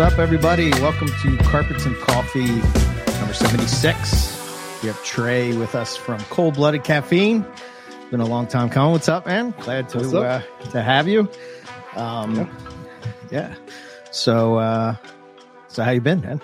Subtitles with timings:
[0.00, 0.70] What's up, everybody?
[0.70, 4.82] Welcome to Carpets and Coffee number 76.
[4.82, 7.44] We have Trey with us from Cold Blooded Caffeine.
[8.10, 8.92] Been a long time coming.
[8.92, 9.52] What's up, man?
[9.60, 11.28] Glad to uh, to have you.
[11.96, 12.48] Um,
[13.30, 13.54] yeah.
[14.10, 14.96] So, uh,
[15.68, 16.40] so how you been, man?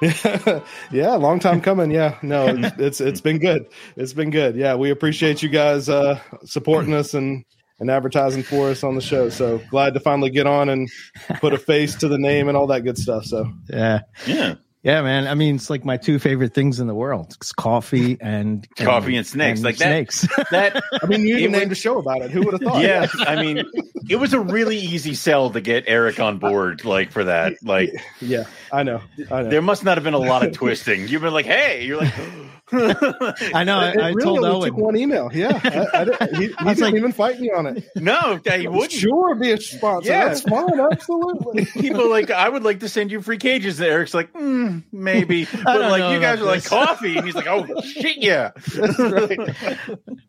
[0.90, 1.92] yeah, long time coming.
[1.92, 3.66] Yeah, no, it's, it's it's been good.
[3.94, 4.56] It's been good.
[4.56, 7.44] Yeah, we appreciate you guys uh, supporting us and
[7.82, 9.28] and advertising for us on the show.
[9.28, 10.88] So glad to finally get on and
[11.40, 13.24] put a face to the name and all that good stuff.
[13.26, 14.00] So Yeah.
[14.26, 14.54] Yeah.
[14.84, 15.28] Yeah, man.
[15.28, 17.34] I mean, it's like my two favorite things in the world.
[17.36, 19.62] It's coffee and, Coffee and snakes.
[19.62, 20.26] Like that- snakes.
[20.50, 22.30] That I mean, you even named a show about it.
[22.32, 22.82] Who would have thought?
[22.82, 23.64] yeah, I mean,
[24.08, 27.54] it was a really easy sell to get Eric on board, like for that.
[27.62, 29.00] Like yeah, I know.
[29.30, 29.48] I know.
[29.50, 31.06] there must not have been a lot of twisting.
[31.08, 32.14] You've been like, hey, you're like,
[32.72, 33.78] I know.
[33.78, 35.28] I, It I really told only took one email.
[35.32, 35.60] Yeah,
[35.92, 37.84] I, I didn't- he, he was didn't like- even fight me on it.
[37.96, 38.92] no, he wouldn't.
[38.92, 40.10] Sure, be a sponsor.
[40.10, 40.28] Yeah.
[40.28, 40.80] That's fine.
[40.80, 41.66] Absolutely.
[41.80, 43.78] People like, I would like to send you free cages.
[43.78, 47.34] And Eric's like, mm, maybe, but like you guys about are like coffee, and he's
[47.34, 48.52] like, oh shit, yeah,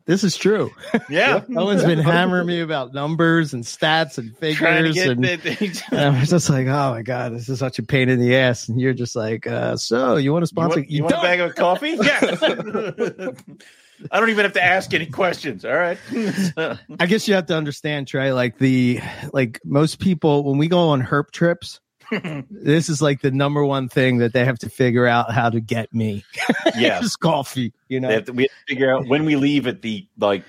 [0.06, 0.72] This is true.
[1.10, 1.42] yeah.
[1.56, 6.20] Owen's been hammering me about numbers and stats and figures, get and, the, and I
[6.20, 8.80] was just like, "Oh my god, this is such a pain in the ass." And
[8.80, 10.80] you're just like, uh, "So you want to You sponsor?
[10.80, 11.98] want, you want a bag of coffee?
[12.04, 13.30] Yeah.
[14.12, 15.64] I don't even have to ask any questions.
[15.64, 15.98] All right.
[17.00, 18.34] I guess you have to understand, Trey.
[18.34, 19.00] Like the
[19.32, 21.80] like most people when we go on herp trips,
[22.50, 25.62] this is like the number one thing that they have to figure out how to
[25.62, 26.26] get me.
[26.76, 27.00] yeah.
[27.00, 28.10] Just coffee, you know.
[28.10, 30.44] Have to, we have to figure out when we leave at the like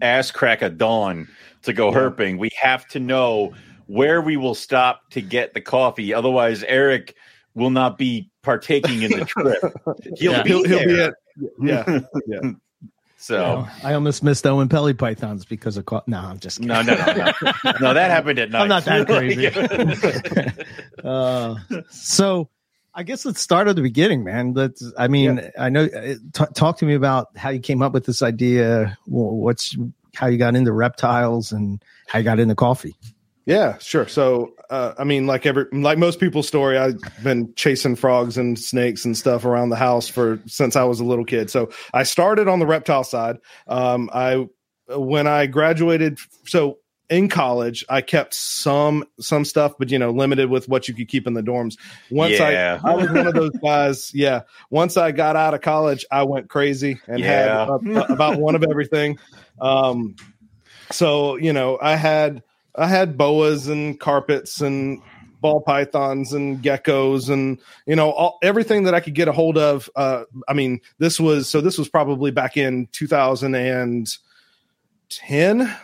[0.00, 1.28] ass crack of dawn
[1.62, 3.52] to go herping, we have to know
[3.92, 6.14] where we will stop to get the coffee.
[6.14, 7.14] Otherwise, Eric
[7.54, 9.58] will not be partaking in the trip.
[10.16, 10.42] He'll Yeah.
[10.42, 11.08] be he'll, he'll be there.
[11.08, 11.14] at.
[11.60, 12.40] Yeah, yeah.
[13.18, 13.34] so.
[13.34, 16.68] You know, I almost missed Oenpelli pythons because of co- no, I'm just kidding.
[16.68, 17.72] No, no, no, no.
[17.80, 18.62] No, that happened at night.
[18.62, 19.48] I'm not that crazy.
[21.04, 21.56] uh,
[21.90, 22.48] so
[22.94, 24.54] I guess let's start at the beginning, man.
[24.54, 27.92] Let's, I mean, I know, uh, t- talk to me about how you came up
[27.92, 28.96] with this idea.
[29.06, 29.76] What's,
[30.14, 32.94] how you got into reptiles and how you got into coffee.
[33.44, 34.06] Yeah, sure.
[34.06, 38.56] So, uh, I mean, like every, like most people's story, I've been chasing frogs and
[38.58, 41.50] snakes and stuff around the house for since I was a little kid.
[41.50, 43.38] So, I started on the reptile side.
[43.66, 44.46] Um, I
[44.88, 46.78] when I graduated, so
[47.10, 51.08] in college, I kept some some stuff, but you know, limited with what you could
[51.08, 51.76] keep in the dorms.
[52.10, 52.78] Once Yeah.
[52.84, 54.14] I, I was one of those guys.
[54.14, 54.42] Yeah.
[54.70, 57.66] Once I got out of college, I went crazy and Yeah.
[57.66, 59.18] had uh, about one of everything.
[59.60, 60.14] Um,
[60.90, 62.42] so you know, I had
[62.76, 65.00] I had boas and carpets and
[65.40, 69.58] ball pythons and geckos and you know all, everything that I could get a hold
[69.58, 69.90] of.
[69.96, 75.76] Uh, I mean, this was so this was probably back in 2010.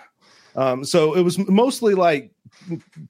[0.56, 2.32] Um, so it was mostly like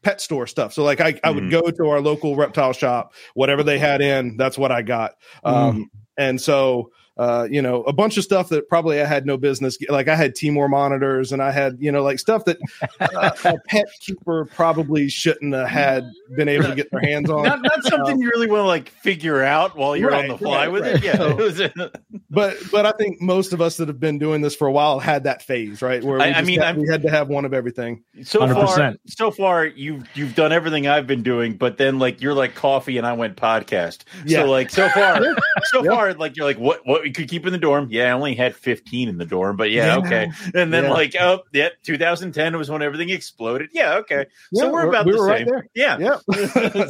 [0.03, 0.72] pet store stuff.
[0.72, 1.50] So like I, I would Mhm.
[1.50, 5.15] go to our local reptile shop, whatever they had in, that's what I got.
[5.44, 9.37] Um, and so uh, you know, a bunch of stuff that probably I had no
[9.37, 9.77] business.
[9.89, 12.59] Like I had Timor monitors, and I had you know like stuff that
[13.01, 17.43] uh, a pet keeper probably shouldn't have had been able to get their hands on.
[17.45, 20.67] not, not something you really want to like figure out while you're on the fly
[20.67, 20.97] right, with right.
[20.97, 21.05] it.
[21.05, 21.17] Yeah.
[21.17, 21.45] So- It
[21.81, 21.91] was-
[22.31, 24.99] but but I think most of us that have been doing this for a while
[24.99, 26.03] had that phase, right?
[26.05, 28.05] Where we, I- I mean, had, I'm- we had to have one of everything.
[28.23, 28.99] so far, 100%.
[29.06, 32.97] so far, you've you've done everything I've been doing, but then like you're like coffee,
[32.99, 34.03] and I went podcast.
[34.25, 34.43] Yeah.
[34.43, 35.21] So like so far,
[35.65, 35.91] so Yeah.
[35.91, 37.88] far, like you're like what what we could keep in the dorm?
[37.91, 39.98] Yeah, I only had 15 in the dorm, but yeah, Yeah.
[40.06, 40.30] okay.
[40.54, 40.91] And then Yeah.
[40.92, 43.70] like oh yeah, 2010 was when everything exploded.
[43.72, 44.26] Yeah, okay.
[44.52, 45.46] Yeah, so we're, about we the were same.
[45.46, 45.69] right there.
[45.74, 46.19] Yeah.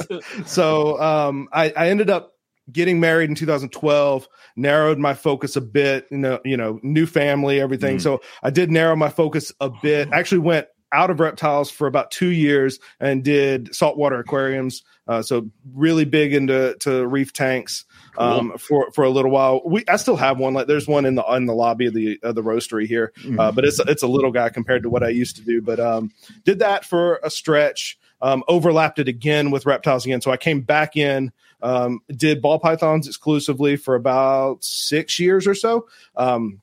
[0.08, 0.22] Yep.
[0.46, 2.32] so um, I, I ended up
[2.70, 7.60] getting married in 2012 narrowed my focus a bit you know you know new family
[7.62, 8.00] everything Mm.
[8.02, 12.10] so i did narrow my focus a bit actually went out of reptiles for about
[12.10, 17.86] two years and did saltwater aquariums uh, so really big into to reef tanks
[18.18, 21.14] um, for for a little while we i still have one like there's one in
[21.14, 24.06] the in the lobby of the of the roastery here uh, but it's it's a
[24.08, 25.60] little guy compared to what I used to do.
[25.62, 26.10] But um,
[26.44, 27.98] did that for a stretch.
[28.20, 30.20] Um, overlapped it again with reptiles again.
[30.20, 31.32] So I came back in.
[31.62, 35.88] Um, did ball pythons exclusively for about six years or so.
[36.16, 36.60] Um,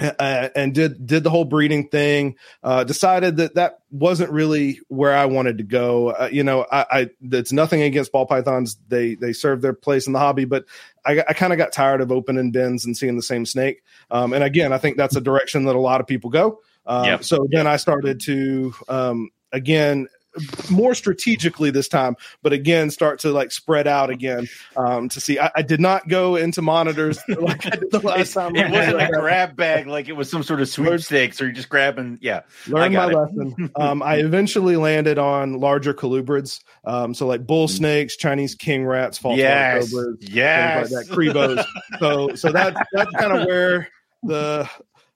[0.00, 2.36] uh, and did did the whole breeding thing.
[2.62, 6.10] Uh, decided that that wasn't really where I wanted to go.
[6.10, 8.76] Uh, you know, I, I it's nothing against ball pythons.
[8.88, 10.64] They they serve their place in the hobby, but
[11.04, 13.82] I, I kind of got tired of opening bins and seeing the same snake.
[14.10, 16.60] Um, and again, I think that's a direction that a lot of people go.
[16.86, 17.24] Um, Yep.
[17.24, 20.08] So then I started to um, again
[20.70, 25.38] more strategically this time, but again, start to like spread out again um, to see.
[25.38, 28.54] I, I did not go into monitors like I did the last time.
[28.56, 31.68] It wasn't a grab bag like it was some sort of sweepstakes or you're just
[31.68, 32.18] grabbing.
[32.20, 33.14] Yeah, Learned my it.
[33.14, 33.70] lesson.
[33.76, 39.18] Um, I eventually landed on larger colubrids, um, so like bull snakes, Chinese king rats,
[39.18, 40.92] false yes, cobras, yes.
[40.92, 41.64] like that, Cribos.
[41.98, 43.88] so so that that's kind of where
[44.22, 44.68] the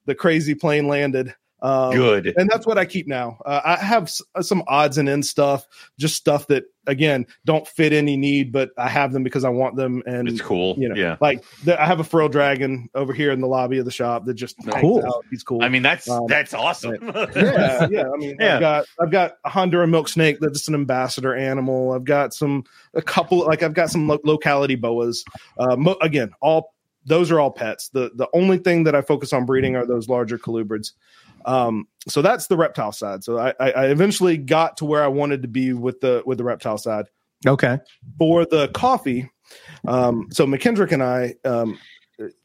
[0.07, 1.35] the crazy plane landed.
[1.65, 2.35] Um, Good.
[2.37, 3.39] and that's what I keep now.
[3.47, 5.67] Uh, I have s- some odds and ends stuff,
[5.99, 9.75] just stuff that again don't fit any need, but I have them because I want
[9.75, 10.03] them.
[10.05, 10.75] And It's cool.
[10.77, 11.17] you know, yeah.
[11.23, 14.27] like the, I have a frill dragon over here in the lobby of the shop
[14.27, 15.07] that just Cool.
[15.07, 15.25] out.
[15.31, 15.63] He's cool.
[15.65, 16.97] I mean, that's Um, that's awesome.
[17.35, 18.05] yeah, yeah.
[18.13, 18.57] I mean, Yeah.
[18.57, 21.93] I've got I've got a Honduran milk snake that's an ambassador animal.
[21.93, 25.25] I've got some a couple like I've got some lo- locality boas.
[25.59, 26.75] Uh, mo- again, all
[27.07, 27.89] those are all pets.
[27.91, 30.93] The the only thing that I focus on breeding are those larger colubrids.
[31.45, 33.25] Um, so that's the reptile side.
[33.25, 36.45] So I, I, eventually got to where I wanted to be with the with the
[36.45, 37.07] reptile side
[37.47, 37.79] Okay.
[38.19, 39.31] for the coffee.
[39.87, 41.79] Um, so McKendrick and I, um,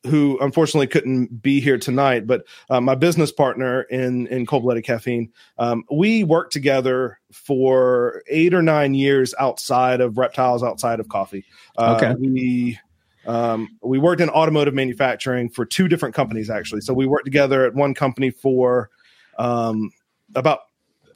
[0.07, 4.83] who unfortunately couldn't be here tonight, but uh, my business partner in in cold blooded
[4.83, 11.07] caffeine, um, we worked together for eight or nine years outside of reptiles, outside of
[11.07, 11.45] coffee.
[11.77, 12.15] Uh, Okay.
[12.19, 12.79] we.
[13.25, 16.81] Um, we worked in automotive manufacturing for two different companies actually.
[16.81, 18.89] So we worked together at one company for
[19.37, 19.91] um,
[20.35, 20.59] about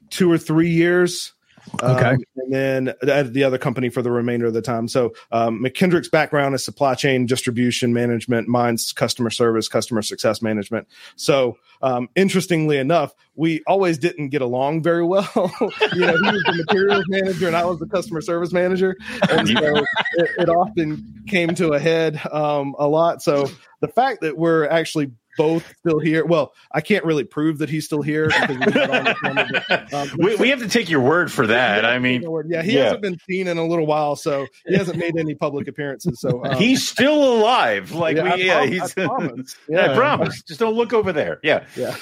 [0.09, 1.33] two or three years.
[1.81, 2.10] Okay.
[2.10, 4.88] Um, and then at the other company for the remainder of the time.
[4.88, 10.88] So um, McKendrick's background is supply chain distribution management, mine's customer service, customer success management.
[11.15, 15.30] So um, interestingly enough, we always didn't get along very well.
[15.36, 18.95] you know, he was the materials manager and I was the customer service manager,
[19.30, 19.75] and so
[20.13, 23.21] it, it often came to a head um, a lot.
[23.21, 23.50] So
[23.81, 26.25] the fact that we're actually both still here.
[26.25, 29.65] Well, I can't really prove that he's still here because we got on the camera,
[29.68, 31.83] but, um, we, we have to take your word for that.
[31.83, 32.83] yeah, I mean, yeah, he yeah.
[32.83, 36.19] hasn't been seen in a little while, so he hasn't made any public appearances.
[36.19, 37.91] So um, he's still alive.
[37.91, 38.97] Like yeah, we, I, yeah, he's.
[38.97, 39.56] I promise.
[39.77, 40.44] I promise.
[40.44, 41.39] Just don't look over there.
[41.44, 41.65] Yeah.
[41.75, 41.95] Yeah.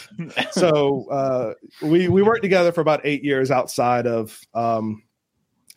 [0.52, 5.04] so uh, we we worked together for about eight years outside of um,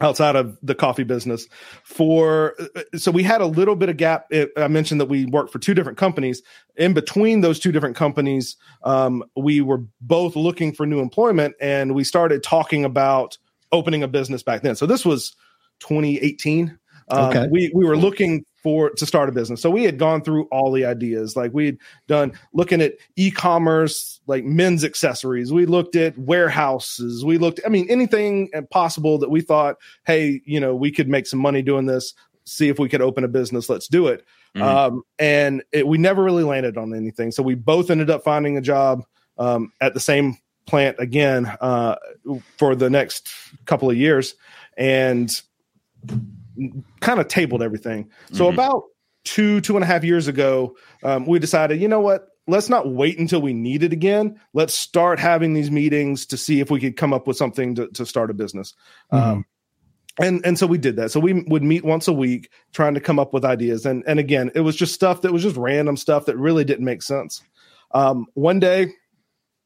[0.00, 1.46] outside of the coffee business.
[1.84, 2.54] For
[2.96, 4.26] so we had a little bit of gap.
[4.30, 6.42] It, I mentioned that we worked for two different companies.
[6.76, 11.94] In between those two different companies, um, we were both looking for new employment, and
[11.94, 13.38] we started talking about
[13.72, 14.76] opening a business back then.
[14.76, 15.34] So this was
[15.80, 16.78] 2018.
[17.08, 17.48] Um, Okay.
[17.50, 19.60] We we were looking for to start a business.
[19.60, 21.36] So we had gone through all the ideas.
[21.36, 21.78] Like we'd
[22.08, 25.52] done looking at e-commerce, like men's accessories.
[25.52, 27.24] We looked at warehouses.
[27.24, 29.76] We looked, I mean, anything possible that we thought,
[30.06, 32.14] hey, you know, we could make some money doing this.
[32.46, 33.68] See if we could open a business.
[33.68, 34.24] Let's do it.
[34.56, 34.62] Mhm.
[34.62, 37.32] Um, and it, we never really landed on anything.
[37.32, 39.04] So we both ended up finding a job
[39.38, 41.96] um, at the same plant again uh,
[42.56, 43.28] for the next
[43.66, 44.34] couple of years,
[44.78, 45.42] and
[47.00, 48.10] kind of tabled everything.
[48.32, 48.54] So Mhm.
[48.54, 48.82] about
[49.24, 52.28] two two and a half years ago, um, we decided, you know what?
[52.46, 54.38] Let's not wait until we need it again.
[54.52, 57.88] Let's start having these meetings to see if we could come up with something to,
[57.88, 58.74] to start a business.
[59.10, 59.46] Um,
[60.20, 61.10] and and so we did that.
[61.10, 63.86] So we would meet once a week, trying to come up with ideas.
[63.86, 66.84] And and again, it was just stuff that was just random stuff that really didn't
[66.84, 67.42] make sense.
[67.92, 68.92] Um, one day,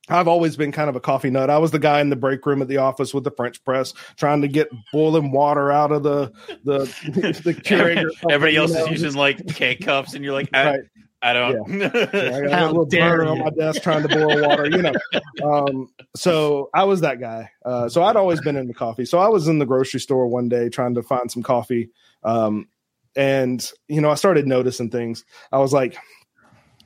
[0.09, 1.51] I've always been kind of a coffee nut.
[1.51, 3.93] I was the guy in the break room at the office with the French press,
[4.17, 6.33] trying to get boiling water out of the
[6.65, 6.79] the
[7.45, 8.05] the Keurig.
[8.05, 8.85] or something, Everybody you else know?
[8.87, 10.81] is using like K cups, and you're like, I, Right.
[11.21, 11.81] I don't.
[11.81, 14.67] Yeah, I got How a little dare burner on my desk trying to boil water,
[14.71, 14.93] you know.
[15.43, 17.51] Um, so I was that guy.
[17.65, 19.05] Uh, so I'd always been into coffee.
[19.05, 21.91] So I was in the grocery store one day trying to find some coffee.
[22.25, 22.67] Um,
[23.15, 25.25] and, you know, I started noticing things.
[25.53, 25.97] I was like,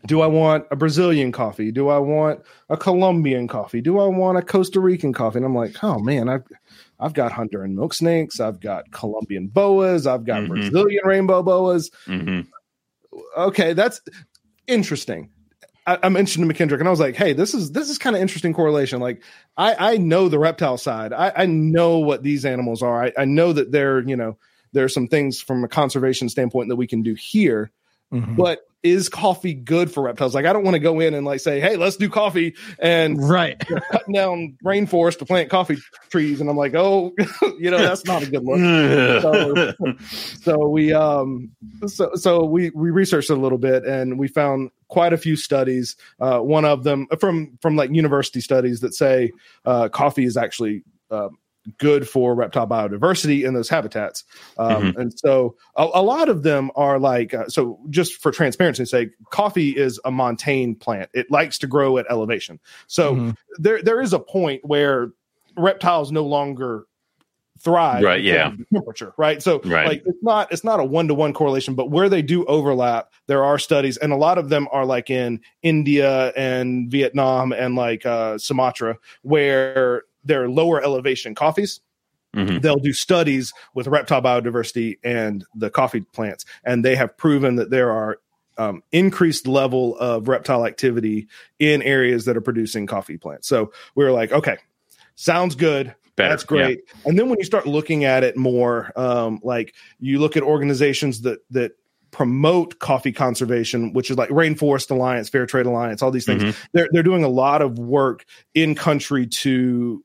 [0.07, 1.71] do I want a Brazilian coffee?
[1.71, 3.81] Do I want a Colombian coffee?
[3.81, 5.39] Do I want a Costa Rican coffee?
[5.39, 6.45] And I'm like, oh man, I've
[6.99, 10.49] I've got Honduran milk snakes, I've got Colombian boas, I've got Mhm.
[10.49, 12.47] Brazilian rainbow boas Mhm.
[13.37, 14.01] okay, that's
[14.67, 15.31] interesting.
[15.87, 18.15] I, I mentioned to McKendrick, and I was like, "Hey, this is this is kind
[18.15, 19.01] of interesting correlation.
[19.01, 19.23] Like,
[19.57, 21.13] I I know the reptile side.
[21.13, 23.05] I, I know what these animals are.
[23.05, 24.39] I, I know that there, you know,
[24.73, 27.73] there are some things from a conservation standpoint that we can do here.
[28.13, 28.37] Mhm.
[28.37, 30.35] But is coffee good for reptiles?
[30.35, 33.17] Like, I don't want to go in and like say, "Hey, let's do coffee," and
[33.23, 33.57] right.
[33.93, 35.77] cutting down rainforest to plant coffee
[36.11, 37.13] trees, and I'm like, "Oh,
[37.61, 38.59] you know, that's not a good look."
[39.23, 39.95] So-
[40.43, 41.51] so we um
[41.87, 45.97] so so we we researched a little bit and we found quite a few studies
[46.21, 49.31] uh one of them from from like university studies that say
[49.65, 51.29] uh coffee is actually uh,
[51.79, 54.25] good for reptile biodiversity in those habitats
[54.59, 58.91] um and so a, a lot of them are like uh, so just for transparency's
[58.91, 63.37] sake coffee is a montane plant it likes to grow at elevation so Mhm.
[63.59, 65.11] there there is a point where
[65.57, 66.87] reptiles no longer
[67.61, 68.51] thrive Right, yeah.
[68.73, 69.87] temperature right so Right.
[69.87, 73.57] like it's not it's not a one-to-one correlation but where they do overlap there are
[73.57, 78.37] studies and a lot of them are like in india and vietnam and like uh
[78.37, 81.81] sumatra where they're lower elevation coffees
[82.35, 82.63] Mhm.
[82.63, 87.69] they'll do studies with reptile biodiversity and the coffee plants and they have proven that
[87.71, 88.19] there are
[88.59, 91.27] um, increased level of reptile activity
[91.59, 94.57] in areas that are producing coffee plants so we were like okay
[95.15, 99.41] sounds good Better, that's great and then when you start looking at it more um,
[99.43, 101.73] like you look at organizations that that
[102.11, 106.57] promote coffee conservation which is like rainforest alliance fair trade alliance all these things Mhm.
[106.73, 108.25] they're they're doing a lot of work
[108.55, 110.05] in country to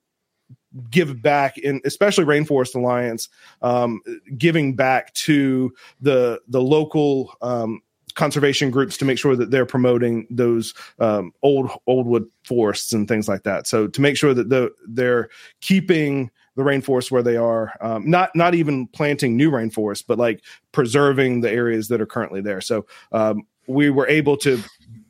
[0.91, 3.29] give back in especially rainforest alliance
[3.61, 4.01] um,
[4.37, 7.81] giving back to the the local um,
[8.15, 13.07] conservation groups to make sure that they're promoting those um, old old wood forests and
[13.07, 15.29] things like that so to make sure that the, they're
[15.61, 20.43] keeping the rainforest where they are um, not not even planting new rainforest but like
[20.71, 24.59] preserving the areas that are currently there so um, we were able to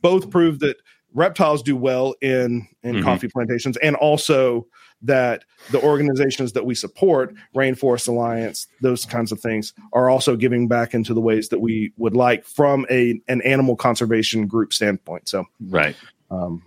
[0.02, 0.76] both prove that
[1.14, 3.02] reptiles do well in in Mhm.
[3.02, 4.66] coffee plantations and also
[5.02, 10.66] that the organizations that we support rainforest alliance those kinds of things are also giving
[10.68, 15.28] back into the ways that we would like from a an animal conservation group standpoint
[15.28, 15.94] so Right.
[16.30, 16.62] um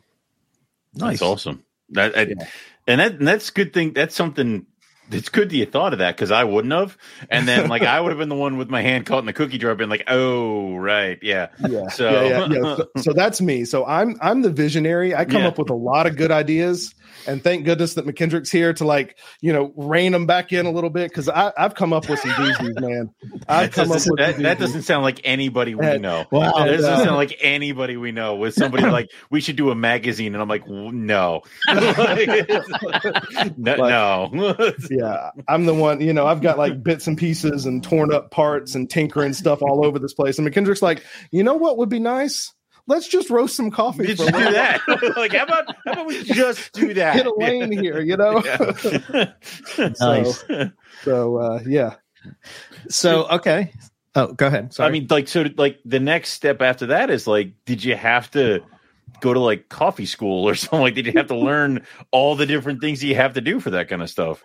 [0.93, 1.19] Nice.
[1.19, 1.63] That's awesome.
[1.91, 2.47] That I- Yeah.
[2.87, 3.93] and that and that's good thing.
[3.93, 4.65] That's something.
[5.09, 6.97] It's good that you thought of that because I wouldn't have.
[7.29, 9.33] And then like I would have been the one with my hand caught in the
[9.33, 11.47] cookie jar, been like, oh right, yeah.
[11.69, 12.75] yeah So- yeah, yeah, yeah.
[12.75, 15.47] So, so that's me so i'm i'm the visionary i come Yeah.
[15.49, 16.93] up with a lot of good ideas
[17.27, 20.71] and thank goodness that mckendrick's here to like you know rein them back in a
[20.71, 23.09] little bit because i've come up with some doozies man
[23.47, 26.25] i've That come up with that, that doesn't sound like anybody we know.
[26.31, 26.51] Wow.
[26.53, 28.35] That doesn't uh, sound like anybody we know.
[28.35, 31.91] With somebody like we should do a magazine, and I'm like, no, no,
[33.57, 34.55] no.
[34.89, 38.31] yeah i'm the one you know i've got like bits and pieces and torn up
[38.31, 41.89] parts and tinkering stuff all over this place and mckendrick's like you know what would
[41.89, 42.53] be nice
[42.91, 44.81] let's just roast some coffee Did for you a do little that?
[45.17, 47.15] like, how about how about we just do that?
[47.17, 49.33] hit a lane here you know Yeah.
[49.99, 50.43] Nice.
[51.03, 51.95] so uh yeah
[52.89, 53.73] So okay.
[54.13, 54.73] Oh, go ahead.
[54.73, 54.89] Sorry.
[54.89, 58.29] I mean, like, so, like, the next step after that is like, did you have
[58.31, 58.61] to
[59.21, 60.81] go to like coffee school or something?
[60.81, 63.69] Like, did you have to learn all the different things you have to do for
[63.71, 64.43] that kind of stuff?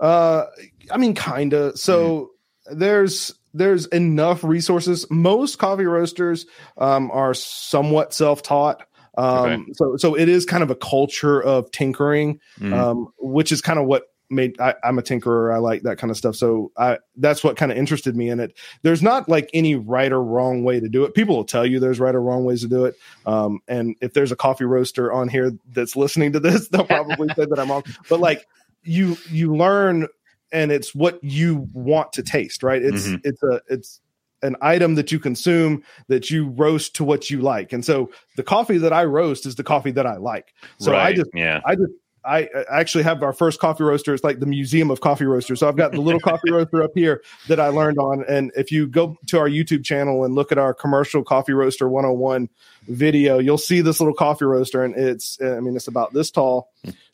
[0.00, 0.44] Uh,
[0.90, 1.76] I mean, kinda.
[1.76, 2.30] So
[2.72, 5.06] there's there's enough resources.
[5.10, 6.44] Most coffee roasters
[6.76, 8.86] um, are somewhat self taught.
[9.16, 12.72] Um, So so it is kind of a culture of tinkering, Mhm.
[12.74, 15.54] um, which is kind of what made I, I'm a tinkerer.
[15.54, 16.34] I like that kind of stuff.
[16.34, 18.56] So I that's what kind of interested me in it.
[18.82, 21.14] There's not like any right or wrong way to do it.
[21.14, 22.96] People will tell you there's right or wrong ways to do it.
[23.26, 27.28] Um, and if there's a coffee roaster on here that's listening to this, they'll probably
[27.36, 27.84] say that I'm wrong.
[28.08, 28.44] But like
[28.82, 30.08] you you learn
[30.54, 32.82] and it's what you want to taste, right?
[32.82, 33.20] It's Mhm.
[33.24, 34.00] it's a it's
[34.42, 37.72] an item that you consume that you roast to what you like.
[37.72, 40.52] And so the coffee that I roast is the coffee that I like.
[40.78, 41.60] So I just yeah.
[41.66, 41.92] I just
[42.26, 44.14] I I actually have our first coffee roaster.
[44.14, 45.60] It's like the museum of coffee roasters.
[45.60, 48.24] So I've got the little coffee roaster up here that I learned on.
[48.28, 51.88] And if you go to our YouTube channel and look at our commercial coffee roaster
[51.88, 52.48] 101
[52.88, 54.84] video, you'll see this little coffee roaster.
[54.84, 56.70] And it's I mean it's about this tall,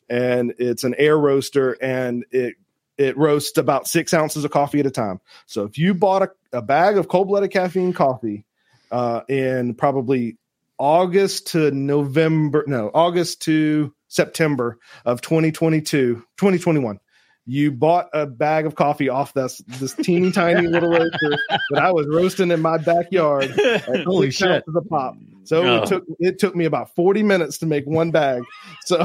[0.09, 2.55] and it's an air roaster, and it
[3.01, 5.19] it roasts about six ounces of coffee at a time.
[5.47, 8.45] So if you bought a, a bag of cold blooded caffeine coffee
[8.91, 10.37] uh, in probably
[10.77, 16.99] August to November, no, August to September of 2022, 2021,
[17.45, 21.37] you bought a bag of coffee off this this teeny tiny little roaster
[21.71, 23.49] that I was roasting in my backyard.
[24.05, 24.63] Holy shit.
[24.67, 25.15] a pop.
[25.43, 25.81] So Oh.
[25.81, 28.43] it took it took me about 40 minutes to make one bag.
[28.85, 29.03] So,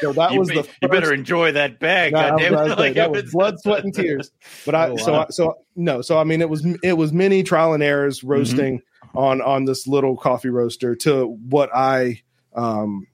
[0.00, 2.12] so that you, was be- the you better enjoy that bag.
[2.12, 2.52] that, goddamn.
[2.54, 4.30] was- Like, that was blood, sweat, and tears.
[4.66, 5.14] But I Oh, so.
[5.14, 8.78] I, so no, so I mean it was it was many trial and errors roasting
[8.78, 9.18] Mm-hmm.
[9.18, 12.22] on on this little coffee roaster to what I
[12.54, 13.06] um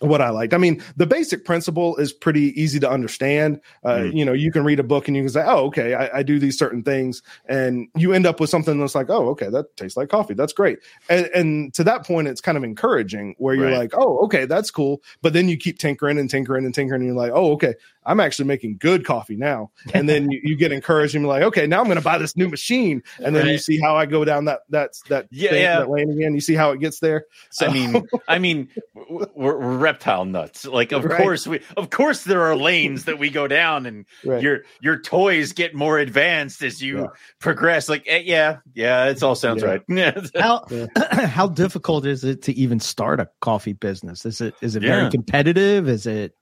[0.00, 0.52] what I liked.
[0.52, 3.60] I mean, the basic principle is pretty easy to understand.
[3.82, 4.14] Uh, Mm.
[4.16, 6.22] You know, you can read a book and you can say, "Oh, okay, I, I
[6.22, 9.74] do these certain things," and you end up with something that's like, "Oh, okay, that
[9.76, 10.34] tastes like coffee.
[10.34, 13.78] That's great." And, and to that point, it's kind of encouraging where you're Right.
[13.78, 17.06] like, "Oh, okay, that's cool," but then you keep tinkering and tinkering and tinkering, and
[17.08, 17.74] you're like, "Oh, okay,
[18.06, 21.42] I'm actually making good coffee now." And then you, you get encouraged and you're like,
[21.42, 24.06] "Okay, now I'm going to buy this new machine," and then you see how I
[24.06, 25.78] go down that that's that Yeah, thing, yeah.
[25.80, 26.34] that lane again.
[26.34, 27.26] You see how it gets there.
[27.50, 30.64] So I mean, I mean, we're, we're reptile nuts.
[30.64, 31.16] Like, of Right.
[31.18, 34.42] course, we, of course, there are lanes that we go down, and Right.
[34.42, 37.06] your your toys get more advanced as you Yeah.
[37.40, 37.88] progress.
[37.88, 39.78] Like, eh, yeah, yeah, it all sounds Yeah.
[39.88, 40.30] right.
[40.36, 40.86] How Yeah.
[41.26, 44.26] how difficult is it to even start a coffee business?
[44.26, 44.96] Is it is it Yeah.
[44.96, 45.88] very competitive?
[45.88, 46.34] Is it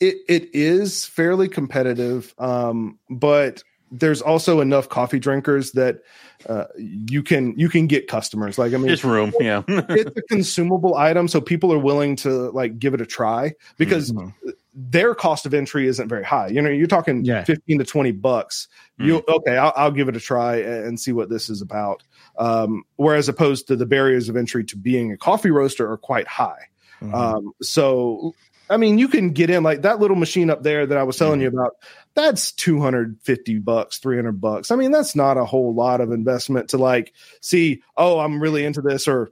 [0.00, 6.00] it it is fairly competitive, um, but there's also enough coffee drinkers that
[6.48, 8.58] uh, you can you can get customers.
[8.58, 9.62] Like I mean, Just room, yeah.
[9.68, 14.10] it's a consumable item, so people are willing to like give it a try because
[14.10, 14.32] Mhm.
[14.74, 16.48] their cost of entry isn't very high.
[16.48, 17.44] You know, you're talking Yeah.
[17.44, 18.66] 15 to 20 bucks.
[18.98, 22.02] You okay, I'll, I'll give it a try and, and see what this is about.
[22.36, 26.26] Um, whereas opposed to the barriers of entry to being a coffee roaster are quite
[26.26, 26.66] high.
[27.00, 27.14] Mhm.
[27.14, 28.34] Um, so
[28.70, 31.16] I mean, you can get in like that little machine up there that I was
[31.18, 31.76] telling you about.
[32.14, 34.70] That's 250 bucks, 300 bucks.
[34.70, 38.64] I mean, that's not a whole lot of investment to like see, oh, I'm really
[38.64, 39.30] into this or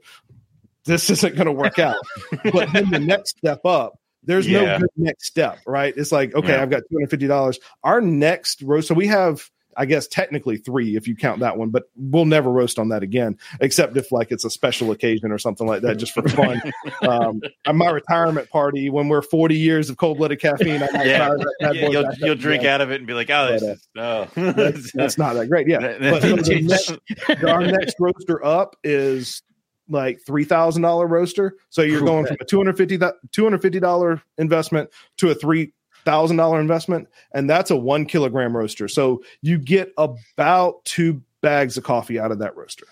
[0.85, 1.97] this isn't going to work out.
[2.51, 4.63] but then the next step up, there's Yeah.
[4.63, 5.93] no good next step, right?
[5.97, 6.61] It's like, okay, Yeah.
[6.61, 7.57] I've got $250.
[7.83, 11.69] Our next row, so we have, I guess, technically three if you count that one,
[11.69, 15.37] but we'll never roast on that again, except if like it's a special occasion or
[15.37, 16.61] something like that, just for fun.
[17.01, 21.05] um, at my retirement party, when we're 40 years of cold blooded caffeine, I might
[21.05, 21.35] Yeah.
[21.59, 23.57] Yeah, you'll, you'll drink out of it and be like, oh,
[23.93, 24.51] But, uh, oh.
[24.53, 25.67] That's, that's not that great.
[25.67, 25.97] Yeah.
[25.99, 29.41] But so the next, our next roaster up is
[29.89, 31.57] like three thousand dollar roaster.
[31.69, 32.97] So you're going from a two hundred fifty
[33.31, 35.73] two hundred fifty dollar investment to a three
[36.05, 38.87] thousand dollar investment, and that's a one kilogram roaster.
[38.87, 42.85] So you get about two bags of coffee out of that roaster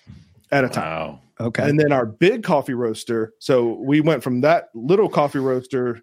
[0.51, 0.83] at a time.
[0.83, 1.19] wow.
[1.39, 1.67] okay.
[1.67, 3.33] And then our big coffee roaster.
[3.39, 6.01] So we went from that little coffee roaster,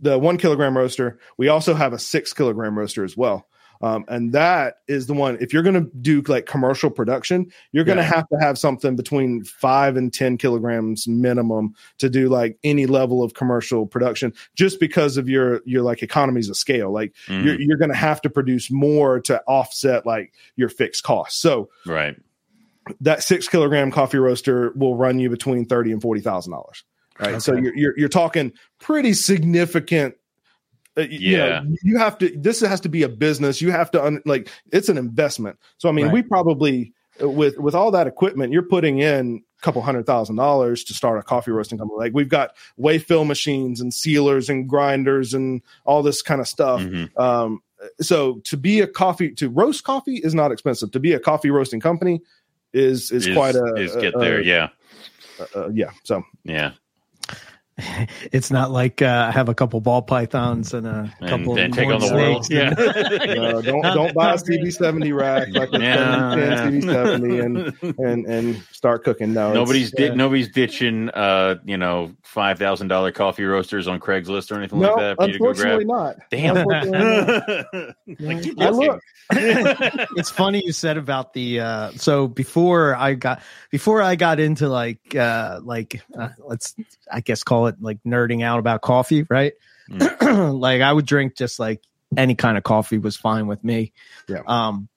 [0.00, 1.18] the one kilogram roaster.
[1.38, 3.46] We also have a six kilogram roaster as well.
[3.82, 5.36] Um, and that is the one.
[5.40, 8.14] If you're going to do like commercial production, you're going to Yeah.
[8.14, 13.22] have to have something between five and ten kilograms minimum to do like any level
[13.22, 16.90] of commercial production, just because of your your like economies of scale.
[16.92, 17.44] Like Mhm.
[17.44, 21.40] you're you're going to have to produce more to offset like your fixed costs.
[21.40, 22.16] So right.
[23.00, 26.84] that six kilogram coffee roaster will run you between thirty and forty thousand dollars.
[27.18, 27.40] Right.
[27.40, 30.14] So you're, you're you're talking pretty significant.
[30.96, 31.62] Uh, y- you know, Yeah.
[31.82, 32.30] you have to.
[32.36, 33.60] This has to be a business.
[33.62, 35.58] You have to un, like it's an investment.
[35.78, 36.14] So I mean, Right.
[36.14, 40.84] we probably with with all that equipment, you're putting in a couple hundred thousand dollars
[40.84, 41.98] to start a coffee roasting company.
[41.98, 46.48] Like we've got weigh fill machines and sealers and grinders and all this kind of
[46.48, 46.80] stuff.
[46.82, 47.18] Mhm.
[47.18, 47.60] Um,
[48.00, 50.90] so to be a coffee to roast coffee is not expensive.
[50.92, 52.20] To be a coffee roasting company
[52.74, 54.40] is is, quite a is get a- there.
[54.40, 54.68] a- yeah.
[55.54, 55.90] uh, yeah.
[56.04, 56.72] So Yeah.
[58.32, 61.74] it's not like uh, I have a couple ball pythons and a And, couple and
[61.74, 62.44] take on the world.
[62.46, 63.50] snakes Yeah.
[63.56, 64.44] uh, don't don't buy a not.
[64.44, 66.66] CB70 rack like a Yeah, yeah.
[66.70, 69.34] CB70 and and and start cooking.
[69.34, 74.00] No, nobody's di- uh, nobody's ditching uh you know five thousand dollar coffee roasters on
[74.00, 76.16] Craigslist or anything no, like that for you to go unfortunately grab.
[76.16, 76.16] not.
[76.30, 76.56] Damn.
[76.56, 78.20] Unfortunately not.
[78.20, 79.00] like, I look.
[80.16, 84.68] it's funny you said about the uh so before i got before i got into
[84.68, 86.76] like uh like uh, let's
[87.10, 89.52] i guess call it like nerding out about coffee right?
[90.20, 91.80] Like i would drink just like
[92.16, 93.92] any kind of coffee was fine with me.
[94.28, 94.42] Yeah.
[94.46, 94.88] um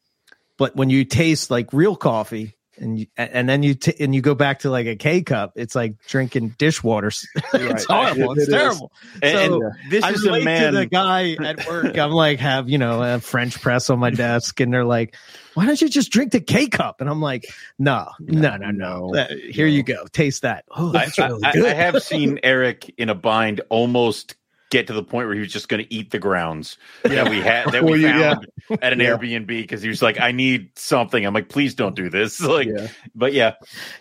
[0.58, 4.22] but when you taste like real coffee and you, and then you t- and you
[4.22, 7.08] go back to like a K cup, it's like drinking dishwater.
[7.54, 8.32] it's horrible.
[8.34, 8.92] It- it's it terrible.
[9.22, 10.74] And, So, and this I is a relate man.
[10.74, 11.98] to the guy at work.
[11.98, 15.16] I'm like, have you know a French press on my desk, and they're like,
[15.54, 17.46] "Why don't you just drink the K cup?" And I'm like,
[17.78, 19.08] "No, no, no, no.
[19.10, 20.06] no, Uh, here you go.
[20.12, 20.66] Taste that.
[20.76, 24.36] Oh, that's I- really I- good." I have seen Eric in a bind almost
[24.70, 27.42] get to the point where he was just going to eat the grounds that we
[27.42, 28.36] had that Well, we you- yeah.
[28.36, 28.48] found
[28.84, 29.18] at an Yeah.
[29.18, 32.68] Airbnb because he was like, "I need something." I'm like, "Please don't do this." Like,
[32.68, 32.88] Yeah.
[33.16, 33.56] but yeah,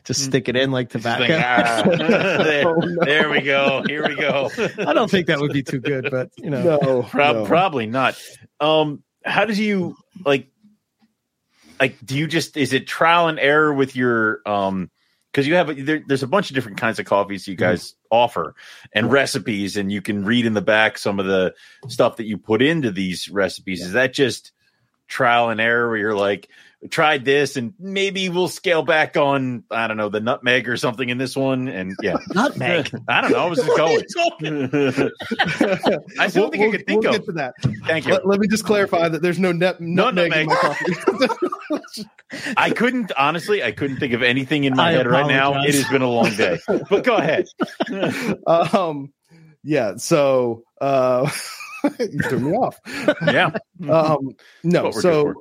[0.05, 1.23] just stick it in like Just tobacco.
[1.33, 1.83] like, ah.
[2.45, 3.05] there, Oh, no.
[3.05, 3.83] there we go.
[3.87, 4.51] Here we go.
[4.79, 7.45] I don't think that would be too good, but you know, No, Prob- no.
[7.47, 8.21] Probably not.
[8.61, 10.49] Um, how did you like?
[11.81, 14.91] Like, do you just is it trial and error with your um?
[15.33, 17.71] Because you have there, there's a bunch of different kinds of coffees you mm-hmm.
[17.71, 18.55] guys offer
[18.95, 21.55] and recipes, and you can read in the back some of the
[21.89, 23.83] stuff that you put into these recipes.
[23.83, 24.53] Is that just
[25.07, 26.49] trial and error where you're like,
[26.91, 31.09] tried this and maybe we'll scale back on I don't know the nutmeg or something
[31.09, 32.89] in this one and yeah nutmeg.
[33.09, 34.05] I don't know I was just What are going
[34.71, 35.11] you talking-
[36.21, 37.55] I still think I could think we'll of get to that.
[37.87, 40.55] thank you Let, let me just clarify that there's no net, No nutmeg in my
[40.55, 42.05] coffee.
[42.57, 43.63] I couldn't honestly.
[43.65, 45.63] I couldn't think of anything in my I head right now.
[45.65, 46.59] It has been a long day,
[46.91, 47.47] but go ahead.
[48.47, 49.13] um,
[49.65, 49.97] yeah.
[49.97, 51.31] So uh,
[51.99, 52.79] you threw me off.
[53.27, 53.51] Yeah,
[53.89, 54.31] Um,
[54.63, 54.91] no.
[54.91, 55.37] So good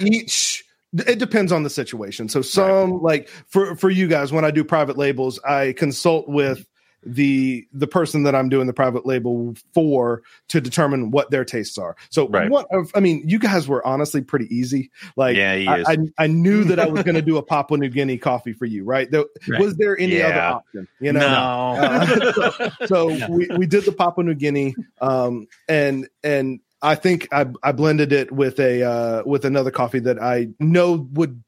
[0.00, 2.28] each it depends on the situation.
[2.28, 6.66] So some like for for you guys when I do private labels, I consult with
[7.04, 11.78] the the person that I'm doing the private label for to determine what their tastes
[11.78, 11.96] are.
[12.10, 12.50] So Right.
[12.50, 14.90] what I mean, you guys were honestly pretty easy.
[15.16, 15.92] Like Yeah, I.
[15.92, 18.66] I, I knew that I was going to do a Papua New Guinea coffee for
[18.66, 19.10] you, right?
[19.10, 19.60] There, Right.
[19.60, 20.88] Was there any other option?
[21.00, 22.70] You know, no.
[22.86, 27.72] so we, we did the Papua New Guinea, um, and and I think I, I
[27.72, 31.42] blended it with a uh, with another coffee that I know would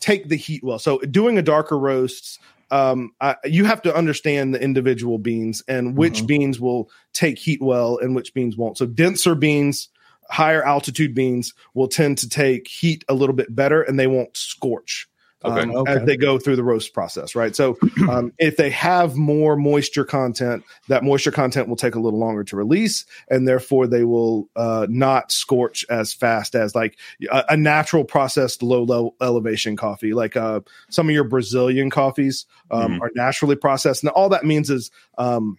[0.00, 0.78] take the heat well.
[0.78, 2.38] So doing a darker roasts,
[2.70, 6.26] um, I, you have to understand the individual beans and which Mhm.
[6.26, 8.78] beans will take heat well and which beans won't.
[8.78, 9.88] So denser beans.
[10.30, 14.36] Higher altitude beans will tend to take heat a little bit better and they won't
[14.36, 15.07] scorch
[15.44, 15.60] Okay.
[15.60, 15.92] um, Okay.
[15.92, 17.54] as they go through the roast process, right?
[17.54, 22.18] So um, if they have more moisture content, that moisture content will take a little
[22.18, 26.98] longer to release, and therefore they will uh, not scorch as fast as like
[27.30, 32.46] a, a natural processed low level elevation coffee, like uh, some of your Brazilian coffees
[32.70, 33.02] um, Mhm.
[33.02, 35.56] are naturally processed, and all that means is um,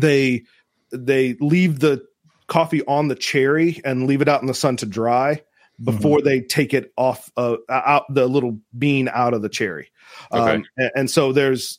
[0.00, 0.44] they
[0.90, 2.06] they leave the
[2.46, 5.42] coffee on the cherry and leave it out in the sun to dry
[5.82, 9.90] before they take it off uh, out the little bean out of the cherry.
[10.32, 10.54] Okay.
[10.54, 11.78] Um, and, and so there's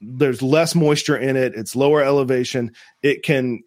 [0.00, 1.54] there's less moisture in it.
[1.54, 2.72] It's lower elevation.
[3.02, 3.62] It can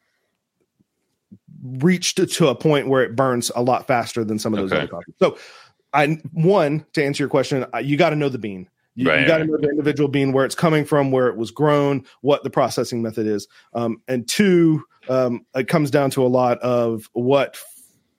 [1.63, 4.71] reach to, to a point where it burns a lot faster than some of those
[4.71, 4.81] Okay.
[4.81, 5.15] other coffees.
[5.19, 5.37] So,
[5.91, 8.69] I one to answer your question, you got to know the bean.
[8.93, 11.51] You, Right, got to know the individual bean, where it's coming from, where it was
[11.51, 13.47] grown, what the processing method is.
[13.73, 17.57] Um, and two, um, it comes down to a lot of what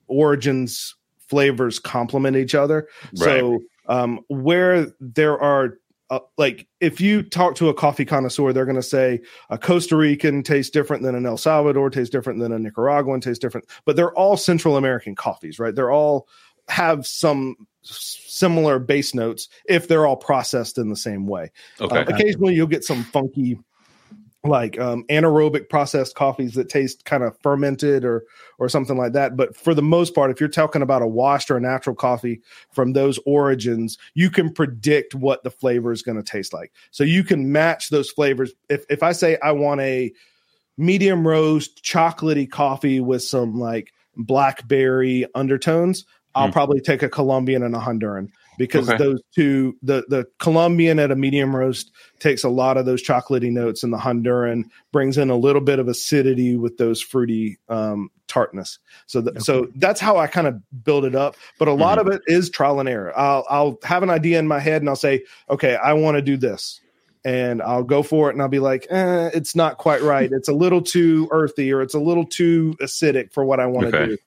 [0.08, 0.96] origins
[1.30, 2.88] flavors complement each other.
[3.14, 5.78] So um, where there are
[6.10, 9.96] uh, like if you talk to a coffee connoisseur, they're going to say a Costa
[9.96, 13.94] Rican tastes different than an El Salvador, tastes different than a Nicaraguan, tastes different, but
[13.94, 15.74] they're all Central American coffees, right?
[15.74, 16.28] They're all
[16.68, 21.52] have some similar base notes if they're all processed in the same way.
[21.80, 21.98] Okay.
[21.98, 23.58] Uh, occasionally, you'll get some funky,
[24.42, 28.24] like um, anaerobic processed coffees that taste kind of fermented or
[28.58, 29.36] or something like that.
[29.36, 32.40] But for the most part, if you're talking about a washed or a natural coffee
[32.72, 36.72] from those origins, you can predict what the flavor is going to taste like.
[36.90, 38.52] So you can match those flavors.
[38.68, 40.12] If if I say I want a
[40.78, 46.52] medium roast chocolatey coffee with some like blackberry undertones, I'll Hmm.
[46.52, 48.28] probably take a Colombian and a Honduran
[48.60, 48.98] because Okay.
[48.98, 53.50] those two the the Colombian at a medium roast takes a lot of those chocolatey
[53.50, 58.10] notes and the Honduran brings in a little bit of acidity with those fruity um
[58.28, 58.78] tartness.
[59.06, 62.06] So th- so that's how I kind of build it up, but a lot of
[62.06, 63.18] it is trial and error.
[63.18, 66.22] I'll I'll have an idea in my head and I'll say, "Okay, I want to
[66.22, 66.80] do this."
[67.24, 70.30] And I'll go for it and I'll be like, eh, it's not quite right.
[70.32, 73.86] It's a little too earthy or it's a little too acidic for what I want
[73.88, 74.06] to Okay.
[74.12, 74.18] do.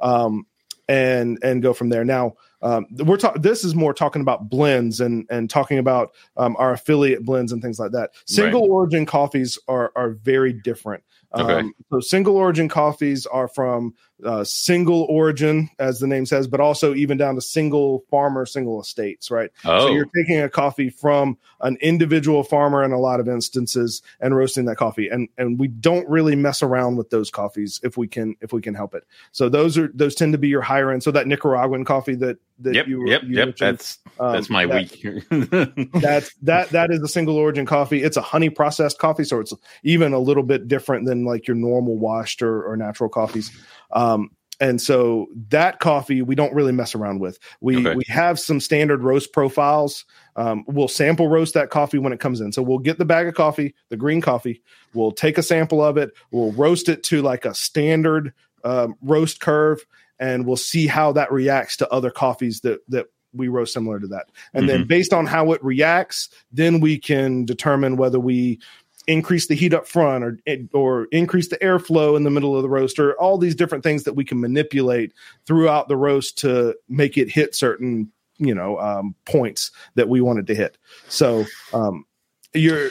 [0.00, 0.46] Um,
[0.88, 2.04] and and go from there.
[2.04, 3.42] Now um, we're talking.
[3.42, 7.62] This is more talking about blends and and talking about um, our affiliate blends and
[7.62, 8.10] things like that.
[8.26, 11.04] Single origin coffees are are very different.
[11.34, 11.60] Okay.
[11.60, 13.94] Um, so single origin coffees are from
[14.24, 18.80] uh, single origin, as the name says, but also even down to single farmer, single
[18.80, 19.30] estates.
[19.30, 19.50] Right.
[19.64, 24.00] oh, So you're taking a coffee from an individual farmer in a lot of instances
[24.20, 25.08] and roasting that coffee.
[25.08, 28.62] And and we don't really mess around with those coffees if we can if we
[28.62, 29.04] can help it.
[29.32, 31.02] So those are those tend to be your higher end.
[31.02, 33.56] So that Nicaraguan coffee that that yep, you yep, you yep.
[33.56, 35.92] That's um, that's my that- week.
[35.92, 38.02] that's that that is a single origin coffee.
[38.02, 41.56] It's a honey processed coffee, so it's even a little bit different than like your
[41.56, 43.50] normal washed or, or natural coffees.
[43.92, 47.38] Um, and so that coffee we don't really mess around with.
[47.60, 47.94] We Okay.
[47.94, 50.04] we have some standard roast profiles.
[50.34, 52.50] Um, we'll sample roast that coffee when it comes in.
[52.52, 54.62] So we'll get the bag of coffee, the green coffee.
[54.94, 56.10] We'll take a sample of it.
[56.32, 58.32] We'll roast it to like a standard
[58.64, 59.84] um, roast curve,
[60.18, 64.06] and we'll see how that reacts to other coffees that that we roast similar to
[64.08, 64.30] that.
[64.54, 68.58] And then based on how it reacts, then we can determine whether we
[69.06, 70.38] increase the heat up front or
[70.72, 74.04] or increase the airflow in the middle of the roast or all these different things
[74.04, 75.12] that we can manipulate
[75.46, 80.46] throughout the roast to make it hit certain you know um, points that we wanted
[80.46, 80.78] to hit.
[81.08, 82.04] So um,
[82.54, 82.90] you're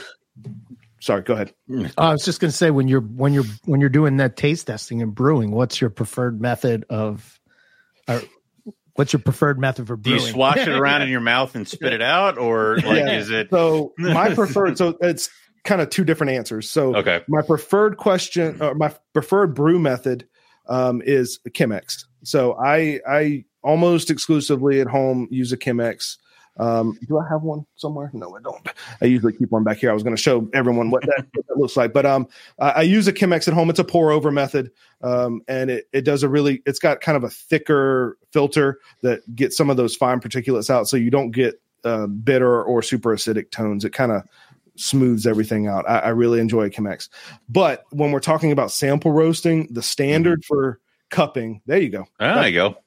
[1.00, 1.54] sorry, go ahead.
[1.98, 4.68] I was just going to say when you're when you're when you're doing that taste
[4.68, 7.40] testing and brewing, what's your preferred method of,
[8.08, 8.22] or
[8.96, 11.94] what's your preferred method for Do you swash it around in your mouth and spit
[11.94, 13.20] it out, or like Yeah.
[13.20, 15.30] is it So my preferred so it's
[15.64, 16.70] kind of two different answers.
[16.70, 17.22] So okay?
[17.28, 20.28] my preferred question or my preferred brew method
[20.68, 22.06] um, is a Chemex.
[22.24, 26.18] So I I almost exclusively at home use a Chemex.
[26.60, 28.10] Um, do I have one somewhere?
[28.14, 28.68] No, I don't.
[29.02, 29.90] I usually keep one back here.
[29.90, 32.28] I was going to show everyone what that, what that looks like, but um,
[32.60, 33.70] I, I use a Chemex at home.
[33.70, 36.62] It's a pour over method, um, and it it does a really.
[36.66, 40.88] It's got kind of a thicker filter that gets some of those fine particulates out,
[40.88, 43.86] so you don't get uh, bitter or super acidic tones.
[43.86, 44.24] It kind of
[44.76, 45.88] smooths everything out.
[45.90, 47.10] I, I really enjoy Chemex.
[47.50, 52.06] But when we're talking about sample roasting, the standard for cupping, there you go.
[52.20, 52.78] Ah, there you go.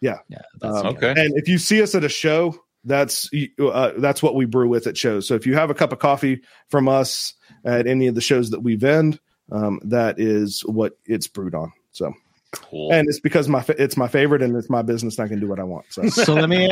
[0.00, 1.10] Yeah, that's Um, Okay.
[1.10, 2.54] And if you see us at a show,
[2.86, 3.28] that's
[3.60, 5.26] uh, that's what we brew with at shows.
[5.28, 8.50] So if you have a cup of coffee from us at any of the shows
[8.50, 9.20] that we vend,
[9.52, 11.72] um, that is what it's brewed on.
[11.92, 12.14] So
[12.52, 12.92] Cool.
[12.92, 15.48] and it's because my it's my favorite and it's my business and I can do
[15.48, 15.84] what I want.
[15.90, 16.70] So So let me.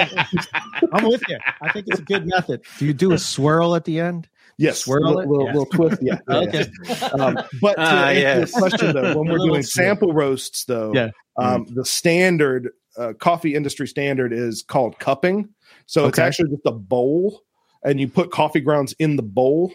[0.92, 1.38] I'm with you.
[1.60, 2.62] I think it's a good method.
[2.78, 4.28] Do you do a swirl at the end?
[4.56, 5.28] yes, Swirl we'll, it?
[5.28, 5.52] we'll, Yeah.
[5.52, 5.98] we'll twist.
[6.00, 6.18] Yeah.
[6.28, 6.66] yeah, Okay.
[6.88, 7.08] yeah.
[7.08, 8.52] Um, but to Ah, answer yes.
[8.52, 9.86] your question though, when we're doing swirl.
[9.86, 11.08] sample roasts though, Yeah.
[11.36, 15.48] um, the standard uh, coffee industry standard is called cupping.
[15.86, 17.42] So it's actually just a bowl,
[17.82, 19.72] and you put coffee grounds in the bowl,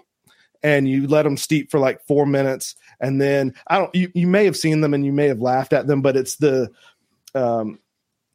[0.64, 3.94] and you let them steep for like four minutes, and then I don't.
[3.96, 6.36] You, you may have seen them and you may have laughed at them, but it's
[6.38, 6.70] the
[7.36, 7.80] um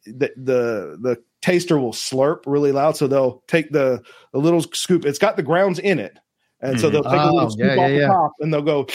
[0.07, 5.05] the the the taster will slurp really loud, so they'll take the the little scoop.
[5.05, 6.19] It's got the grounds in it,
[6.61, 6.93] and so Mhm.
[6.93, 8.07] they'll take a Oh, little scoop yeah, off yeah, the yeah.
[8.09, 8.87] top, and they'll go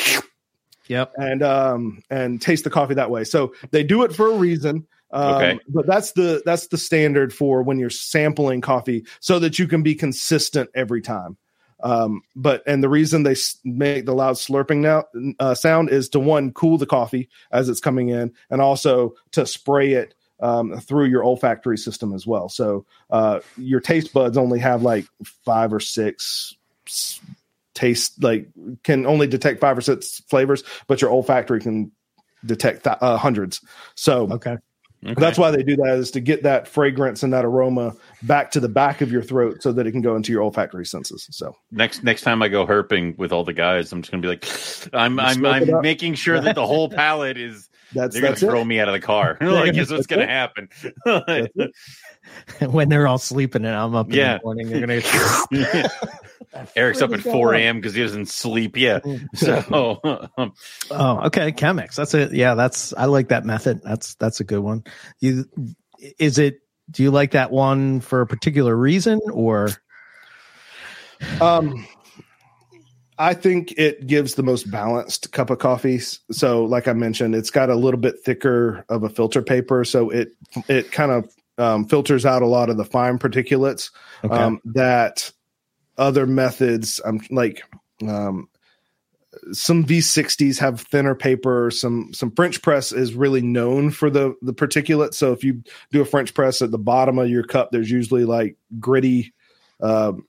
[0.88, 1.13] Yep.
[1.18, 3.24] and um and taste the coffee that way.
[3.24, 4.88] So they do it for a reason.
[5.12, 5.60] Um, Okay.
[5.67, 9.82] but that's the that's the standard for when you're sampling coffee so that you can
[9.82, 11.38] be consistent every time.
[11.82, 15.06] Um, but and the reason they make the loud slurping now
[15.39, 19.45] uh, sound is to one cool the coffee as it's coming in, and also to
[19.45, 22.50] spray it um, through your olfactory system as well.
[22.50, 25.06] So uh, your taste buds only have like
[25.45, 26.56] five or six
[27.74, 28.50] taste like
[28.84, 31.91] can only detect five or six flavors, but your olfactory can
[32.45, 33.62] detect th- uh, hundreds.
[33.95, 34.58] So Okay.
[35.06, 35.14] Okay.
[35.18, 38.60] that's why they do that is to get that fragrance and that aroma back to
[38.60, 41.26] the back of your throat so that it can go into your olfactory senses.
[41.32, 44.28] So next next time I go herping with all the guys, I'm just gonna be
[44.28, 44.46] like,
[44.94, 47.68] I'm You I'm I'm making sure that the whole palate is.
[47.93, 48.39] That's They're gonna it.
[48.39, 49.38] throw me out of the car.
[49.41, 50.69] like, is what's gonna happen.
[52.71, 54.38] when they're all sleeping and I'm up in Yeah.
[54.38, 55.89] the morning, they're gonna.
[56.75, 57.78] Eric's up at 4 a.m.
[57.78, 58.75] because he doesn't sleep.
[58.78, 58.99] Yeah.
[59.36, 59.99] So
[60.91, 61.52] Oh, okay.
[61.52, 61.95] Chemex.
[61.95, 62.34] That's it.
[62.34, 63.82] Yeah, that's I like that method.
[63.84, 64.84] That's that's a good one.
[65.19, 65.45] You
[66.17, 66.60] is it
[66.91, 69.69] do you like that one for a particular reason or
[71.41, 71.86] Um,
[73.19, 75.99] I think it gives the most balanced cup of coffee.
[76.32, 80.10] So, like I mentioned, it's got a little bit thicker of a filter paper, so
[80.10, 80.29] it
[80.69, 83.91] it kind of um, filters out a lot of the fine particulates
[84.23, 84.34] okay.
[84.34, 85.34] um, that
[85.97, 87.62] other methods, um, like
[88.08, 88.47] um,
[89.51, 91.69] some V60s have thinner paper.
[91.71, 95.13] Some some French press is really known for the the particulate.
[95.13, 98.23] So if you do a French press at the bottom of your cup, there's usually
[98.23, 99.34] like gritty.
[99.82, 100.25] Um,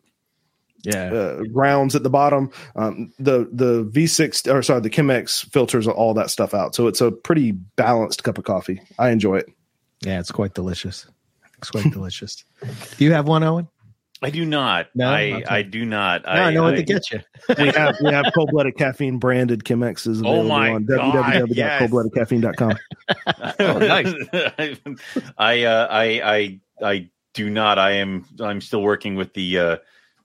[0.83, 1.13] yeah.
[1.13, 2.51] uh, grounds at the bottom.
[2.77, 6.75] Um, the the V6 or sorry, the Chemex filters all that stuff out.
[6.75, 8.81] So it's a pretty balanced cup of coffee.
[8.99, 9.51] I enjoy it.
[10.03, 11.07] Yeah, it's quite delicious.
[11.59, 12.45] It's quite delicious.
[12.97, 13.69] Do you have one, Owen?
[14.23, 14.89] I do not.
[14.95, 15.09] No?
[15.09, 15.45] I Okay.
[15.49, 16.25] I do not.
[16.25, 17.21] No, I, know what to get you.
[17.59, 21.83] We have we have cold blooded caffeine branded Chemexes Oh available my on God, yes.
[21.83, 22.79] www.coldbloodedcaffeine.com.
[23.61, 24.15] oh, nice.
[25.39, 27.79] I uh, I I I do not.
[27.79, 28.27] I am.
[28.41, 29.77] I'm still working with the uh,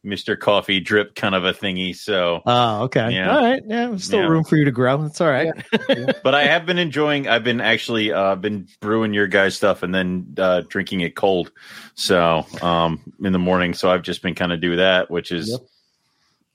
[0.05, 0.39] Mr.
[0.39, 1.95] Coffee drip kind of a thingy.
[1.95, 3.11] So, Oh, okay.
[3.11, 3.35] Yeah.
[3.35, 3.61] All right.
[3.65, 4.27] Yeah, still Yeah.
[4.27, 5.01] room for you to grow.
[5.01, 5.51] That's all right.
[6.23, 7.27] but I have been enjoying.
[7.27, 11.51] I've been actually uh, been brewing your guys' stuff and then uh, drinking it cold.
[11.95, 13.73] So um, in the morning.
[13.73, 15.49] So I've just been kind of do that, which is.
[15.49, 15.59] Yep.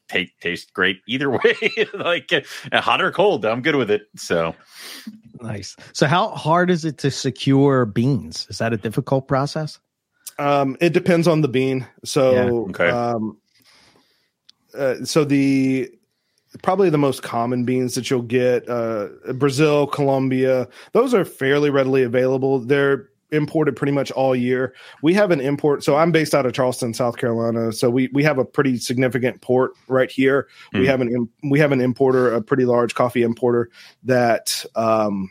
[0.08, 1.54] Take taste great either way,
[1.94, 3.46] like uh, hot or cold.
[3.46, 4.08] I'm good with it.
[4.16, 4.56] So
[5.40, 5.76] Nice.
[5.92, 8.44] So, how hard is it to secure beans?
[8.50, 9.78] Is that a difficult process?
[10.40, 11.86] Um, it depends on the bean.
[12.04, 12.88] So, Yeah, okay.
[12.90, 13.36] um,
[14.76, 15.90] uh, so the
[16.62, 22.02] probably the most common beans that you'll get, uh, Brazil, Colombia, those are fairly readily
[22.02, 22.58] available.
[22.58, 24.74] They're imported pretty much all year.
[25.02, 25.84] We have an import.
[25.84, 27.70] So I'm based out of Charleston, South Carolina.
[27.72, 30.48] So we, we have a pretty significant port right here.
[30.72, 30.86] We Hmm.
[30.86, 33.70] have an, we have an importer, a pretty large coffee importer
[34.04, 35.28] that, um,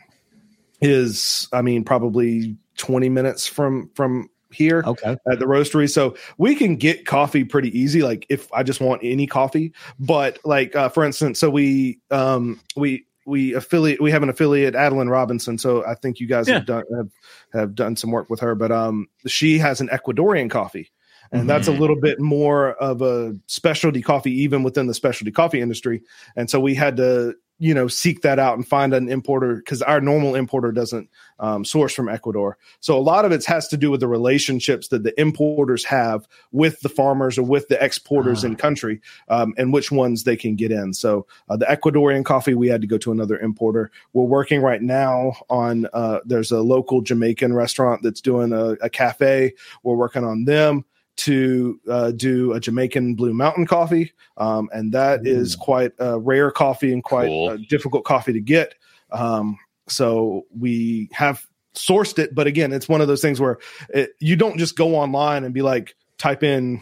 [0.80, 5.16] is, I mean, probably 20 minutes from, from here Okay.
[5.30, 5.90] at the roastery.
[5.90, 8.02] So we can get coffee pretty easy.
[8.02, 12.60] Like if I just want any coffee, but like uh, for instance, so we um
[12.76, 15.58] we we affiliate we have an affiliate Adeline Robinson.
[15.58, 16.54] So I think you guys Yeah.
[16.54, 17.08] have done have,
[17.52, 20.90] have done some work with her, but um she has an Ecuadorian coffee.
[21.32, 21.78] And that's a Mhm.
[21.78, 26.02] little bit more of a specialty coffee, even within the specialty coffee industry.
[26.34, 29.82] And so we had to, you know, seek that out and find an importer because
[29.82, 32.56] our normal importer doesn't um, source from Ecuador.
[32.80, 36.26] So a lot of it has to do with the relationships that the importers have
[36.52, 38.48] with the farmers or with the exporters Ah.
[38.48, 40.94] in country, um, and which ones they can get in.
[40.94, 43.90] So uh, the Ecuadorian coffee, we had to go to another importer.
[44.14, 45.86] We're working right now on.
[45.92, 49.52] Uh, there's a local Jamaican restaurant that's doing a, a cafe.
[49.82, 50.84] We're working on them
[51.20, 56.50] to uh, do a Jamaican Blue Mountain coffee, um, and that is quite a rare
[56.50, 57.50] coffee and quite Cool.
[57.50, 58.74] a difficult coffee to get.
[59.12, 63.58] Um, so we have sourced it, but again, it's one of those things where
[63.90, 66.80] it, you don't just go online and be like, type in,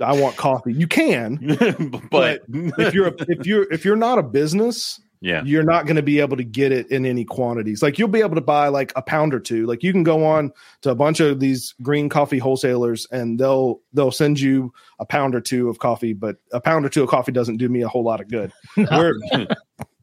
[0.00, 1.36] "I want coffee." You can,
[2.10, 5.96] but if you're a, if you're if you're not a business, yeah, you're not going
[5.96, 7.80] to be able to get it in any quantities.
[7.80, 9.66] Like you'll be able to buy like a pound or two.
[9.66, 13.80] Like you can go on to a bunch of these green coffee wholesalers and they'll
[13.92, 17.08] they'll send you a pound or two of coffee, but a pound or two of
[17.08, 18.52] coffee doesn't do me a whole lot of good.
[18.76, 19.14] We're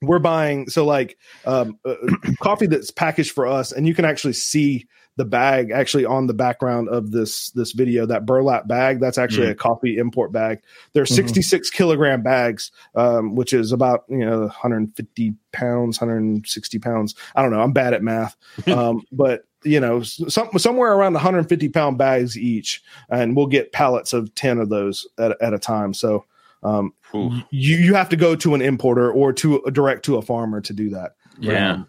[0.01, 1.95] we're buying so like um, uh,
[2.41, 4.87] coffee that's packaged for us and you can actually see
[5.19, 9.47] the bag actually on the background of this this video that burlap bag that's actually
[9.47, 9.51] Mhm.
[9.51, 10.61] a coffee import bag
[10.93, 11.13] they're Mhm.
[11.13, 17.51] 66 kilogram bags um, which is about you know 150 pounds 160 pounds i don't
[17.51, 22.37] know i'm bad at math um, but you know some, somewhere around 150 pound bags
[22.37, 26.23] each and we'll get pallets of 10 of those at, at a time so
[26.63, 30.61] um, you you have to go to an importer or to direct to a farmer
[30.61, 31.15] to do that.
[31.39, 31.83] yeah.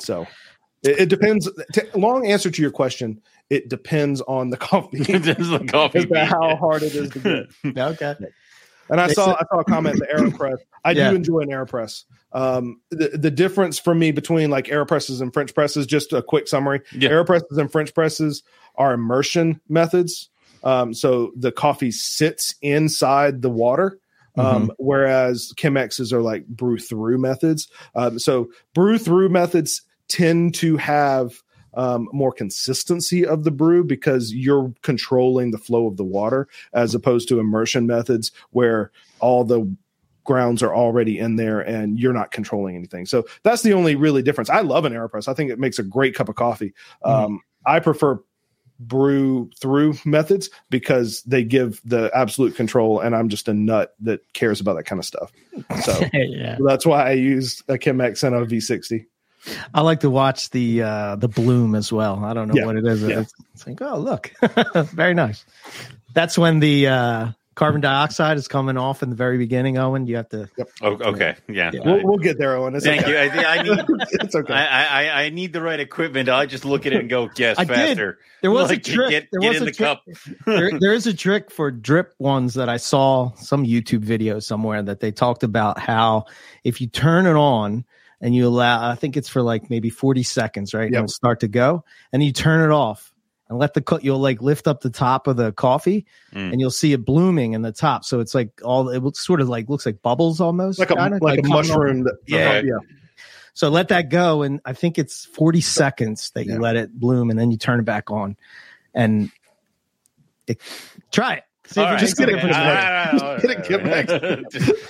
[0.00, 0.26] So
[0.82, 1.50] it, it depends.
[1.72, 3.20] T- long answer to your question.
[3.50, 6.06] It depends on the coffee the coffee.
[6.14, 7.18] how hard it is to
[7.64, 7.76] get.
[7.78, 8.14] okay.
[8.90, 10.58] And I They saw said- I saw a comment the Aeropress.
[10.84, 11.10] I Yeah.
[11.10, 12.04] do enjoy an Aeropress.
[12.32, 16.48] Um, the the difference for me between like Aeropresses and French presses, just a quick
[16.48, 16.80] summary.
[16.92, 17.10] Yeah.
[17.10, 18.42] Aeropresses and French presses
[18.76, 20.30] are immersion methods.
[20.64, 23.98] Um, so the coffee sits inside the water.
[24.36, 27.66] Um, whereas Chemexes are like brew through methods.
[27.96, 31.42] Um, so brew through methods tend to have
[31.74, 36.94] um, more consistency of the brew because you're controlling the flow of the water as
[36.94, 38.90] opposed to immersion methods where
[39.20, 39.70] all the
[40.24, 43.06] grounds are already in there and you're not controlling anything.
[43.06, 44.50] So that's the only really difference.
[44.50, 45.28] I love an AeroPress.
[45.28, 46.74] I think it makes a great cup of coffee.
[47.02, 48.20] Um, I prefer
[48.80, 54.20] brew through methods because they give the absolute control and I'm just a nut that
[54.34, 55.32] cares about that kind of stuff.
[55.84, 56.58] So yeah.
[56.60, 59.06] that's why I use a Chemex and a V60.
[59.74, 62.24] I like to watch the uh the bloom as well.
[62.24, 62.66] I don't know Yeah.
[62.66, 63.02] what it is.
[63.02, 63.20] Yeah.
[63.20, 64.32] It's, it's like, oh look,
[64.92, 65.44] very nice.
[66.14, 69.78] That's when the uh carbon dioxide is coming off in the very beginning.
[69.78, 70.48] Owen, you have to.
[70.80, 71.34] Oh, okay.
[71.48, 71.72] Yeah.
[71.74, 71.80] Yeah.
[71.84, 72.74] We'll, we'll get there, Owen.
[72.76, 73.24] It's Thank okay.
[73.26, 73.40] you.
[73.40, 73.84] I, I need.
[74.12, 74.52] it's okay.
[74.54, 76.28] I, I I need the right equipment.
[76.28, 77.74] I just look at it and go, yes, I did.
[77.74, 78.18] faster.
[78.42, 79.10] There was Like, a trick.
[79.10, 79.86] Get, there get was in a the trick.
[79.88, 80.04] cup.
[80.46, 84.80] there, there is a trick for drip ones that I saw some YouTube video somewhere
[84.82, 86.26] that they talked about how
[86.62, 87.84] if you turn it on
[88.20, 90.84] and you allow, I think it's for like maybe 40 seconds, right?
[90.84, 90.98] And Yep.
[91.04, 93.12] It'll start to go and you turn it off
[93.48, 96.52] and let the, co- you'll like lift up the top of the coffee Mm.
[96.52, 98.04] and you'll see it blooming in the top.
[98.04, 100.78] So it's like all, it looks sort of like, looks like bubbles almost.
[100.78, 102.02] like a kinda, like, a mushroom.
[102.04, 102.60] That, Yeah.
[102.60, 102.78] yeah.
[103.54, 104.42] So let that go.
[104.42, 106.58] And I think it's 40 seconds that you Yeah.
[106.60, 108.36] let it bloom and then you turn it back on
[108.94, 109.30] and
[110.46, 110.60] it,
[111.10, 111.44] try it.
[111.70, 112.40] See if All it right, just get it okay.
[112.40, 114.44] for the All next- right, get it, right, get all right.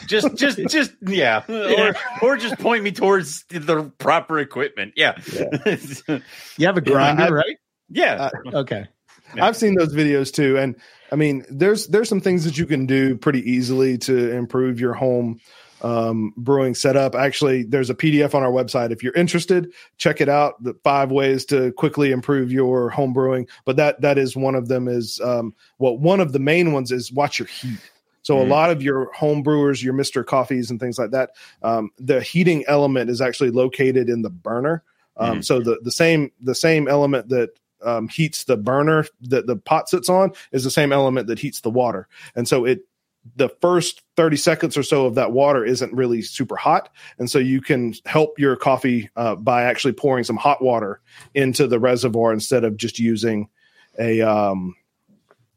[0.06, 4.92] just, just, just, just, yeah, or, or just point me towards the proper equipment.
[4.94, 5.18] Yeah,
[6.56, 7.56] You have a grinder, I- right?
[7.90, 8.30] yeah.
[8.46, 8.86] Uh, okay.
[9.34, 9.44] Yeah.
[9.46, 10.76] I've seen those videos too, and
[11.12, 14.94] I mean, there's there's some things that you can do pretty easily to improve your
[14.94, 15.40] home
[15.82, 17.14] um, brewing setup.
[17.14, 18.90] Actually, there's a PDF on our website.
[18.90, 20.62] If you're interested, check it out.
[20.62, 23.46] The five ways to quickly improve your home brewing.
[23.64, 24.88] But that that is one of them.
[24.88, 27.80] Is um, well, one of the main ones is watch your heat.
[28.22, 28.40] So Mhm.
[28.42, 31.30] a lot of your home brewers, your Mister Coffees and things like that,
[31.62, 34.82] um, the heating element is actually located in the burner.
[35.16, 35.44] Um, Mhm.
[35.44, 37.50] So the the same the same element that
[37.84, 41.60] um, heats the burner that the pot sits on is the same element that heats
[41.60, 42.80] the water, and so it
[43.36, 46.88] the first 30 seconds or so of that water isn't really super hot
[47.18, 51.00] and so you can help your coffee uh, by actually pouring some hot water
[51.34, 53.48] into the reservoir instead of just using
[53.98, 54.74] a um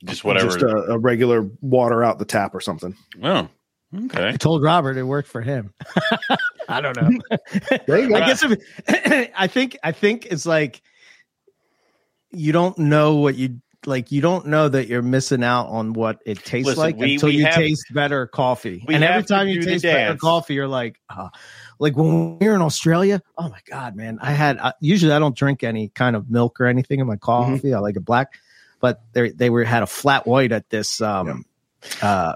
[0.03, 0.47] Just whatever.
[0.47, 3.47] just a, a regular water out the tap or something oh,
[4.05, 4.29] okay.
[4.29, 5.73] I told Robert it worked for him.
[6.69, 7.37] I don't know.
[7.87, 8.59] there you go I guess if,
[9.37, 10.81] I think I think it's like
[12.31, 14.11] you don't know what you like.
[14.11, 17.29] You don't know that you're missing out on what it tastes Listen, like we- until
[17.29, 18.83] we you have- taste better coffee.
[18.87, 21.29] And every time you taste better coffee, you're like, ah.
[21.79, 23.21] like when we were in Australia.
[23.37, 24.19] Oh my god, man!
[24.21, 27.15] I had I, usually I don't drink any kind of milk or anything in my
[27.15, 27.53] Mm-hmm.
[27.55, 27.73] coffee.
[27.73, 28.33] I like it black,
[28.79, 31.01] but they they were had a flat white at this.
[31.01, 31.45] um
[32.01, 32.35] uh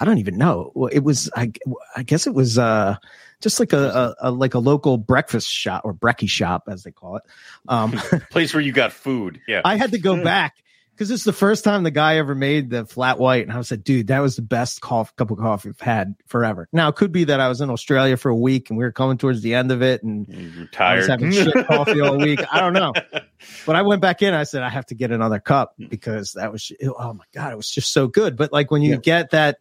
[0.00, 0.88] I don't even know.
[0.90, 1.52] It was I
[1.96, 2.96] I guess it was uh
[3.44, 6.90] just like a, a, a like a local breakfast shop or brekkie shop as they
[6.90, 7.22] call it.
[7.68, 7.92] Um
[8.30, 9.40] Place where you got food.
[9.46, 9.60] Yeah.
[9.64, 10.56] I had to go back
[10.90, 13.68] because it's the first time the guy ever made the flat white, and I was
[13.68, 16.68] like, dude, that was the best coffee, cup of coffee I've had forever.
[16.72, 18.92] Now it could be that I was in Australia for a week and we were
[18.92, 21.10] coming towards the end of it, and You're I was tired.
[21.10, 22.40] having shit coffee all week.
[22.52, 22.92] I don't know,
[23.66, 24.34] but I went back in.
[24.34, 27.56] I said I have to get another cup because that was oh my god, it
[27.56, 28.36] was just so good.
[28.36, 28.96] But like when you Yeah.
[29.02, 29.58] get that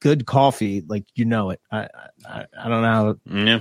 [0.00, 1.60] good coffee, like you know it.
[1.70, 1.88] I
[2.26, 3.16] I, I don't know.
[3.26, 3.60] yeah.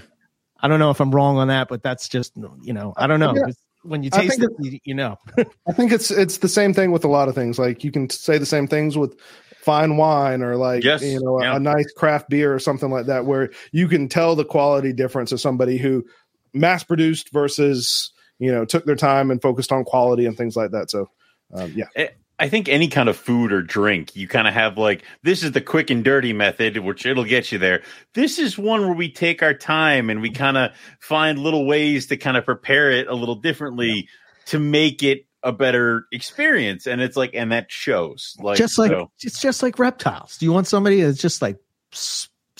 [0.61, 3.19] I don't know if I'm wrong on that, but that's just you know I don't
[3.19, 3.33] know.
[3.35, 3.53] Yeah.
[3.83, 5.17] When you taste think it, you, you know.
[5.67, 7.57] I think it's it's the same thing with a lot of things.
[7.57, 9.17] Like you can say the same things with
[9.61, 11.55] fine wine or like Yes, you know a, yeah.
[11.55, 15.31] a nice craft beer or something like that, where you can tell the quality difference
[15.31, 16.05] of somebody who
[16.53, 20.71] mass produced versus you know took their time and focused on quality and things like
[20.71, 20.91] that.
[20.91, 21.09] So
[21.53, 22.09] um, yeah,
[22.39, 25.51] I think any kind of food or drink, you kind of have like this is
[25.51, 27.83] the quick and dirty method, which it'll get you there.
[28.13, 30.71] This is one where we take our time and we kind of
[31.01, 34.07] find little ways to kind of prepare it a little differently
[34.45, 36.87] to make it a better experience.
[36.87, 38.35] And it's like, and that shows.
[38.39, 40.37] Like, just like so- it's just like reptiles.
[40.37, 41.57] Do you want somebody that's just like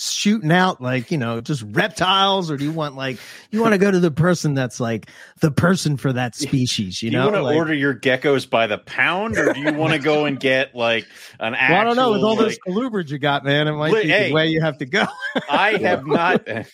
[0.00, 3.18] shooting out like you know just reptiles, or do you want like
[3.50, 5.08] you want to go to the person that's like
[5.40, 7.02] the person for that species?
[7.02, 9.60] You do you know, want to Like- order your geckos by the pound, or do
[9.60, 11.06] you want to go and get like
[11.38, 11.74] an actual?
[11.74, 12.12] Well, I don't know.
[12.12, 14.28] With all those colubrids you got, man, it might Li- be hey.
[14.28, 15.06] the way you have to go.
[15.48, 16.46] I have not.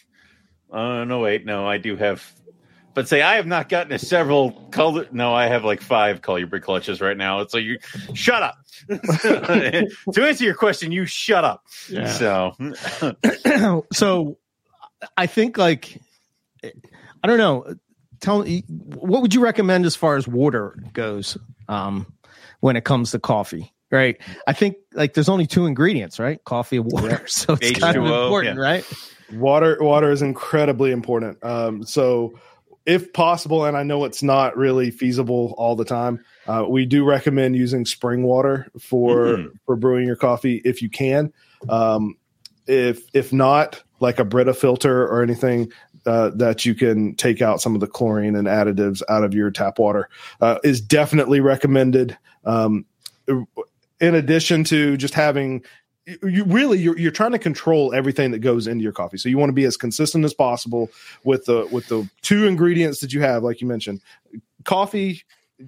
[0.68, 2.29] Uh, no, wait, no, I do have.
[2.97, 5.07] But say I have not gotten a several color.
[5.12, 7.40] No, I have like five colubrid clutches right now.
[7.40, 7.78] It's like you
[8.14, 8.57] shut up.
[8.88, 11.66] to answer your question, you shut up.
[11.90, 12.07] Yeah.
[12.07, 14.38] So so
[15.14, 16.01] I think like
[16.64, 17.74] I don't know.
[18.20, 21.36] Tell me what would you recommend as far as water goes
[21.68, 22.11] um,
[22.61, 23.74] when it comes to coffee?
[23.90, 24.16] Right.
[24.47, 26.42] I think like there's only two ingredients, right?
[26.44, 27.22] Coffee and water.
[27.28, 28.62] So it's kind of H2O, important, yeah.
[28.62, 28.84] right?
[29.32, 31.44] water water is incredibly important.
[31.44, 32.38] Um, so
[32.87, 37.05] if possible, and I know it's not really feasible all the time, uh, we do
[37.05, 39.51] recommend using spring water for Mhm.
[39.66, 41.32] for brewing your coffee if you can.
[41.68, 42.16] Um,
[42.66, 45.72] if if not, like a Brita filter or anything
[46.07, 49.51] uh, that you can take out some of the chlorine and additives out of your
[49.51, 50.09] tap water
[50.41, 52.16] uh, is definitely recommended.
[52.45, 52.84] Um,
[53.99, 55.64] in addition to just having
[56.07, 59.18] you- really you're, you're trying to control everything that goes into your coffee.
[59.18, 60.90] So you want to be as consistent as possible
[61.24, 64.00] with the with the two ingredients that you have like you mentioned.
[64.64, 65.22] Coffee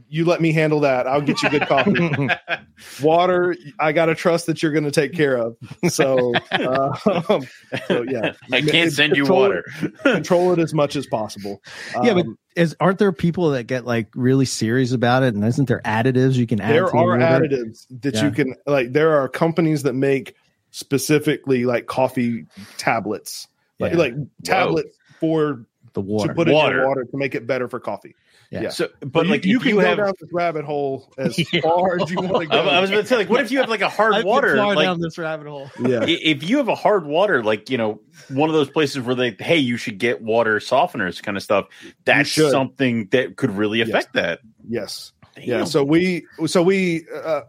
[0.09, 2.29] you let me handle that i'll get you good coffee
[3.03, 5.57] water i gotta trust that you're going to take care of
[5.89, 6.95] so, uh,
[7.87, 9.65] so yeah I can't send you Control water.
[9.83, 11.63] it- control it as much as possible
[12.03, 15.35] Yeah, but Um, Is aren't there people that get like really serious about it?
[15.35, 16.73] And isn't there additives you can add?
[16.75, 17.45] there to your are water?
[17.47, 18.25] additives that Yeah.
[18.25, 20.35] you can like there are companies that make
[20.71, 23.49] specifically like coffee tablets
[23.81, 23.99] like, Yeah.
[23.99, 24.15] like
[24.45, 25.65] tablets for
[25.95, 26.35] the water to water.
[26.35, 28.15] put in your water to make it better for coffee
[28.51, 28.63] Yeah.
[28.63, 28.69] yeah.
[28.71, 31.13] So, but but like, you, you if can you go have, down this rabbit hole
[31.19, 31.61] as Yeah.
[31.61, 33.51] far as you want to go I, I was going to say, like, what if
[33.51, 34.57] you have like a hard I've been water?
[34.57, 35.71] far Like, down this rabbit hole.
[35.87, 39.15] yeah if you have a hard water, like you know, one of those places where
[39.15, 41.67] they, hey, you should get water softeners, kind of stuff.
[42.05, 43.89] That's something that could really Yes.
[43.89, 44.41] affect that.
[44.69, 47.43] yes yeah so we so we uh,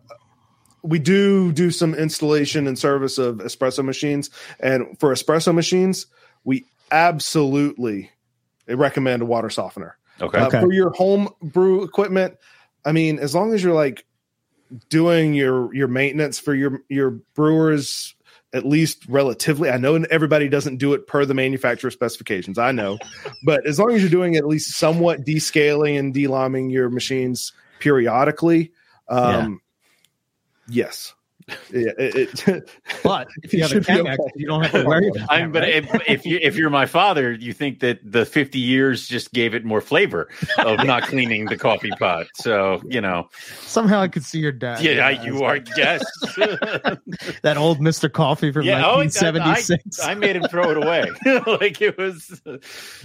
[0.83, 4.29] we do do some installation and service of espresso machines
[4.59, 6.05] and for espresso machines
[6.43, 8.11] we absolutely
[8.67, 10.37] recommend a water softener okay.
[10.37, 10.59] Uh, Okay.
[10.59, 12.35] for your home brew equipment
[12.85, 14.05] i mean as long as you're like
[14.89, 18.15] doing your your maintenance for your your brewers
[18.53, 22.97] at least relatively i know everybody doesn't do it per the manufacturer specifications i know
[23.43, 28.71] but as long as you're doing at least somewhat descaling and deliming your machines periodically
[29.07, 29.59] um
[30.67, 31.13] yes
[31.71, 32.69] Yeah, it, it-
[33.03, 34.31] But if you have a should be Chemex, okay.
[34.35, 35.51] you don't have to worry about I that.
[35.53, 35.73] but right?
[35.75, 39.53] if, if you if you're my father, you think that the 50 years just gave
[39.53, 40.29] it more flavor
[40.59, 42.27] of not cleaning the coffee pot.
[42.35, 43.29] So you know,
[43.61, 44.81] Somehow I could see your dad.
[44.81, 45.59] yeah, Yeah, you are.
[45.77, 46.03] Yes,
[47.41, 48.11] that old Mr.
[48.11, 48.85] Coffee from yeah.
[48.85, 49.99] Oh, 1976.
[50.01, 51.05] I, I made him throw it away.
[51.47, 52.41] like it was.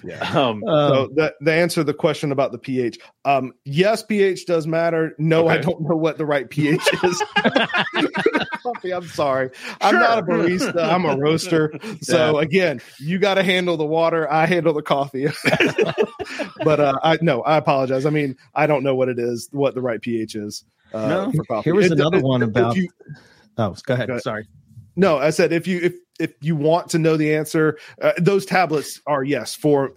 [0.04, 0.18] Yeah.
[0.34, 4.46] Um, Um, so the, the answer to the question about the pH, um, yes, pH
[4.46, 5.14] does matter.
[5.18, 7.22] No, I don't know what the right pH is.
[8.62, 9.50] Coffee, I'm sorry.
[9.80, 10.82] I'm not a barista.
[10.82, 11.72] I'm a roaster.
[12.02, 14.30] So again, you got to handle the water.
[14.30, 15.26] I handle the coffee.
[16.64, 18.06] but uh, I no, I apologize.
[18.06, 21.32] I mean, I don't know what it is, what the right pH is uh, No.
[21.32, 21.64] for coffee.
[21.64, 22.88] Here was It- another it- one if about- you-
[23.58, 24.08] oh, go ahead.
[24.08, 24.22] Go ahead.
[24.22, 24.46] Sorry.
[24.96, 28.46] no, I said if you if if you want to know the answer, uh, those
[28.46, 29.94] tablets are yes for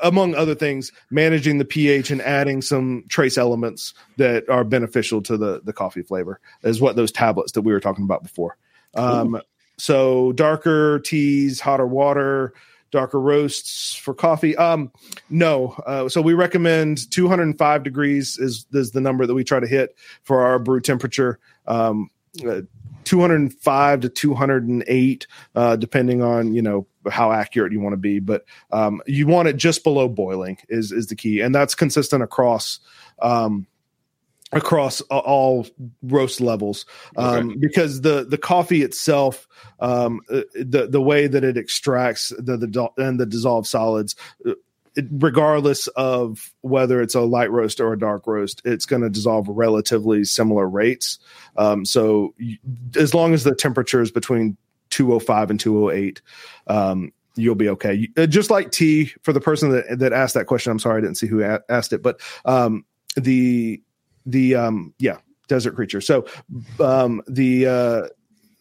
[0.00, 5.36] among other things managing the pH and adding some trace elements that are beneficial to
[5.36, 8.56] the the coffee flavor is what those tablets that we were talking about before.
[8.94, 9.40] Um,
[9.78, 12.54] so darker teas, hotter water,
[12.90, 14.56] darker roasts for coffee.
[14.56, 14.90] Um,
[15.28, 15.76] no.
[15.86, 19.96] Uh, so we recommend 205 degrees is is the number that we try to hit
[20.22, 21.38] for our brew temperature.
[21.66, 22.10] Um,
[22.46, 22.62] uh,
[23.04, 28.18] 205 to 208, uh, depending on you know how accurate you want to be.
[28.18, 32.22] But um, you want it just below boiling is is the key, and that's consistent
[32.22, 32.80] across.
[33.20, 33.66] Um,
[34.52, 35.66] across all
[36.02, 36.86] roast levels
[37.16, 37.58] um, okay.
[37.58, 39.48] because the the coffee itself
[39.80, 44.14] um, uh, the the way that it extracts the the and the dissolved solids
[44.46, 44.52] uh,
[44.94, 49.10] it, regardless of whether it's a light roast or a dark roast it's going to
[49.10, 51.18] dissolve relatively similar rates
[51.56, 52.56] um, so you,
[52.94, 54.56] as long as the temperature is between
[54.90, 56.22] 205 and 208
[56.66, 58.08] um, you'll be okay.
[58.16, 61.00] Uh, just like tea, for the person that, that asked that question, I'm sorry I
[61.02, 63.82] didn't see who a- asked it, but um, the
[64.26, 65.18] the um yeah
[65.48, 66.26] desert creature so
[66.80, 68.02] um the uh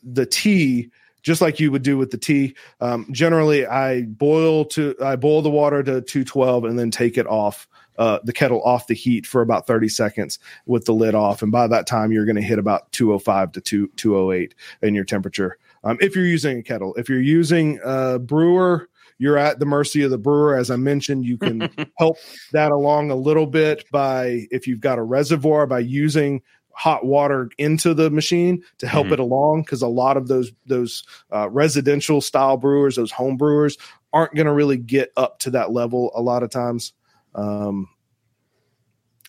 [0.04, 0.90] the tea
[1.24, 5.42] just like you would do with the tea um generally i boil to i boil
[5.42, 7.68] the water to 212 and then take it off
[7.98, 11.42] uh, the kettle off the heat for about 30 seconds with the lid off.
[11.42, 15.06] And by that time, you're going to hit about 205 to 2, 208 in your
[15.06, 15.58] temperature.
[15.86, 20.02] Um, if you're using a kettle, if you're using a brewer, you're at the mercy
[20.02, 20.58] of the brewer.
[20.58, 22.18] As I mentioned, you can help
[22.52, 26.42] that along a little bit by if you've got a reservoir by using
[26.76, 29.14] hot water into the machine to help mm-hmm.
[29.14, 33.78] it along because a lot of those those uh, residential style brewers those home brewers
[34.12, 36.92] aren't going to really get up to that level a lot of times
[37.36, 37.88] um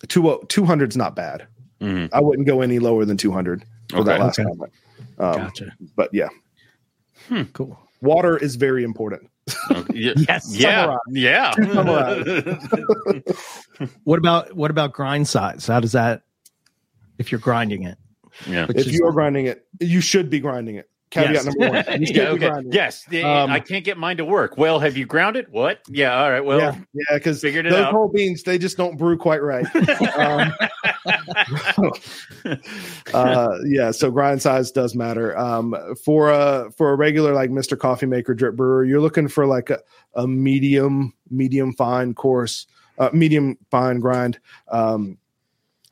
[0.08, 1.46] 200 is not bad
[1.80, 2.12] mm-hmm.
[2.12, 4.04] i wouldn't go any lower than 200 for okay.
[4.04, 4.48] that last okay.
[4.48, 4.72] comment
[5.18, 6.28] um, gotcha but yeah
[7.28, 7.42] hmm.
[7.52, 9.28] cool water is very important
[9.92, 10.56] yes.
[10.56, 10.96] Yeah.
[11.08, 11.54] Yeah.
[14.04, 15.66] what about what about grind size?
[15.66, 16.22] How does that
[17.18, 17.98] if you're grinding it?
[18.46, 18.66] Yeah.
[18.68, 20.90] If you are grinding it, you should be grinding it.
[21.16, 21.44] Caveat yes.
[21.46, 21.84] number one.
[22.02, 22.50] yeah, okay.
[22.70, 23.04] Yes.
[23.24, 24.56] Um, I can't get mine to work.
[24.56, 25.50] Well, have you ground it?
[25.50, 25.80] What?
[25.88, 26.20] Yeah.
[26.20, 26.44] All right.
[26.44, 26.78] Well, yeah.
[27.14, 27.92] because yeah, those out.
[27.92, 29.66] whole beans, they just don't brew quite right.
[30.16, 30.52] um,
[33.14, 33.90] uh, yeah.
[33.90, 35.36] So grind size does matter.
[35.38, 39.46] Um, for a for a regular like Mister Coffee Maker drip brewer, you're looking for
[39.46, 39.80] like a,
[40.14, 42.66] a medium medium fine coarse,
[42.98, 44.38] uh, medium fine grind.
[44.68, 45.18] Um,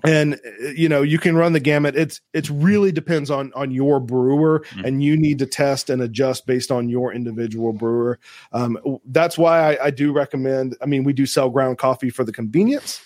[0.05, 0.39] and
[0.77, 4.61] you know you can run the gamut it's it's really depends on on your brewer
[4.61, 4.85] mm-hmm.
[4.85, 8.19] and you need to test and adjust based on your individual brewer
[8.53, 12.25] um, that's why I, I, do recommend i mean we do sell ground coffee for
[12.25, 13.03] the convenience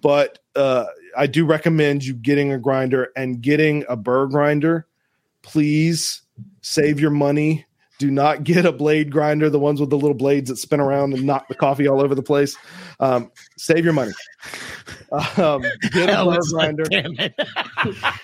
[0.00, 0.86] but uh,
[1.16, 4.86] i do recommend you getting a grinder and getting a burr grinder
[5.42, 6.22] please
[6.62, 7.66] save your money
[7.98, 11.12] do not get a blade grinder, the ones with the little blades that spin around
[11.12, 12.56] and knock the coffee all over the place.
[13.00, 14.12] Um, save your money.
[15.10, 16.84] Um, get a blow grinder.
[16.84, 17.34] damn it.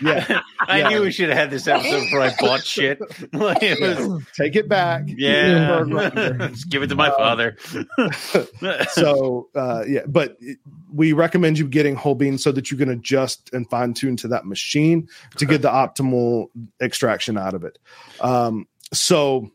[0.03, 0.43] yeah.
[0.61, 0.89] I yeah.
[0.89, 3.01] knew we should have had this episode before I bought shit.
[3.32, 5.05] like it was, Take it back.
[5.07, 5.85] Yeah.
[6.49, 7.57] Just give it to my um, father.
[8.91, 10.37] so, uh, yeah, but
[10.93, 14.28] we recommend you getting whole beans so that you can adjust and fine tune to
[14.28, 16.49] that machine to get the optimal
[16.80, 17.78] extraction out of it.
[18.20, 19.51] Um, so,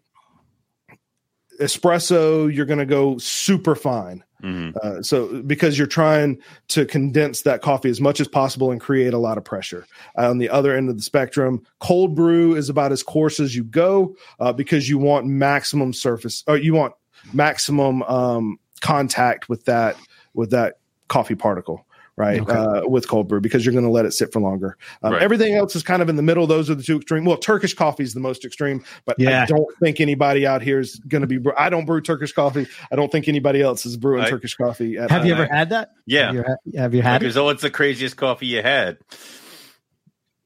[1.61, 4.23] espresso, you're going to go super fine.
[4.43, 4.77] Mm-hmm.
[4.81, 9.13] Uh, so because you're trying to condense that coffee as much as possible and create
[9.13, 9.85] a lot of pressure.
[10.17, 13.55] Uh, on the other end of the spectrum, cold brew is about as coarse as
[13.55, 16.93] you go uh, because you want maximum surface or you want
[17.33, 19.97] maximum um, contact with that
[20.33, 20.75] with that
[21.09, 21.85] coffee particle
[22.19, 22.41] right?
[22.41, 22.51] Okay.
[22.51, 24.77] Uh, with cold brew because you're going to let it sit for longer.
[25.01, 25.21] Um, right.
[25.21, 26.45] Everything else is kind of in the middle.
[26.45, 27.25] Those are the two extreme.
[27.25, 29.43] Well, Turkish coffee is the most extreme, but yeah.
[29.43, 31.39] I don't think anybody out here is going to be.
[31.57, 32.67] I don't brew Turkish coffee.
[32.91, 34.97] I don't think anybody else is brewing I, Turkish coffee.
[34.97, 35.93] At, have you ever had that?
[36.05, 36.33] Yeah.
[36.33, 37.41] Have you, have you had because it?
[37.41, 38.97] what's the craziest coffee you had?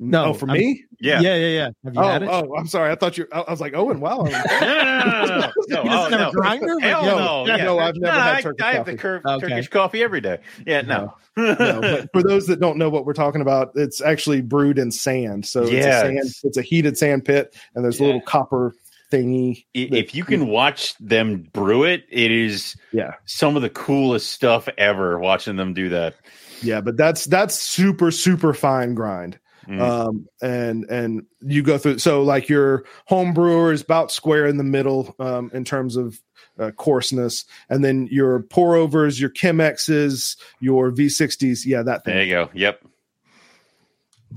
[0.10, 0.84] No, oh, for I'm, me.
[0.99, 1.70] Yeah, yeah, yeah, yeah.
[1.84, 2.30] Have you oh, had it?
[2.30, 2.91] Oh, I'm sorry.
[2.91, 3.28] I thought you.
[3.32, 4.18] I was like, oh, and wow.
[4.24, 5.51] no, no, no, no, no.
[5.68, 5.84] no.
[5.89, 6.32] oh, no.
[6.32, 6.80] grinder?
[6.80, 7.45] Hell no.
[7.54, 7.64] Yeah.
[7.64, 9.47] No, I've never no, had Turkish I, I have the curved okay.
[9.47, 10.39] Turkish coffee every day.
[10.66, 11.14] Yeah, no.
[11.36, 11.54] no.
[11.54, 11.82] no.
[11.82, 15.45] But for those that don't know what we're talking about, it's actually brewed in sand.
[15.45, 18.06] So yeah, it's a, sand, it's, a heated sand pit, and there's yeah.
[18.06, 18.74] a little copper
[19.12, 19.66] thingy.
[19.74, 24.68] If you can watch them brew it, it is yeah some of the coolest stuff
[24.78, 25.20] ever.
[25.20, 26.16] Watching them do that.
[26.62, 29.38] Yeah, but that's that's super super fine grind.
[29.68, 29.80] Mm.
[29.80, 34.57] Um, and and you go through so like your home brewer is about square in
[34.57, 36.20] the middle um, in terms of
[36.59, 42.14] uh, coarseness, and then your pour overs, your Chemexes, your V60s, yeah, that thing.
[42.14, 42.49] There you go.
[42.53, 42.86] Yep.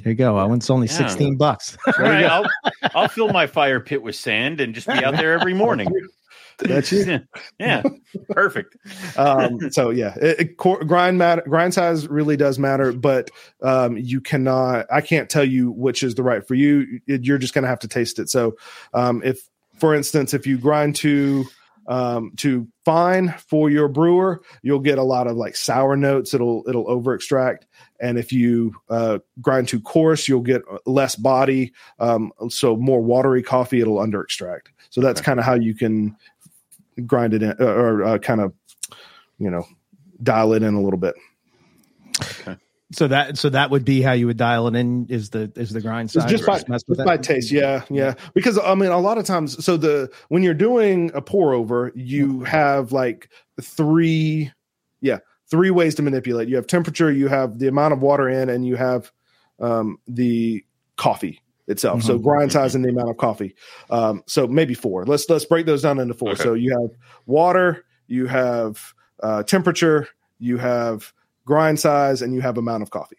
[0.03, 0.37] There you go.
[0.37, 0.95] That one's only yeah.
[0.95, 1.77] 16 bucks.
[1.99, 2.47] right, I'll,
[2.95, 5.89] I'll fill my fire pit with sand and just be out there every morning.
[6.59, 7.23] That's it.
[7.59, 7.83] yeah,
[8.31, 8.77] perfect.
[9.17, 13.31] um, so yeah, it, it, grind matter, grind size really does matter, but
[13.63, 14.87] um, you cannot.
[14.93, 17.01] I can't tell you which is the right for you.
[17.07, 18.29] It, you're just going to have to taste it.
[18.31, 18.57] So,
[18.95, 19.49] um, if,
[19.79, 21.45] for instance, if you grind to
[21.89, 26.35] um, to fine for your brewer, you'll get a lot of like sour notes.
[26.35, 27.67] It'll it'll over extract,
[28.01, 31.73] and if you uh, grind too coarse, you'll get less body.
[32.01, 34.71] Um, so more watery coffee, it'll under extract.
[34.91, 35.27] So that's Okay.
[35.27, 36.17] kind of how you can
[37.05, 38.53] grind it in, uh, or uh, kind of
[39.39, 39.67] you know
[40.23, 41.15] dial it in a little bit.
[42.93, 45.71] So that so that would be how you would dial it in is the is
[45.71, 46.31] the grind It's size.
[46.31, 48.15] just by, mess with just by taste, yeah, yeah.
[48.33, 51.91] Because I mean, a lot of times, so the when you're doing a pour over,
[51.97, 53.29] you have like
[53.61, 54.53] three,
[55.01, 55.19] yeah,
[55.51, 56.49] three ways to manipulate.
[56.49, 59.11] You have temperature, you have the amount of water in, and you have
[59.59, 60.65] um, the
[60.97, 62.03] coffee itself.
[62.03, 62.23] So Mhm.
[62.23, 63.55] grind size and the amount of coffee.
[63.91, 65.05] Um, so maybe four.
[65.05, 66.31] Let's let's break those down into four.
[66.31, 66.43] Okay.
[66.43, 66.91] So you have
[67.27, 68.81] water, you have
[69.23, 70.07] uh, temperature,
[70.39, 71.12] you have
[71.45, 73.17] grind size, and you have amount of coffee.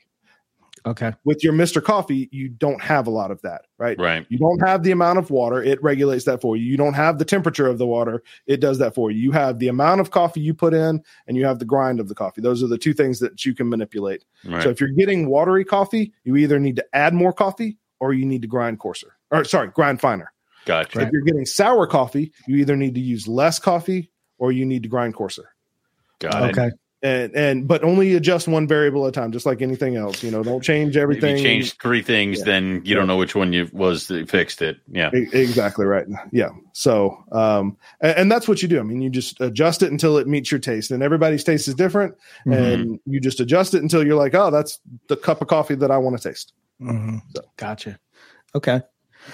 [0.85, 1.11] Okay.
[1.25, 1.83] With your Mr.
[1.83, 3.99] Coffee, you don't have a lot of that, right?
[3.99, 4.25] Right.
[4.29, 6.63] You don't have the amount of water, it regulates that for you.
[6.63, 9.19] You don't have the temperature of the water, it does that for you.
[9.19, 12.07] You have the amount of coffee you put in, and you have the grind of
[12.07, 12.39] the coffee.
[12.41, 14.23] Those are the two things that you can manipulate.
[14.45, 14.63] Right.
[14.63, 18.25] So if you're getting watery coffee, you either need to add more coffee or you
[18.25, 19.17] need to grind coarser.
[19.31, 20.31] Or sorry, grind finer.
[20.65, 21.01] gotcha.
[21.01, 24.83] If you're getting sour coffee, you either need to use less coffee or you need
[24.83, 25.49] to grind coarser.
[26.19, 26.73] Got it.
[27.03, 27.23] Okay.
[27.25, 30.23] And and but only adjust one variable at a time, just like anything else.
[30.23, 31.35] You know, don't change everything.
[31.35, 32.45] If you change three things, Yeah.
[32.45, 34.77] then you don't know which one you was that fixed it.
[34.91, 35.11] Yeah.
[35.13, 36.07] E- Exactly right.
[36.31, 36.49] Yeah.
[36.73, 38.79] So, um, and, and that's what you do.
[38.79, 41.75] I mean, you just adjust it until it meets your taste, and everybody's taste is
[41.75, 42.15] different,
[42.47, 42.53] Mm-hmm.
[42.53, 45.91] and you just adjust it until you're like, oh, that's the cup of coffee that
[45.91, 46.53] I want to taste.
[46.81, 47.21] Mhm.
[47.35, 47.99] So- Gotcha.
[48.55, 48.81] Okay.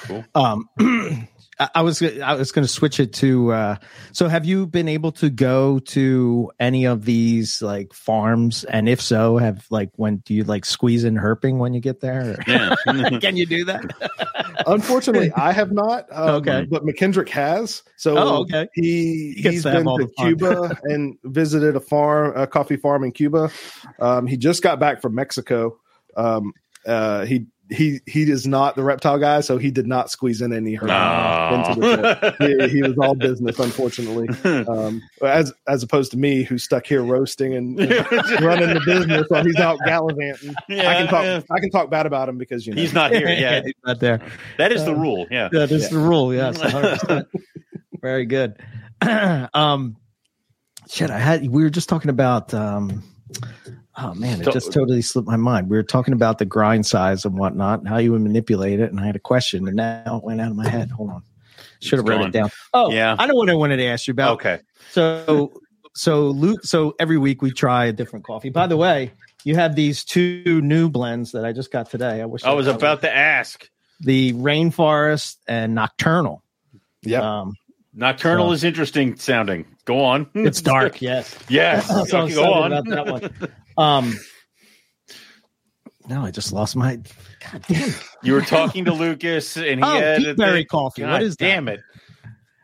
[0.01, 0.25] Cool.
[0.35, 0.67] Um,
[1.59, 3.51] I I was I was going to switch it to.
[3.51, 3.75] Uh,
[4.11, 8.63] so, have you been able to go to any of these like farms?
[8.63, 11.99] And if so, have like when do you like squeeze in herping when you get
[12.01, 12.37] there?
[12.47, 12.75] Yeah.
[13.19, 13.83] Can you do that?
[14.67, 16.05] Unfortunately, I have not.
[16.11, 16.65] Um, Okay.
[16.69, 17.83] but McKendrick has.
[17.97, 18.67] So, Oh, okay.
[18.73, 20.07] he He gets he's been to.
[20.17, 23.51] Cuba and visited a farm, a coffee farm in Cuba.
[23.99, 25.77] Um, he just got back from Mexico.
[26.15, 26.53] Um,
[26.85, 30.53] uh, he he he is not the reptile guy, so he did not squeeze in
[30.53, 32.39] any herb into the trip.
[32.39, 32.67] No.
[32.67, 34.27] he, he was all business, unfortunately.
[34.73, 39.25] Um, as as opposed to me, who's stuck here roasting and, and running the business
[39.29, 40.53] while he's out gallivanting.
[40.69, 41.23] I can talk.
[41.23, 41.41] Yeah.
[41.51, 43.27] I can talk bad about him because you know He's not here.
[43.29, 43.61] Yeah.
[43.63, 44.21] He's not there.
[44.57, 45.27] That is the Uh, rule.
[45.31, 45.49] Yeah.
[45.51, 45.89] That is Yeah.
[45.89, 46.33] the rule.
[46.33, 47.25] Yes, 100%.
[48.01, 48.57] very good.
[49.53, 49.97] um,
[50.89, 52.53] shit, I had we were just talking about.
[52.53, 53.03] Um,
[53.97, 55.69] oh man, it just totally slipped my mind.
[55.69, 58.91] We were talking about the grind size and whatnot, and how you would manipulate it,
[58.91, 60.91] and I had a question, and now it went out of my head.
[60.91, 61.23] Hold on,
[61.79, 62.49] should have written it down.
[62.73, 63.15] Oh, Yeah.
[63.19, 64.33] I know what I wanted to ask you about.
[64.35, 64.59] Okay.
[64.91, 65.61] So,
[65.95, 68.49] so Luke, so every week we try a different coffee.
[68.49, 69.11] By the way,
[69.43, 72.21] you have these two new blends that I just got today.
[72.21, 73.69] I wish I was I- about to ask.
[73.99, 76.43] the rainforest and nocturnal.
[77.03, 77.41] yeah.
[77.41, 77.53] Um,
[77.95, 79.65] Nocturnal So- is interesting sounding.
[79.85, 80.27] Go on.
[80.33, 81.37] it's dark, yes.
[81.47, 81.87] Yes.
[82.09, 82.73] So I'm Okay, go on.
[82.73, 83.51] about that one.
[83.77, 84.13] Um,
[86.07, 86.97] no, I just lost my.
[86.97, 88.03] God damn it.
[88.23, 91.01] You were talking to Lucas, and he Oh, had a peaberry thing- coffee.
[91.01, 91.45] God What is that?
[91.45, 91.81] damn it?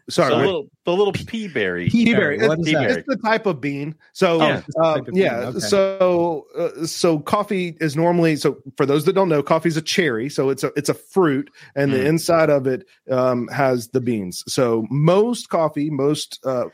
[0.10, 1.90] Sorry, the little, the little pea berry.
[1.90, 2.48] Peaberry.
[2.48, 2.88] What is Peaberry.
[2.88, 2.98] that?
[3.00, 3.96] it's the type of bean.
[4.14, 5.38] So Oh, yeah, uh, bean, yeah.
[5.50, 5.60] okay.
[5.60, 9.82] So uh, so coffee is normally so for those that don't know, coffee is a
[9.82, 10.30] cherry.
[10.30, 12.06] So it's a it's a fruit, and the Mm.
[12.08, 14.44] inside of it um, has the beans.
[14.48, 16.66] So most coffee, most uh,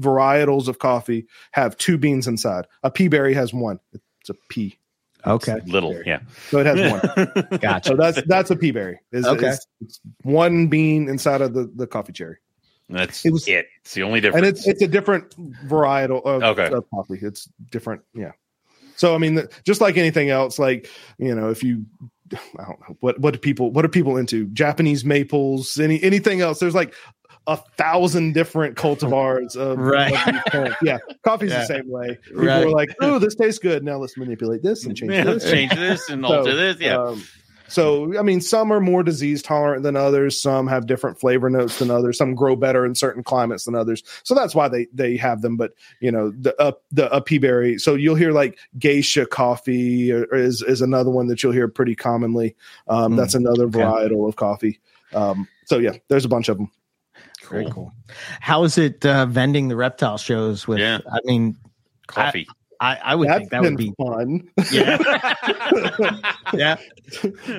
[0.00, 2.66] varietals of coffee have two beans inside.
[2.82, 3.78] A pea berry has one.
[4.20, 4.78] It's a pea,
[5.26, 6.20] Okay, Little, yeah.
[6.50, 7.58] so it has one.
[7.60, 7.88] gotcha.
[7.90, 9.00] So that's that's a pea berry.
[9.12, 9.48] Is, Okay.
[9.48, 12.36] is- it's one bean inside of the the coffee cherry.
[12.92, 14.46] That's It it, It's the only difference.
[14.46, 15.34] and it's it's a different
[15.66, 16.66] varietal of, Okay.
[16.72, 17.18] of coffee.
[17.22, 18.32] It's different, yeah.
[18.96, 20.88] So I mean, the- just like anything else, like
[21.18, 21.84] you know, if you,
[22.32, 24.46] I don't know what what do people what are people into?
[24.48, 26.58] Japanese maples, any anything else?
[26.60, 26.94] There's like
[27.48, 30.12] a thousand different cultivars of Right.
[30.82, 31.58] Yeah, coffee's Yeah.
[31.60, 32.18] the same way.
[32.24, 32.64] People Right.
[32.66, 33.82] are like, oh, this tastes good.
[33.82, 35.50] Now let's manipulate this and change yeah, this.
[35.50, 36.76] change this and So, alter this.
[36.78, 36.98] Yeah.
[36.98, 37.24] Um,
[37.72, 40.40] so, I mean, some are more disease tolerant than others.
[40.40, 42.18] Some have different flavor notes than others.
[42.18, 44.02] Some grow better in certain climates than others.
[44.24, 45.56] So that's why they they have them.
[45.56, 47.78] But you know, the uh, the uh, pea berry.
[47.78, 51.68] So you'll hear like geisha coffee or, or is is another one that you'll hear
[51.68, 52.56] pretty commonly.
[52.88, 53.80] Um, Mm, that's another okay.
[53.80, 54.78] varietal of coffee.
[55.14, 56.70] Um, so yeah, there's a bunch of them.
[57.50, 57.92] Very cool.
[58.40, 60.66] How is it uh, vending the reptile shows?
[60.66, 61.00] With, Yeah.
[61.10, 61.56] I mean,
[62.06, 62.46] Coffee.
[62.48, 62.54] I,
[62.90, 64.48] I would That's think that been would be, fun.
[64.72, 66.76] yeah, yeah.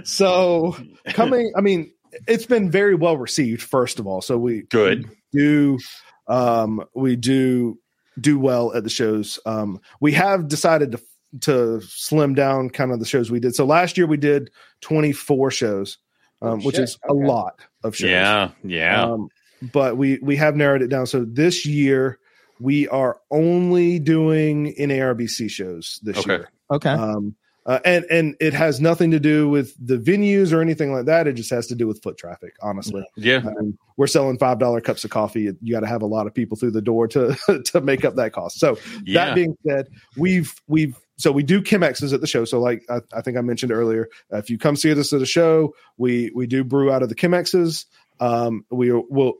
[0.03, 0.75] so
[1.07, 1.91] coming, I mean,
[2.27, 3.61] it's been very well received.
[3.61, 5.05] First of all, so we Good.
[5.31, 5.79] do
[6.27, 7.77] um we do
[8.19, 11.01] do well at the shows um we have decided to
[11.41, 14.49] to slim down kind of the shows we did so last year we did
[14.81, 15.97] 24 shows
[16.41, 16.83] um Oh, which shit.
[16.85, 18.51] is a lot of shows Yeah.
[18.63, 19.03] Yeah.
[19.03, 19.27] um
[19.73, 21.07] but we we have narrowed it down.
[21.07, 22.19] So this year
[22.59, 26.33] we are only doing in NARBC shows this Okay.
[26.33, 26.49] year.
[26.71, 26.89] Okay.
[26.89, 27.35] Um,
[27.65, 31.27] uh, and and it has nothing to do with the venues or anything like that.
[31.27, 32.55] It just has to do with foot traffic.
[32.61, 33.37] Honestly, Yeah.
[33.37, 35.49] um, we're selling five dollar cups of coffee.
[35.61, 38.15] You got to have a lot of people through the door to to make up
[38.15, 38.59] that cost.
[38.59, 39.27] So Yeah.
[39.27, 39.87] that being said,
[40.17, 42.43] we've we've so we do Chemexes at the show.
[42.43, 45.21] So like I, I think I mentioned earlier, uh, if you come see us at
[45.21, 47.85] a show, we we do brew out of the Chemexes.
[48.19, 49.35] Um, we will,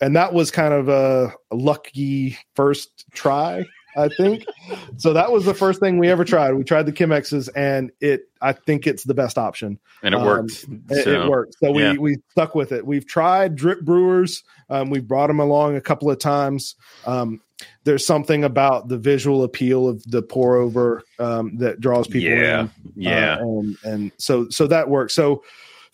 [0.00, 3.64] and that was kind of a, a lucky first try.
[3.96, 4.44] I think
[4.98, 5.12] so.
[5.12, 6.52] That was the first thing we ever tried.
[6.52, 8.22] We tried the Chemexes, and it.
[8.40, 9.78] I think it's the best option.
[10.02, 10.64] and it Um, worked.
[10.90, 11.56] It, So, it worked.
[11.60, 11.94] So we yeah.
[11.94, 12.86] we stuck with it.
[12.86, 14.44] We've tried drip brewers.
[14.70, 16.76] Um, we've brought them along a couple of times.
[17.06, 17.40] Um,
[17.82, 22.60] there's something about the visual appeal of the pour over um, that draws people Yeah.
[22.60, 22.70] in.
[22.94, 23.34] Yeah.
[23.40, 25.14] Uh, and and so so that works.
[25.14, 25.42] So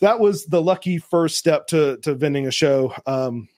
[0.01, 2.93] that was the lucky first step to to vending a show.
[3.07, 3.49] Um,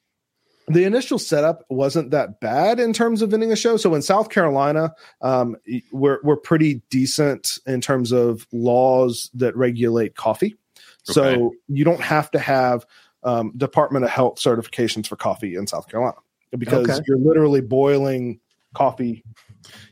[0.68, 3.76] the initial setup wasn't that bad in terms of vending a show.
[3.76, 5.56] So in South Carolina, um,
[5.92, 10.56] we're we're pretty decent in terms of laws that regulate coffee.
[11.04, 12.84] So you don't have to have
[13.22, 16.16] um, Department of Health certifications for coffee in South Carolina
[16.58, 17.00] because Okay.
[17.06, 18.40] you're literally boiling
[18.74, 19.22] coffee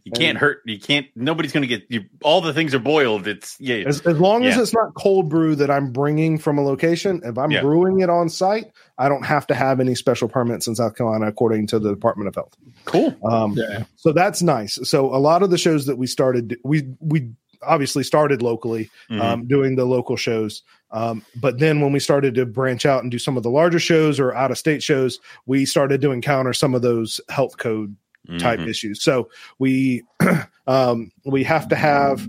[0.05, 0.63] you can't hurt.
[0.67, 1.07] You can't.
[1.17, 2.05] Nobody's going to get you.
[2.23, 3.27] All the things are boiled.
[3.27, 3.77] It's yeah.
[3.87, 7.39] As, as long as it's not cold brew that I'm bringing from a location, if
[7.39, 7.63] I'm Yeah.
[7.63, 11.27] brewing it on site, I don't have to have any special permits in South Carolina
[11.27, 12.55] according to the Department of Health.
[12.85, 13.15] cool.
[13.25, 13.85] Um, Yeah.
[13.97, 14.79] So that's nice.
[14.85, 17.31] So a lot of the shows that we started, we we
[17.63, 19.21] obviously started locally, Mhm.
[19.21, 20.63] um, doing the local shows.
[20.91, 23.79] Um, but then when we started to branch out and do some of the larger
[23.79, 27.97] shows or out of state shows, we started to encounter some of those health code
[28.39, 28.69] type Mhm.
[28.69, 29.03] issues.
[29.03, 30.03] So we
[30.67, 32.27] um, we have to have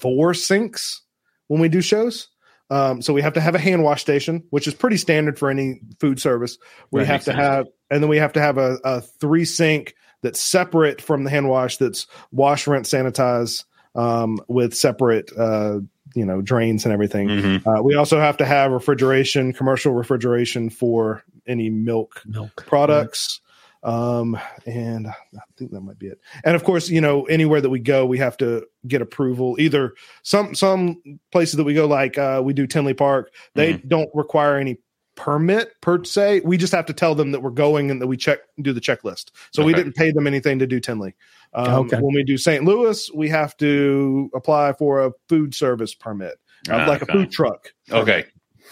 [0.00, 1.02] four sinks
[1.48, 2.28] when we do shows.
[2.70, 5.50] Um, so we have to have a hand wash station, which is pretty standard for
[5.50, 6.56] any food service.
[6.92, 7.36] We Right, have to sense.
[7.38, 11.30] have, and then we have to have a, a three sink that's separate from the
[11.30, 11.78] hand wash.
[11.78, 13.64] That's wash, rinse, sanitize
[13.96, 15.80] um, with separate, uh,
[16.14, 17.28] you know, drains and everything.
[17.28, 17.66] Mhm.
[17.66, 22.64] Uh, we also have to have refrigeration, commercial refrigeration for any milk Milk.
[22.66, 23.40] products.
[23.82, 25.14] Um, and I
[25.56, 26.20] think that might be it.
[26.44, 29.56] And of course, you know, anywhere that we go, we have to get approval.
[29.58, 31.02] Either some some
[31.32, 34.78] places that we go, like uh, we do Tinley Park, they don't require any
[35.16, 36.40] permit per se.
[36.44, 38.80] We just have to tell them that we're going and that we check do the
[38.80, 39.30] checklist.
[39.52, 41.14] So we didn't pay them anything to do Tinley.
[41.52, 41.96] Um, Okay.
[41.96, 42.64] When we do St.
[42.64, 46.34] Louis, we have to apply for a food service permit,
[46.70, 47.12] uh, Ah, like okay.
[47.12, 47.72] a food truck.
[47.90, 48.24] Okay.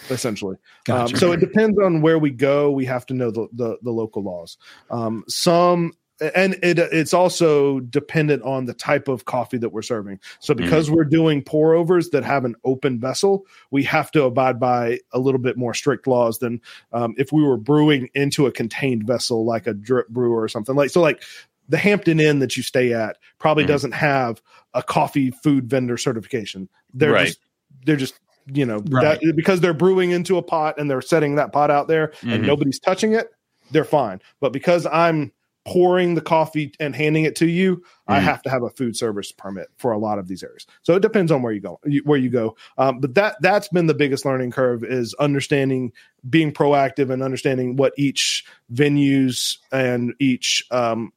[0.09, 1.13] Essentially, Gotcha.
[1.15, 2.71] um, so it depends on where we go.
[2.71, 4.57] We have to know the the, the local laws.
[4.89, 10.19] Um, some and it it's also dependent on the type of coffee that we're serving.
[10.39, 14.59] So because we're doing pour overs that have an open vessel, we have to abide
[14.59, 16.59] by a little bit more strict laws than
[16.91, 20.75] um, if we were brewing into a contained vessel like a drip brewer or something
[20.75, 20.89] like.
[20.89, 21.23] So like
[21.69, 23.67] the Hampton Inn that you stay at probably Mhm.
[23.67, 24.41] doesn't have
[24.73, 26.67] a coffee food vendor certification.
[26.93, 27.27] They're Right.
[27.27, 27.39] just
[27.85, 28.19] they're just
[28.53, 29.19] you know Right.
[29.21, 32.43] that, because they're brewing into a pot and they're setting that pot out there and
[32.43, 32.47] Mhm.
[32.47, 33.29] nobody's touching it,
[33.71, 34.21] they're fine.
[34.41, 35.31] But because I'm
[35.65, 38.23] pouring the coffee and handing it to you, I Mhm.
[38.23, 40.65] have to have a food service permit for a lot of these areas.
[40.81, 42.55] So it depends on where you go, where you go.
[42.79, 45.91] Um, but that that's been the biggest learning curve is understanding,
[46.27, 51.11] being proactive, and understanding what each venues and each um,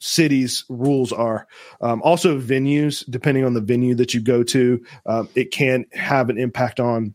[0.00, 1.46] city's rules are.
[1.80, 6.28] Um, also, venues, depending on the venue that you go to, um, it can have
[6.28, 7.14] an impact on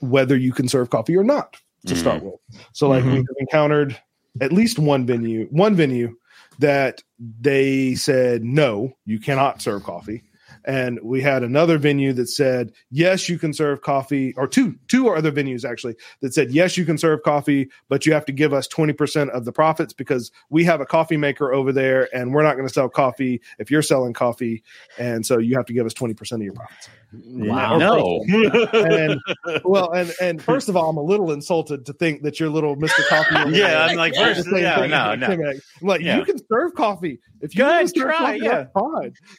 [0.00, 2.34] whether you can serve coffee or not to start with.
[2.72, 3.12] So, like, Mhm.
[3.12, 3.98] we've encountered
[4.40, 6.16] at least one venue, one venue
[6.58, 7.02] that
[7.40, 10.22] they said, no, you cannot serve coffee.
[10.64, 15.08] And we had another venue that said, yes, you can serve coffee, or two, two
[15.08, 18.52] other venues actually that said, yes, you can serve coffee, but you have to give
[18.52, 22.42] us 20% of the profits because we have a coffee maker over there and we're
[22.42, 24.62] not going to sell coffee if you're selling coffee.
[24.98, 26.88] And so you have to give us 20% of your profits.
[27.24, 27.76] Wow.
[27.76, 28.24] No.
[28.72, 29.20] And
[29.64, 32.76] well, and, and first of all, I'm a little insulted to think that your little
[32.76, 33.06] Mr.
[33.08, 33.32] Coffee.
[33.52, 35.26] Yeah, there I'm like, is first, yeah, thing no, no.
[35.26, 36.16] I'm like, Yeah.
[36.18, 37.20] you can serve coffee.
[37.40, 38.64] If you Go wanna serve try, coffee, yeah.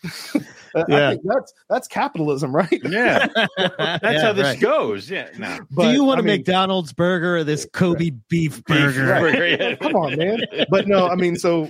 [0.04, 0.46] that's fine.
[0.88, 1.13] Yeah.
[1.14, 2.82] Think that's that's capitalism, right?
[2.84, 5.10] Yeah, that's how this goes.
[5.10, 5.60] Yeah, no.
[5.78, 9.06] Do you want I a mean, McDonald's burger or this Kobe beef burger?
[9.06, 9.58] Right.
[9.60, 9.76] Burger.
[9.78, 10.42] Come on, man.
[10.70, 11.70] But no, I mean, so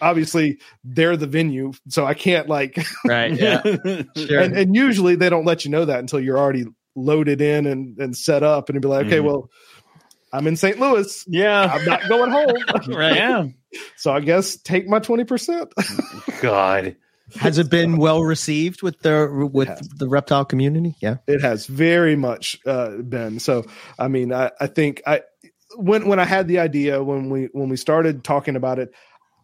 [0.00, 3.32] obviously they're the venue, so I can't like, Right.
[3.32, 3.62] Yeah.
[4.16, 4.40] Sure.
[4.40, 6.64] and, and usually they don't let you know that until you're already
[6.94, 9.24] loaded in and, and set up, and you'd be like, okay, Mhm.
[9.24, 9.50] well,
[10.32, 10.78] I'm in St.
[10.78, 11.24] Louis.
[11.28, 12.56] yeah, I'm not going home.
[12.94, 13.16] right.
[13.16, 13.44] yeah.
[13.96, 16.40] So I guess take my 20%.
[16.40, 16.96] God,
[17.36, 20.96] Has it been well received with the with the reptile community?
[21.00, 21.16] Yeah.
[21.26, 23.38] it has very much uh, been.
[23.40, 23.64] So,
[23.98, 25.22] I mean, I, I think I,
[25.76, 28.92] when when I had the idea when we when we started talking about it,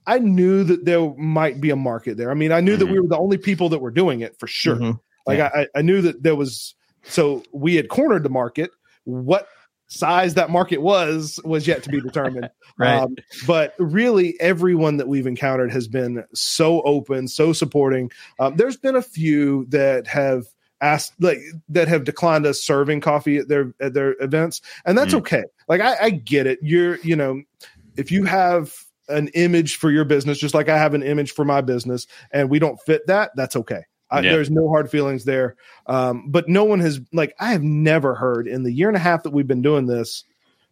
[0.06, 2.30] I knew that there might be a market there.
[2.30, 2.92] I mean, I knew that Mhm.
[2.92, 4.76] we were the only people that were doing it for sure.
[4.76, 5.00] Mhm.
[5.26, 6.74] Like I, I knew that there was.
[7.04, 8.70] So we had cornered the market.
[9.04, 9.46] What
[9.88, 12.50] size that market was was yet to be determined.
[12.80, 12.94] Right.
[12.94, 18.08] Um, but really, everyone that we've encountered has been so open, so supporting.
[18.38, 20.44] Um, there's been a few that have
[20.80, 25.12] asked, like, that have declined us serving coffee at their at their events, and that's
[25.12, 25.18] Mm.
[25.18, 25.42] okay.
[25.66, 26.60] Like, I, I get it.
[26.62, 27.42] You're, you know,
[27.96, 28.72] if you have
[29.08, 32.48] an image for your business, just like I have an image for my business, and
[32.48, 33.82] we don't fit that, that's okay.
[34.10, 34.32] I, Yeah.
[34.32, 35.56] There's no hard feelings there.
[35.86, 39.00] Um, but no one has like I have never heard in the year and a
[39.00, 40.24] half that we've been doing this.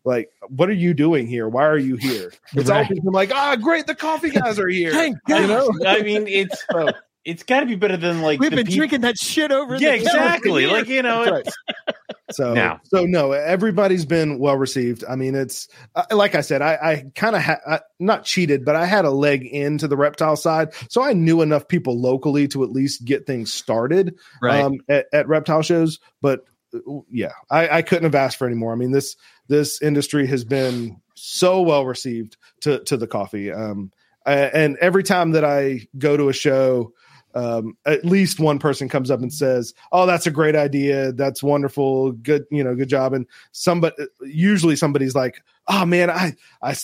[0.04, 1.48] Like, what are you doing here?
[1.48, 2.32] Why are you here?
[2.54, 2.84] It's Right.
[2.84, 4.92] always been like, ah, great, the coffee guys are here.
[4.92, 6.92] Thank You know, I mean, it's So,
[7.26, 9.76] it's got to be better than like We've the been peop- drinking that shit over.
[9.76, 10.66] Yeah, the exactly.
[10.66, 11.96] Like you know, That's it's-
[12.30, 12.80] so Now.
[12.84, 15.04] so no, everybody's been well received.
[15.08, 18.64] I mean, it's uh, like I said, I, I kind of had I, not cheated,
[18.64, 22.48] but I had a leg into the reptile side, so I knew enough people locally
[22.48, 24.16] to at least get things started.
[24.40, 24.60] right.
[24.62, 25.98] um, at, at reptile shows.
[26.22, 26.78] But uh,
[27.10, 28.72] yeah, I, I couldn't have asked for any more.
[28.72, 29.16] I mean this
[29.48, 33.92] this industry has been so well received to to the coffee, um,
[34.24, 36.92] and every time that I go to a show.
[37.36, 41.12] Um, at least one person comes up and says, "Oh, that's a great idea.
[41.12, 42.12] That's wonderful.
[42.12, 46.74] Good, you know, good job." And somebody, usually somebody's like, "Oh man, I I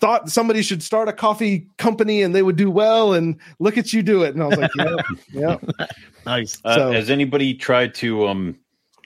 [0.00, 3.14] thought somebody should start a coffee company and they would do well.
[3.14, 4.96] And look at you do it." And I was like, "Yeah,
[5.32, 5.86] yeah."
[6.26, 6.60] nice.
[6.64, 8.58] uh, has anybody tried to um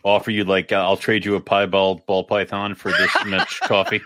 [0.04, 4.00] offer you like uh, I'll trade you a piebald ball python for this much coffee?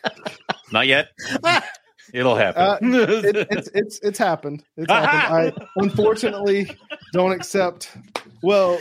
[0.72, 1.08] Not yet.
[2.14, 2.62] It'll happen.
[2.62, 2.78] Uh,
[3.24, 4.62] it, it's it's it's happened.
[4.76, 5.52] It's happened.
[5.58, 6.70] I unfortunately
[7.12, 7.90] don't accept.
[8.42, 8.78] Well,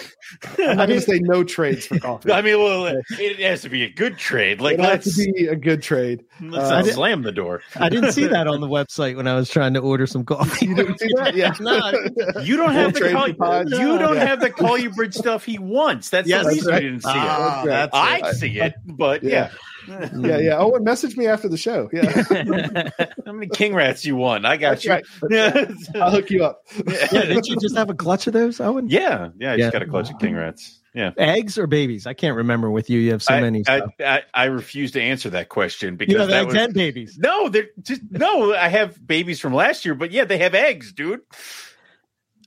[0.59, 2.34] I'm not going to say no trades for coffee.
[2.34, 4.59] I mean, well, it has to be a good trade.
[4.59, 6.25] Like, it let's, to be a good trade.
[6.41, 7.61] let's uh, I did- slam the door.
[7.77, 10.65] I didn't see that on the website when I was trying to order some coffee.
[10.65, 11.34] You didn't see that?
[11.34, 11.53] Yeah.
[11.61, 12.45] No, didn't.
[12.45, 13.69] You don't have the trade call, for pies?
[13.71, 14.25] you don't Yeah.
[14.25, 16.09] have the call you bridge stuff he wants.
[16.09, 17.65] That's Yes, the reason that's you didn't see Ah, it.
[17.67, 19.29] That's that's I see it, but Yeah.
[19.31, 19.49] yeah.
[19.88, 20.57] Yeah, yeah.
[20.57, 21.89] Oh, and message me after the show.
[21.91, 22.89] Yeah,
[23.25, 24.45] How many king rats you want?
[24.45, 24.91] I got That's you.
[24.91, 25.05] right.
[25.29, 26.61] That's I'll hook you up.
[26.88, 28.88] yeah, didn't you just have a clutch of those, Owen?
[28.89, 29.51] yeah, yeah.
[29.51, 29.57] I Yeah.
[29.57, 30.79] just got a clutch of king rats.
[30.93, 31.11] Yeah.
[31.17, 32.05] Eggs or babies?
[32.05, 32.99] I can't remember with you.
[32.99, 33.63] You have so I, many.
[33.67, 33.81] I.
[33.99, 37.17] I, I refuse to answer that question because You have that eggs was, and babies.
[37.17, 38.53] no, they're just no.
[38.53, 41.21] I have babies from last year, but yeah, they have eggs, dude.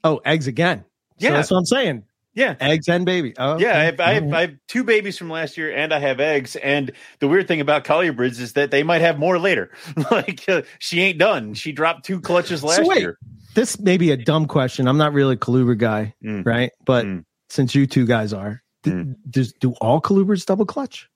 [0.05, 0.85] Oh, eggs again.
[1.19, 1.31] So Yeah.
[1.33, 2.05] that's what I'm saying.
[2.37, 3.33] Yeah, Eggs and baby.
[3.39, 3.79] Oh, yeah.
[3.79, 6.55] I have, I, have, I have two babies from last year, and I have eggs.
[6.57, 9.71] And the weird thing about colubrids is that they might have more later.
[10.11, 11.55] like uh, she ain't done.
[11.55, 12.99] She dropped two clutches last wait.
[12.99, 13.19] year.
[13.55, 14.87] This may be a dumb question.
[14.87, 16.45] I'm not really a colubrid guy, Mm.
[16.45, 16.73] right?
[16.85, 17.25] But Mm.
[17.49, 19.15] since you two guys are, d- Mm.
[19.31, 21.09] does do all colubrids double clutch?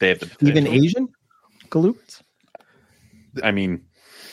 [0.00, 0.66] They have the Even.
[0.66, 1.06] Asian
[1.70, 2.20] colubrids.
[3.44, 3.82] I mean,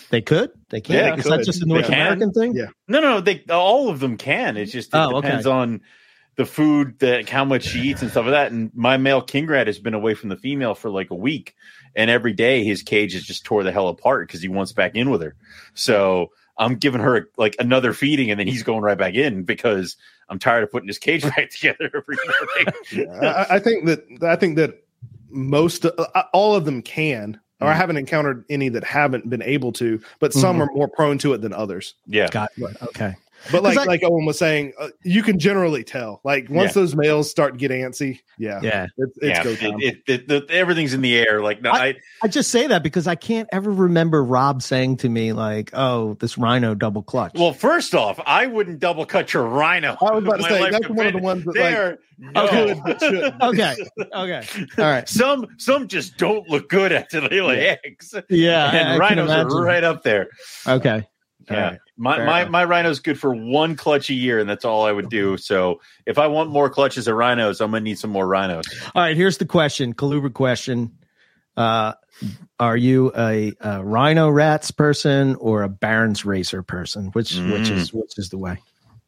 [0.09, 0.49] They could.
[0.71, 0.95] They can.
[0.95, 1.87] Yeah, Is that just a North.
[1.87, 2.53] American thing?
[2.55, 2.65] Yeah.
[2.87, 4.57] No, no, they all of them can.
[4.57, 5.27] It just it Oh, okay.
[5.27, 5.81] depends on
[6.35, 8.51] the food, that how much she eats and stuff like that.
[8.51, 11.55] And my male king rat has been away from the female for like a week,
[11.95, 14.95] and every day his cage is just tore the hell apart because he wants back
[14.95, 15.35] in with her.
[15.73, 19.97] So I'm giving her like another feeding, and then he's going right back in because
[20.29, 22.73] I'm tired of putting his cage back together every morning.
[23.21, 24.83] Yeah, I, I think that I think that
[25.29, 27.39] most uh, all of them can.
[27.59, 27.77] Or I Mhm.
[27.77, 30.61] haven't encountered any that haven't been able to, but some Mhm.
[30.61, 31.93] are more prone to it than others.
[32.07, 32.75] yeah, Got it.
[32.81, 33.15] Okay.
[33.51, 36.21] But like I- like Owen was saying, uh, you can generally tell.
[36.23, 36.81] Like once Yeah.
[36.81, 38.87] those males start to get antsy, yeah, Yeah.
[38.97, 39.43] it's, it's yeah.
[39.43, 39.79] go It, time.
[39.79, 41.41] it, it, the- everything's in the air.
[41.41, 45.09] Like no, I, I just say that because I can't ever remember Rob saying to
[45.09, 49.43] me like, "Oh, this Rhino double clutch." well, first off, I wouldn't double cut your
[49.43, 49.97] rhino.
[50.01, 52.47] I was about to say life that's one of the ones that They like no.
[52.47, 53.03] good but
[53.43, 53.75] okay.
[54.13, 54.47] Okay.
[54.77, 55.09] All right.
[55.09, 57.75] Some some just don't look good after they lay Yeah.
[57.83, 58.13] eggs.
[58.29, 58.65] Yeah.
[58.65, 60.27] I- I and rhinos are right up there.
[60.67, 61.07] Okay.
[61.49, 61.69] All Yeah.
[61.69, 61.79] right.
[62.01, 62.51] My Fair my enough.
[62.51, 65.37] my rhino's good for one clutch a year, and that's all I would do.
[65.37, 68.65] So if I want more clutches of rhinos, I'm gonna need some more rhinos.
[68.95, 69.15] All right.
[69.15, 70.97] Here's the question, colubrid question.
[71.55, 71.93] Uh,
[72.59, 77.07] are you a, a Rhino Rats person or a Baron's Racer person?
[77.07, 77.71] Which which Mm.
[77.71, 78.57] is which is the way?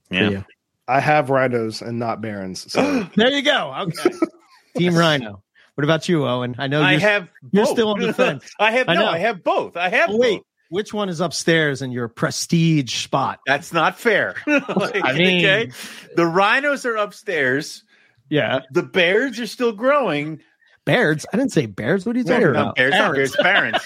[0.09, 0.29] for Yeah.
[0.29, 0.45] you?
[0.87, 2.71] I have rhinos and not barons.
[2.71, 3.73] So There you go.
[3.87, 4.11] Okay.
[4.77, 5.41] Team Rhino.
[5.75, 6.55] What about you, Owen?
[6.59, 7.31] I know I you're, have.
[7.51, 7.73] you're both.
[7.73, 8.43] still on the fence.
[8.59, 8.99] I have I no.
[9.01, 9.07] know.
[9.07, 9.77] I have both.
[9.77, 10.09] I have.
[10.11, 10.45] Oh, wait, both.
[10.74, 13.39] Which one is upstairs in your prestige spot?
[13.45, 14.36] That's not fair.
[14.47, 14.65] Like,
[15.03, 15.71] I mean- okay,
[16.15, 17.84] the rhinos are upstairs.
[18.30, 18.61] Yeah.
[18.71, 20.39] The bears are still growing.
[20.86, 21.26] Bears.
[21.32, 22.05] I didn't say bears.
[22.05, 22.76] What are you talking Not about?
[22.76, 23.36] bears, not Barons.
[23.36, 23.84] bears, barons.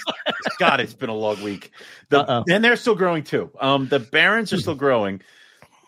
[0.58, 1.70] God, it's been a long week.
[2.08, 2.44] The, Uh-oh.
[2.50, 3.50] and they're still growing too.
[3.60, 5.20] Um, the barons are still growing.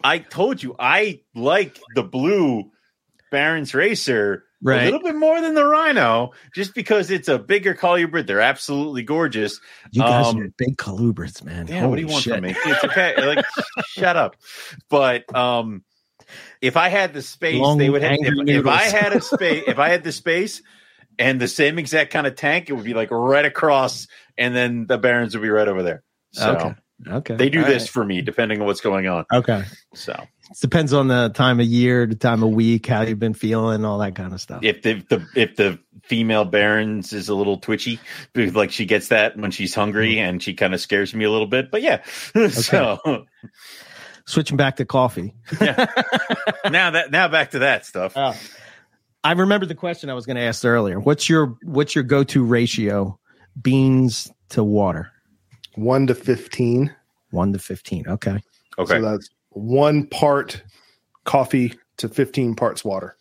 [0.05, 2.71] I told you I like the blue
[3.31, 4.83] Baron's Racer Right.
[4.83, 8.27] a little bit more than the Rhino, just because it's a bigger colubrid.
[8.27, 9.59] They're absolutely gorgeous.
[9.91, 11.67] You guys Um, are big colubrids, man.
[11.67, 12.35] Yeah, what do you want shit.
[12.35, 12.55] from me?
[12.67, 13.15] It's okay.
[13.27, 13.45] Like,
[13.87, 14.37] shut up.
[14.91, 15.83] But um,
[16.61, 18.19] if I had the space, Long, they would have.
[18.21, 20.61] If, if I had a space, if I had the space
[21.19, 24.87] and the same exact kind of tank, it would be like right across, and then
[24.87, 26.03] the Barons would be right over there.
[26.33, 26.75] So Okay.
[27.09, 27.37] Okay.
[27.37, 27.91] they do All this right.
[27.91, 29.25] for me, depending on what's going on.
[29.33, 29.63] Okay.
[29.95, 30.23] So
[30.59, 33.99] depends on the time of year, the time of week, how you've been feeling, all
[33.99, 34.65] that kind of stuff.
[34.65, 38.01] if the, the if the female Barons is a little twitchy,
[38.35, 40.29] like she gets that when she's hungry, Mm-hmm.
[40.29, 41.71] and she kind of scares me a little bit.
[41.71, 42.03] But yeah,
[42.51, 43.27] so
[44.27, 45.35] Switching back to coffee.
[45.61, 45.87] yeah.
[46.71, 48.13] now that now back to that stuff.
[48.17, 48.35] Oh.
[49.23, 50.99] I remember the question I was going to ask earlier.
[50.99, 53.19] What's your what's your go to ratio
[53.61, 55.11] beans to water?
[55.75, 56.95] One to fifteen.
[57.31, 58.09] One to fifteen.
[58.09, 58.39] Okay.
[58.79, 58.95] Okay.
[58.95, 60.63] So that's one part
[61.25, 63.17] coffee to 15 parts water.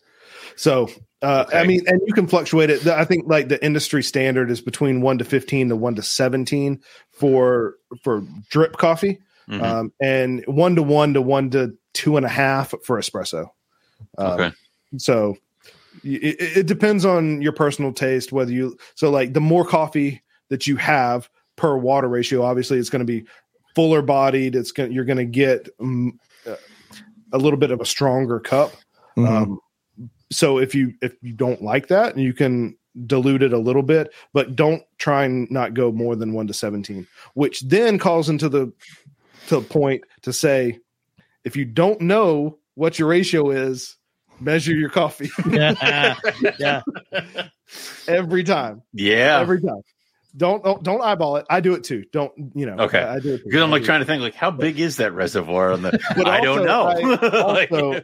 [0.56, 0.88] So,
[1.22, 2.86] uh, I mean, and you can fluctuate it.
[2.86, 6.80] I think like the industry standard is between one to 15 to one to 17
[7.10, 9.20] for, for drip coffee.
[9.48, 9.62] Mhm.
[9.62, 13.48] Um, and one to one to one to two and a half for espresso.
[14.16, 14.52] Um, okay.
[14.96, 15.36] So
[16.04, 20.66] it, it depends on your personal taste, whether you, so like the more coffee that
[20.66, 23.26] you have per water ratio, obviously it's going to be
[23.74, 24.54] fuller bodied.
[24.54, 26.18] It's going to, you're going to get um,
[27.32, 28.72] a little bit of a stronger cup.
[29.16, 29.28] Mhm.
[29.28, 29.60] Um,
[30.32, 34.12] so if you, if you don't like that, you can dilute it a little bit,
[34.32, 38.48] but don't try and not go more than one to 17, which then calls into
[38.48, 38.72] the,
[39.48, 40.78] to the point to say,
[41.44, 43.96] if you don't know what your ratio is,
[44.40, 46.14] measure your coffee yeah.
[46.58, 46.82] yeah.
[48.08, 48.82] every time.
[48.92, 49.40] Yeah.
[49.40, 49.82] Every time.
[50.36, 51.46] Don't, don't don't eyeball it.
[51.50, 52.04] I do it too.
[52.12, 52.84] Don't you know?
[52.84, 53.00] Okay.
[53.00, 53.44] I, I do it.
[53.44, 55.98] Because I'm like trying to think, like, how big is that reservoir on the?
[56.16, 56.82] But I don't know.
[56.84, 58.00] I, also,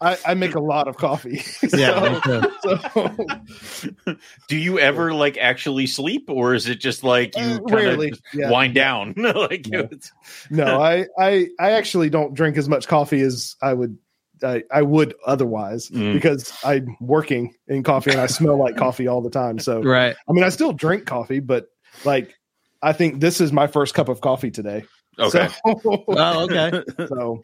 [0.00, 1.42] I, I make a lot of coffee.
[1.74, 2.20] Yeah.
[2.20, 4.16] so, so
[4.48, 8.12] do you ever like actually sleep, or is it just like you uh, rarely.
[8.32, 8.50] Yeah.
[8.50, 9.14] wind down?
[9.16, 9.80] like, Yeah.
[9.80, 10.12] it's-
[10.50, 13.98] No, I, I I actually don't drink as much coffee as I would
[14.44, 16.12] I, I would otherwise Mm.
[16.14, 19.58] because I'm working in coffee and I smell like coffee all the time.
[19.58, 20.14] So Right.
[20.28, 21.66] I mean I still drink coffee, but
[22.04, 22.34] like
[22.82, 24.84] I think this is my first cup of coffee today.
[25.18, 25.48] Okay.
[25.48, 25.64] So,
[26.08, 26.82] Oh, okay.
[27.08, 27.42] so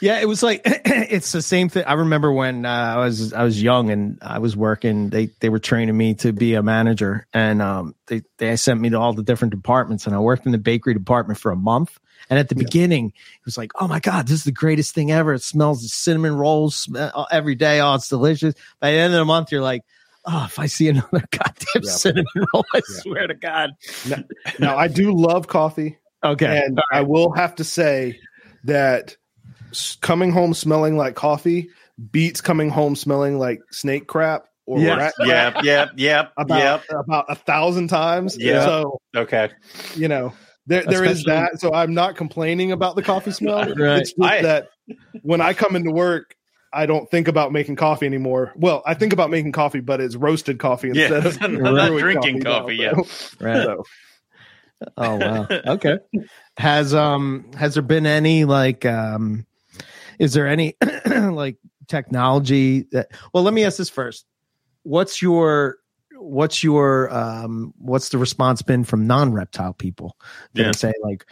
[0.00, 1.84] Yeah, it was like it's the same thing.
[1.84, 5.10] I remember when uh, I was I was young and I was working.
[5.10, 8.90] They they were training me to be a manager, and um, they they sent me
[8.90, 11.98] to all the different departments, and I worked in the bakery department for a month.
[12.30, 12.60] And at the Yeah.
[12.64, 15.34] beginning, it was like, "Oh my god, this is the greatest thing ever!
[15.34, 17.80] It smells the cinnamon rolls sm- uh, every day.
[17.80, 19.82] Oh, it's delicious." By the end of the month, you're like,
[20.24, 21.90] "Oh, if I see another goddamn Yeah.
[21.90, 23.00] cinnamon roll, I Yeah.
[23.02, 23.70] swear to God."
[24.60, 25.98] now I do love coffee.
[26.24, 28.18] Okay, And I will have to say
[28.64, 29.16] that
[30.00, 31.68] coming home smelling like coffee
[32.10, 34.98] beats coming home smelling like snake crap or Yes.
[34.98, 35.64] rat crap Yep.
[35.64, 35.88] Yep.
[35.96, 36.32] Yep.
[36.38, 36.84] about Yep.
[37.04, 38.36] about a thousand times.
[38.38, 38.64] Yeah.
[38.64, 39.50] So Okay.
[39.96, 40.32] you know
[40.66, 41.60] there there is Especially- that.
[41.60, 43.74] So I'm not complaining about the coffee smell.
[43.74, 44.00] Right.
[44.02, 44.68] It's just I- that
[45.22, 46.34] when I come into work.
[46.74, 48.54] I don't think about making coffee anymore.
[48.56, 51.14] Well, I think about making coffee, but it's roasted coffee Yeah.
[51.16, 52.78] instead of I'm not drinking now, coffee.
[52.78, 53.46] so- Yeah.
[53.46, 53.62] right.
[53.62, 53.84] so.
[54.96, 55.48] Oh wow.
[55.50, 55.98] Okay.
[56.58, 59.46] Has um has there been any like um
[60.18, 60.76] is there any
[61.06, 61.56] like
[61.88, 64.26] technology that well let me ask this first.
[64.82, 65.78] What's your
[66.16, 70.16] what's your um what's the response been from non-reptile people?
[70.54, 70.72] They Yeah.
[70.72, 71.26] say like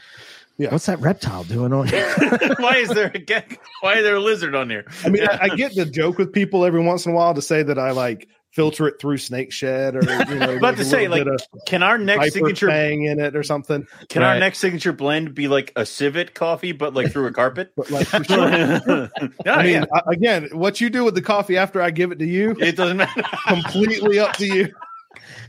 [0.58, 0.70] Yeah.
[0.72, 2.14] what's that reptile doing on here?
[2.58, 4.84] why is there a ge- why is there a lizard on here?
[5.04, 7.42] I mean, I, I get the joke with people every once in a while to
[7.42, 11.06] say that I like filter it through snake shed or you know, About to say,
[11.08, 13.86] like, of Can our next signature Fang in it or something.
[14.08, 17.72] can our next signature blend be like a civet coffee, but like through a carpet?
[17.76, 18.48] But like, sure.
[19.46, 19.84] yeah, I mean, yeah.
[19.94, 22.76] I- again, what you do with the coffee after I give it to you, It
[22.76, 23.22] doesn't matter.
[23.48, 24.74] completely up to you.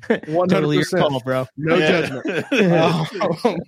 [0.07, 1.47] One hundred totally your percent, call, bro.
[1.57, 2.01] no Yeah.
[2.01, 2.53] judgment.
[3.43, 3.65] Um,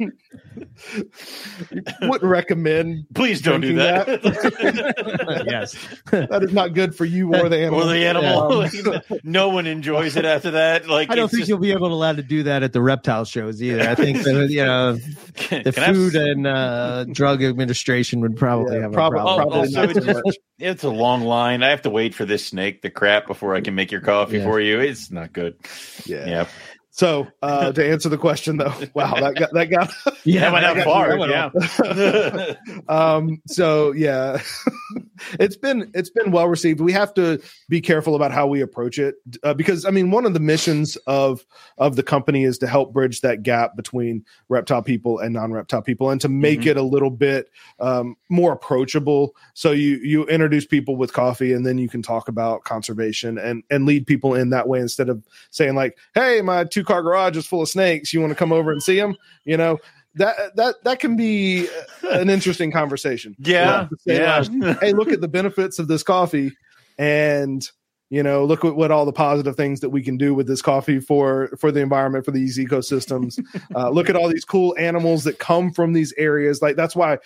[2.02, 3.06] wouldn't recommend.
[3.14, 5.46] Please don't do Drinking that.
[5.50, 5.76] yes.
[6.12, 7.84] That is not good for you or the animal.
[7.84, 8.62] or the animal.
[8.62, 10.88] Um, no one enjoys it after that.
[10.88, 12.82] Like I don't think just- you'll be able to allowed to do that at the
[12.82, 13.82] reptile shows either.
[13.88, 18.22] I think that, you know the can I have food s- and uh, drug administration
[18.22, 19.40] would probably yeah, have probably, a problem.
[19.40, 21.62] Oh, probably also not it's just- It's a long line.
[21.64, 24.38] I have to wait for this snake to crap before I can make your coffee
[24.40, 24.46] Yeah.
[24.46, 24.80] for you.
[24.80, 25.56] It's not good.
[26.06, 26.23] Yeah.
[26.28, 26.48] Yeah.
[26.96, 29.92] So uh, to answer the question, though, wow, that got that got
[30.26, 31.18] That went out far.
[31.28, 32.54] Yeah.
[32.88, 34.40] um so yeah
[35.40, 36.80] it's been it's been well received.
[36.80, 40.26] We have to be careful about how we approach it uh, because I mean one
[40.26, 41.46] of the missions of
[41.78, 45.82] of the company is to help bridge that gap between reptile people and non reptile
[45.82, 46.70] people, and to make mm-hmm.
[46.70, 47.50] it a little bit
[47.80, 49.36] um, more approachable.
[49.54, 53.64] So you you introduce people with coffee, and then you can talk about conservation and
[53.70, 57.38] and lead people in that way instead of saying like, "Hey, my two car garage
[57.38, 58.14] is full of snakes.
[58.14, 59.78] You want to come over and see them?" You know
[60.16, 61.68] that that that can be
[62.04, 63.36] an interesting conversation.
[63.40, 64.44] Yeah, yeah.
[64.80, 66.52] Hey, look at the benefits of this coffee,
[66.98, 67.68] and
[68.10, 70.62] you know look at what all the positive things that we can do with this
[70.62, 73.40] coffee for for the environment for these ecosystems.
[73.76, 76.62] Uh, look at all these cool animals that come from these areas.
[76.62, 77.18] Like that's why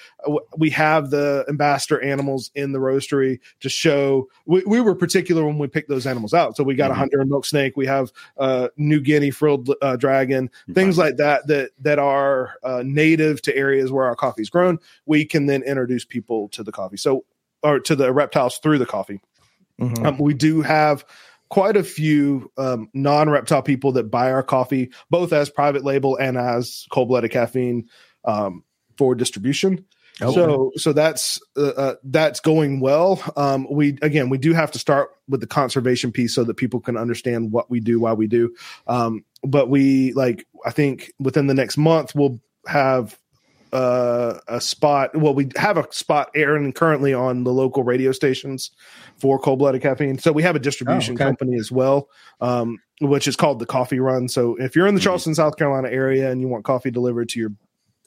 [0.57, 5.57] we have the ambassador animals in the roastery to show we, we were particular when
[5.57, 6.55] we picked those animals out.
[6.55, 7.01] So we got mm-hmm.
[7.01, 7.75] a Honduran milk snake.
[7.75, 12.83] We have uh, new guinea frilled uh, dragon things like that that that are uh,
[12.85, 14.79] native to areas where our coffee is grown.
[15.05, 16.97] We can then introduce people to the coffee.
[16.97, 17.25] So
[17.63, 19.19] or to the reptiles through the coffee
[19.79, 20.05] Mm-hmm.
[20.05, 21.05] Um, we do have
[21.49, 26.37] quite a few um, non-reptile people that buy our coffee, both as private label and
[26.37, 27.87] as cold-blooded caffeine
[28.25, 28.63] um,
[28.97, 29.85] for distribution.
[30.19, 30.33] Okay.
[30.33, 33.21] So, so that's uh, uh, that's going well.
[33.35, 36.79] Um, we again, we do have to start with the conservation piece so that people
[36.79, 38.55] can understand what we do, why we do.
[38.87, 43.17] Um, but we like, I think within the next month, we'll have
[43.73, 45.15] uh, a spot.
[45.15, 48.71] Well, we have a spot airing currently on the local radio stations
[49.17, 50.17] for cold blooded caffeine.
[50.17, 51.23] So we have a distribution oh, okay.
[51.23, 52.09] company as well,
[52.41, 54.27] um, which is called the Coffee Run.
[54.27, 55.05] So if you're in the mm-hmm.
[55.05, 57.51] Charleston, South Carolina area and you want coffee delivered to your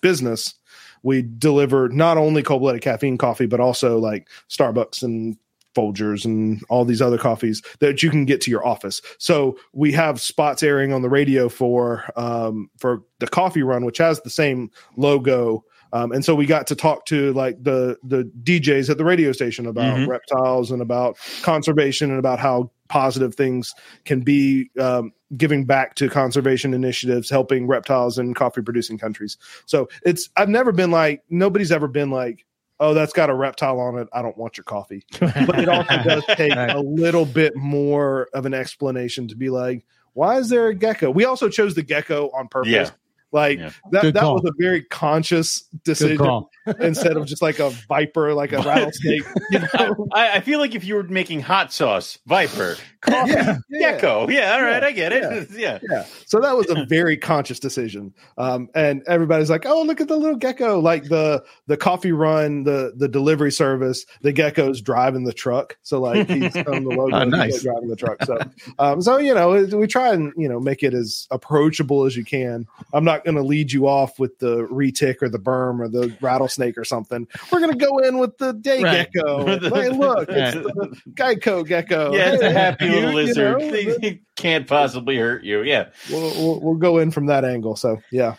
[0.02, 0.54] business,
[1.02, 5.36] we deliver not only cold blooded caffeine coffee, but also like Starbucks and
[5.74, 9.00] Folgers and all these other coffees that you can get to your office.
[9.18, 13.98] So we have spots airing on the radio for um, for the coffee run, which
[13.98, 15.64] has the same logo.
[15.92, 19.32] Um, and so we got to talk to like the the DJs at the radio
[19.32, 20.10] station about mm-hmm.
[20.10, 23.72] reptiles and about conservation and about how positive things
[24.04, 29.36] can be um, giving back to conservation initiatives, helping reptiles in coffee producing countries.
[29.66, 32.44] So it's I've never been like nobody's ever been like
[32.80, 34.08] oh, that's got a reptile on it.
[34.12, 35.04] I don't want your coffee.
[35.20, 36.74] But it also does take right.
[36.74, 41.10] a little bit more of an explanation to be like, why is there a gecko?
[41.10, 42.72] We also chose the gecko on purpose.
[42.72, 42.90] Yeah.
[43.32, 43.70] Like yeah.
[43.92, 46.46] that, that was a very conscious decision
[46.80, 49.22] instead of just like a viper, like a rattlesnake.
[49.50, 50.08] You know?
[50.12, 54.28] I, I, feel like if you were making hot sauce, viper, coffee, yeah, gecko.
[54.28, 55.48] Yeah, all right, I get it.
[55.60, 55.78] Yeah.
[55.90, 56.06] yeah.
[56.26, 58.14] So that was a very conscious decision.
[58.38, 60.80] Um, and everybody's like, oh, look at the little gecko.
[60.80, 65.76] Like the the coffee run, the the delivery service, the gecko's driving the truck.
[65.82, 67.62] So like he's on the logo, oh, nice.
[67.62, 68.22] driving the truck.
[68.24, 68.38] So
[68.78, 72.24] um, so you know, we try and you know make it as approachable as you
[72.24, 72.66] can.
[72.92, 76.14] I'm not going to lead you off with the retic or the berm or the
[76.20, 77.26] rattlesnake or something.
[77.50, 79.10] We're going to go in with the day right.
[79.12, 79.46] gecko.
[79.46, 82.12] hey, look, it's the Geico gecko.
[82.14, 83.60] Yeah, it's a happy you, little lizard.
[83.60, 85.62] You know, they can't possibly hurt you.
[85.62, 87.76] Yeah, we'll, we'll, we'll go in from that angle.
[87.76, 88.36] So yeah.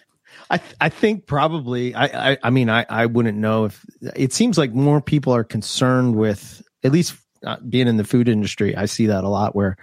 [0.50, 4.34] I th- I think probably I, I I mean I I wouldn't know if it
[4.34, 7.16] seems like more people are concerned with at least
[7.46, 8.76] uh, being in the food industry.
[8.76, 9.78] I see that a lot where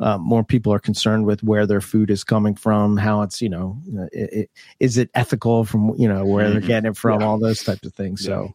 [0.00, 3.48] uh, more people are concerned with where their food is coming from, how it's, you
[3.48, 3.78] know,
[4.12, 6.66] it, it, is it ethical from, you know, where they're mm-hmm.
[6.66, 7.26] getting it from, yeah.
[7.26, 8.24] all those types of things.
[8.24, 8.54] So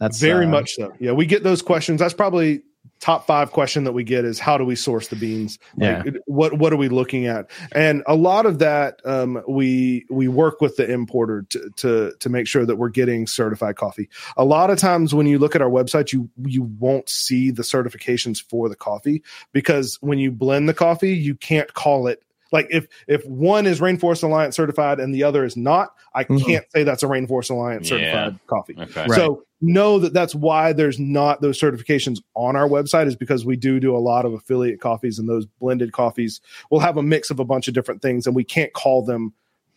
[0.00, 0.92] that's very uh, much so.
[0.98, 1.12] Yeah.
[1.12, 2.00] We get those questions.
[2.00, 2.62] That's probably
[3.00, 6.10] top five question that we get is how do we source the beans like, yeah.
[6.26, 10.60] what what are we looking at and a lot of that um, we we work
[10.60, 14.70] with the importer to, to to make sure that we're getting certified coffee a lot
[14.70, 18.68] of times when you look at our website you you won't see the certifications for
[18.68, 19.22] the coffee
[19.52, 22.22] because when you blend the coffee you can't call it
[22.52, 26.44] like if if one is Rainforest Alliance certified and the other is not, I mm-hmm.
[26.44, 27.96] can't say that's a Rainforest Alliance yeah.
[27.98, 28.76] certified coffee.
[28.78, 29.08] Okay.
[29.08, 33.56] So know that that's why there's not those certifications on our website is because we
[33.56, 36.40] do do a lot of affiliate coffees and those blended coffees
[36.70, 39.32] will have a mix of a bunch of different things and we can't call them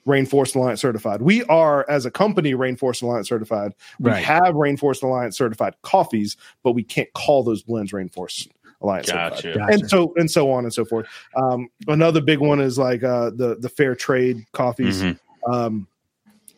[0.07, 1.21] Rainforest Alliance certified.
[1.21, 3.73] We are as a company Rainforest Alliance certified.
[3.99, 4.23] We right.
[4.23, 8.49] have Rainforest Alliance certified coffees, but we can't call those blends Rainforest
[8.81, 9.53] Alliance gotcha.
[9.53, 9.73] gotcha.
[9.73, 11.05] and so and so on and so forth.
[11.35, 15.03] Um, another big one is like uh, the the fair trade coffees.
[15.03, 15.51] Mm-hmm.
[15.51, 15.87] Um,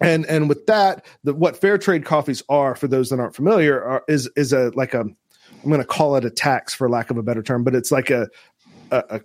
[0.02, 3.84] and and with that, the, what fair trade coffees are for those that aren't familiar
[3.84, 7.10] are, is is a like a I'm going to call it a tax for lack
[7.10, 8.28] of a better term, but it's like a,
[8.90, 9.22] a, a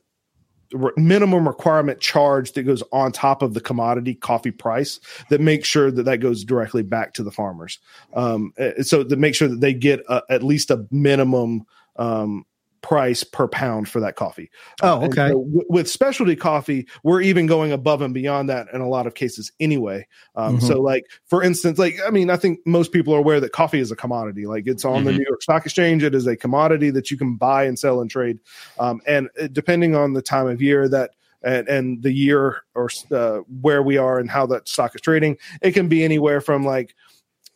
[0.96, 5.00] minimum requirement charge that goes on top of the commodity coffee price
[5.30, 7.78] that makes sure that that goes directly back to the farmers.
[8.14, 11.64] Um, eh, so to make sure that they get a, at least a minimum
[11.96, 12.44] um,
[12.82, 14.50] price per pound for that coffee.
[14.82, 15.28] Oh, Uh, okay.
[15.30, 19.06] so w- with specialty coffee, we're even going above and beyond that in a lot
[19.06, 20.06] of cases anyway.
[20.36, 20.62] Um, Mhm.
[20.62, 23.80] So, like for instance, like I mean, I think most people are aware that coffee
[23.80, 24.46] is a commodity.
[24.46, 25.18] Like it's on the Mhm.
[25.18, 26.02] New York Stock Exchange.
[26.04, 28.38] It is a commodity that you can buy and sell and trade.
[28.78, 31.10] Um, and uh, depending on the time of year that
[31.42, 35.36] and, and the year or uh, where we are and how that stock is trading,
[35.62, 36.94] it can be anywhere from like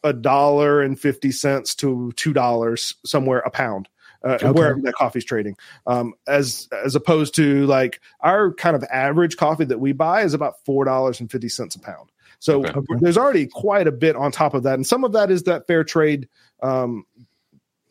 [0.04, 3.88] a dollar and fifty cents to two dollars somewhere a pound.
[4.22, 4.50] Uh, Okay.
[4.50, 5.56] wherever that coffee's trading,
[5.86, 10.34] um, as as opposed to like our kind of average coffee that we buy is
[10.34, 12.10] about four dollars and fifty cents a pound.
[12.38, 12.78] So Okay.
[12.78, 15.44] uh, there's already quite a bit on top of that, and some of that is
[15.44, 16.28] that fair trade
[16.62, 17.04] um,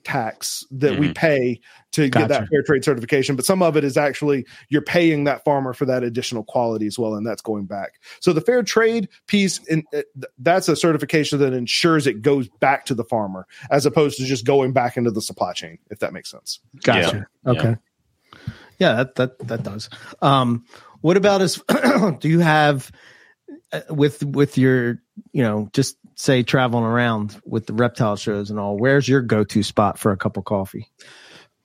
[0.04, 1.16] tax that we Mhm.
[1.16, 1.62] pay
[1.92, 3.36] to get that fair trade certification.
[3.36, 6.98] But some of it is actually you're paying that farmer for that additional quality as
[6.98, 7.94] well, and that's going back.
[8.20, 10.04] So the fair trade piece, in, uh,
[10.38, 14.46] that's a certification that ensures it goes back to the farmer as opposed to just
[14.46, 15.80] going back into the supply chain.
[15.90, 16.60] If that makes sense.
[16.84, 17.28] Gotcha.
[17.46, 17.52] Yeah.
[17.52, 17.76] Okay.
[18.78, 19.90] Yeah, that that that does.
[20.22, 20.66] Um,
[21.02, 21.62] what about as
[22.20, 22.92] do you have
[23.74, 25.02] uh, with with your
[25.34, 28.78] you know just say traveling around with the reptile shows and all?
[28.78, 30.90] Where's your go to spot for a cup of coffee?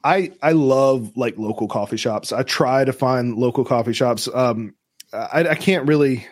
[0.04, 2.30] I I love like local coffee shops.
[2.32, 4.28] I try to find local coffee shops.
[4.32, 4.74] Um,
[5.12, 6.26] I, I can't really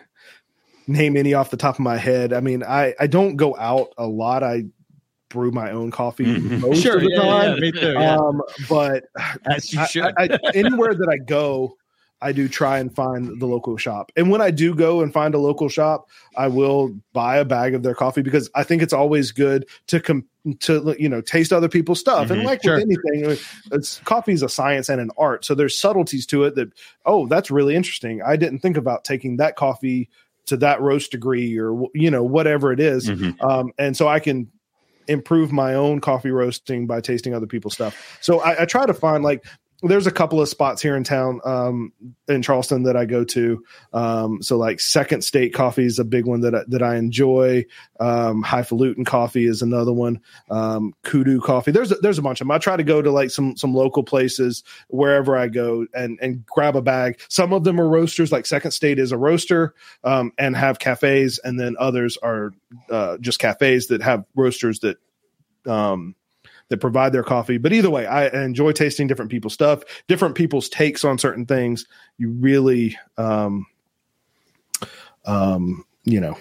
[0.87, 2.33] name any off the top of my head.
[2.33, 4.41] I mean, I I don't go out a lot.
[4.43, 4.65] I
[5.29, 6.59] brew my own coffee Mhm.
[6.61, 7.59] most of the time.
[7.59, 7.97] me too.
[7.97, 9.05] Um, but
[9.45, 10.03] As you I- should.
[10.03, 11.75] I, I, anywhere that I go,
[12.23, 14.11] I do try and find the local shop.
[14.15, 17.75] And when I do go and find a local shop, I will buy a bag
[17.75, 20.25] of their coffee because I think it's always good to com-
[20.59, 22.29] to you know taste other people's stuff.
[22.31, 22.45] And Mhm.
[22.45, 22.75] like Sure.
[22.75, 23.37] with anything,
[23.71, 25.45] it's coffee is a science and an art.
[25.45, 26.69] So there's subtleties to it that
[27.05, 28.21] oh, that's really interesting.
[28.21, 30.09] I didn't think about taking that coffee
[30.45, 33.09] to that roast degree or you know whatever it is.
[33.09, 33.41] Mhm.
[33.43, 34.47] Um, and so I can
[35.07, 38.17] improve my own coffee roasting by tasting other people's stuff.
[38.21, 39.43] So I, I try to find like
[39.83, 41.91] there's a couple of spots here in town um,
[42.27, 43.63] in Charleston that I go to.
[43.91, 47.65] Um, so like Second State Coffee is a big one that I, that I enjoy.
[47.99, 50.21] Um, Highfalutin Coffee is another one.
[50.49, 51.71] Um, Kudu Coffee.
[51.71, 52.51] There's a, there's a bunch of them.
[52.51, 56.45] I try to go to like some some local places wherever I go and and
[56.45, 57.19] grab a bag.
[57.27, 58.31] Some of them are roasters.
[58.31, 62.51] Like Second State is a roaster um, and have cafes, and then others are
[62.89, 64.97] uh, just cafes that have roasters that
[65.65, 66.15] um,
[66.69, 67.57] that provide their coffee.
[67.57, 71.85] But either way, I enjoy tasting different people's stuff, different people's takes on certain things.
[72.17, 73.65] You really, um,
[75.25, 76.37] um, you know,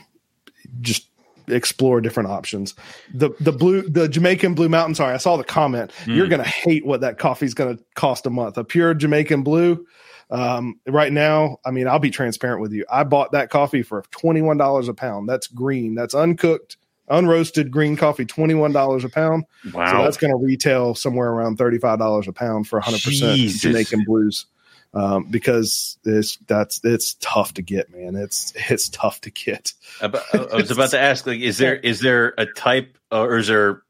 [0.80, 1.08] just
[1.48, 2.74] explore different options.
[3.14, 4.94] The the blue the Jamaican Blue Mountain.
[4.94, 5.92] Sorry, I saw the comment.
[6.06, 6.30] You're Mm.
[6.30, 8.56] gonna hate what that coffee's gonna cost a month.
[8.58, 9.84] A pure Jamaican Blue.
[10.30, 12.86] Um, right now, I mean, I'll be transparent with you.
[12.90, 15.28] I bought that coffee for twenty one dollars a pound.
[15.28, 15.94] That's green.
[15.94, 16.76] That's uncooked,
[17.12, 18.24] unroasted green coffee.
[18.24, 19.44] Twenty one dollars a pound.
[19.70, 23.38] So that's going to retail somewhere around thirty five dollars a pound for hundred percent
[23.38, 24.46] Jamaican blues.
[24.94, 28.14] Um, because it's that's it's tough to get, man.
[28.14, 29.72] It's it's tough to get.
[30.02, 33.38] About, I was about to ask, like, is there is there a type uh, or
[33.38, 33.82] is there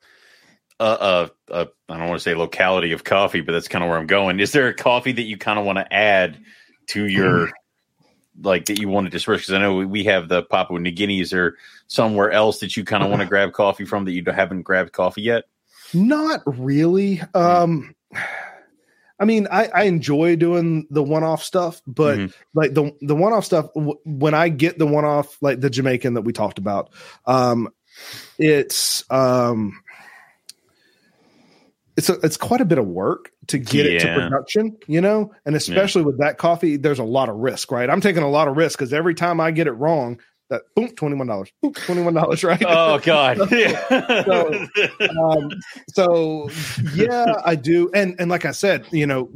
[0.79, 3.91] a, a, a I don't want to say locality of coffee, but that's kind of
[3.91, 4.39] where I'm going.
[4.39, 6.39] Is there a coffee that you kind of want to add
[6.89, 7.51] to your
[8.41, 9.43] like that you want to disperse?
[9.43, 11.25] Because I know we- have the Papua New Guinea.
[11.33, 11.57] or
[11.87, 14.93] somewhere else that you kind of want to grab coffee from that you haven't grabbed
[14.93, 15.45] coffee yet?
[15.95, 17.21] Not really.
[17.35, 17.95] Um,
[19.21, 22.35] I mean, I, I enjoy doing the one off stuff, but Mhm.
[22.55, 25.71] like the the one off stuff, w- when I get the one off, like the
[25.71, 26.91] Jamaican that we talked about,
[27.27, 27.69] um,
[28.39, 29.82] it's um,
[31.97, 35.33] it's a, it's quite a bit of work to get it to production, you know,
[35.45, 37.91] and especially with that coffee, there's a lot of risk, right?
[37.91, 40.19] I'm taking a lot of risk because every time I get it wrong,
[40.53, 42.63] that boom, twenty one dollars, boom, twenty one dollars, right?
[42.67, 43.39] Oh God!
[43.53, 44.25] Yeah.
[44.25, 44.67] So-
[45.21, 45.51] um,
[45.89, 46.49] so
[46.95, 49.31] yeah, I do, and and like I said, you know,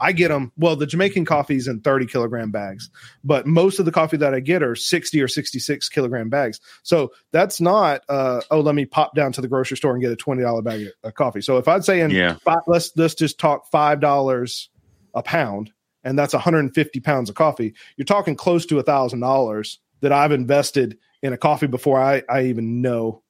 [0.00, 0.52] I get them.
[0.56, 2.90] Well, the Jamaican coffee's in thirty kilogram bags,
[3.24, 6.60] but most of the coffee that I get are sixty or sixty six kilogram bags.
[6.82, 8.02] So that's not.
[8.08, 10.62] Uh, oh, let me pop down to the grocery store and get a twenty dollar
[10.62, 11.40] bag of, of coffee.
[11.40, 12.36] So if I'd say in Yeah.
[12.44, 14.70] five, let's let's just talk five dollars
[15.14, 15.72] a pound,
[16.04, 17.74] and that's one hundred and fifty pounds of coffee.
[17.96, 22.22] You're talking close to a thousand dollars that I've invested in a coffee before I
[22.28, 23.22] I even know.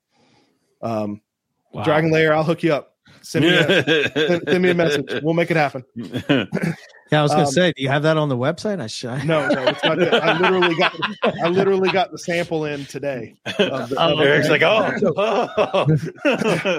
[0.83, 1.21] Um,
[1.71, 1.85] Wow.
[1.85, 2.95] Dragon Layer, I'll hook you up.
[3.21, 3.83] Send me, a,
[4.15, 5.05] send, send me a message.
[5.23, 5.85] We'll make it happen.
[7.11, 8.81] Yeah, I was gonna Um, say, do you have that on the website?
[8.81, 9.25] I should.
[9.27, 9.99] No, no, it's not.
[9.99, 10.15] Good.
[10.15, 13.35] I literally got, I literally got the sample in today.
[13.59, 15.87] Of the, Oh, of Eric's the- like, oh,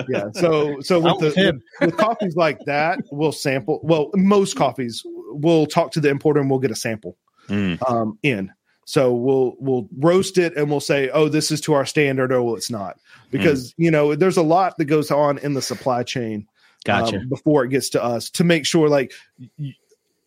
[0.09, 0.29] yeah.
[0.33, 1.61] So, so I'm with with the him.
[1.81, 3.79] with coffees like that, we'll sample.
[3.83, 7.17] Well, most coffees, we'll talk to the importer and we'll get a sample
[7.47, 7.79] Mm.
[7.89, 8.51] um, in.
[8.89, 12.41] So we'll we'll roast it and we'll say, oh, this is to our standard, or
[12.41, 12.97] well, it's not,
[13.29, 16.47] because you know there's a lot that goes on in the supply chain
[16.85, 17.17] Gotcha.
[17.17, 19.13] um, before it gets to us to make sure like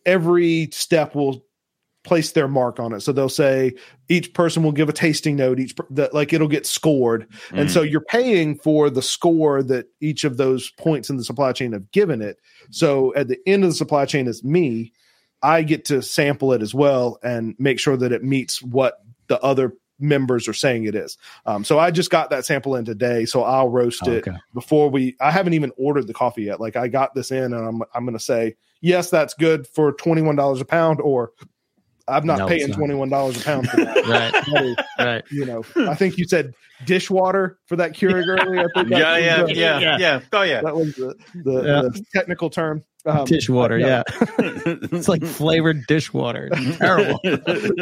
[0.05, 1.43] every step will
[2.05, 3.01] place their mark on it.
[3.01, 3.73] So they'll say
[4.07, 7.27] each person will give a tasting note each that like it'll get scored.
[7.51, 7.73] And Mm.
[7.73, 11.73] so you're paying for the score that each of those points in the supply chain
[11.73, 12.37] have given it.
[12.71, 14.93] So at the end of the supply chain is me.
[15.43, 19.39] I get to sample it as well and make sure that it meets what the
[19.41, 21.17] other members are saying it is.
[21.45, 24.37] Um, so I just got that sample in today, so I'll roast it okay.
[24.53, 25.15] before we.
[25.21, 26.59] I haven't even ordered the coffee yet.
[26.59, 29.91] Like I got this in, and I'm I'm going to say yes, that's good for
[29.93, 31.31] twenty one dollars a pound, or
[32.07, 33.95] I'm not No, paying twenty one dollars a pound for that.
[34.07, 34.33] Right.
[34.33, 35.23] That is, Right.
[35.31, 36.53] you know, I think you said
[36.85, 38.61] dishwater for that Keurig earlier.
[38.65, 39.97] I think Yeah, yeah, yeah, Yeah.
[39.97, 40.61] yeah, Oh yeah.
[40.61, 41.81] That was the, the, Yeah.
[41.83, 42.83] the technical term.
[43.05, 43.77] Um, dishwater.
[43.77, 44.03] Yeah.
[44.39, 46.49] it's like flavored dishwater.
[46.51, 47.19] It's terrible.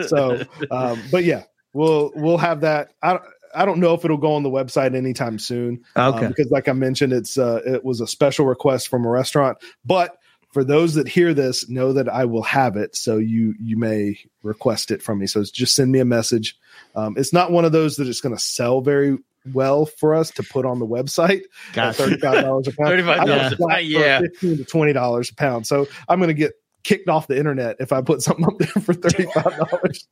[0.08, 0.42] so
[0.72, 1.44] um, but yeah
[1.74, 3.24] we'll we'll have that i don't
[3.54, 5.84] I don't know if it'll go on the website anytime soon.
[5.96, 6.28] um, Okay.
[6.28, 9.58] because, like I mentioned, it's uh, it was a special request from a restaurant.
[9.84, 10.18] But
[10.54, 12.96] for those that hear this, know that I will have it.
[12.96, 15.28] So you you may request it from me.
[15.28, 16.58] So just send me a message.
[16.96, 19.18] Um, it's not one of those that is going to sell very
[19.54, 21.42] well for us to put on the website.
[21.76, 22.90] at Thirty-five dollars a pound.
[22.90, 24.20] $35 I got a it flat pound, yeah.
[24.20, 25.66] fifteen to twenty dollars a pound.
[25.68, 26.54] So I'm going to get
[26.84, 30.08] kicked off the internet if I put something up there for thirty-five dollars.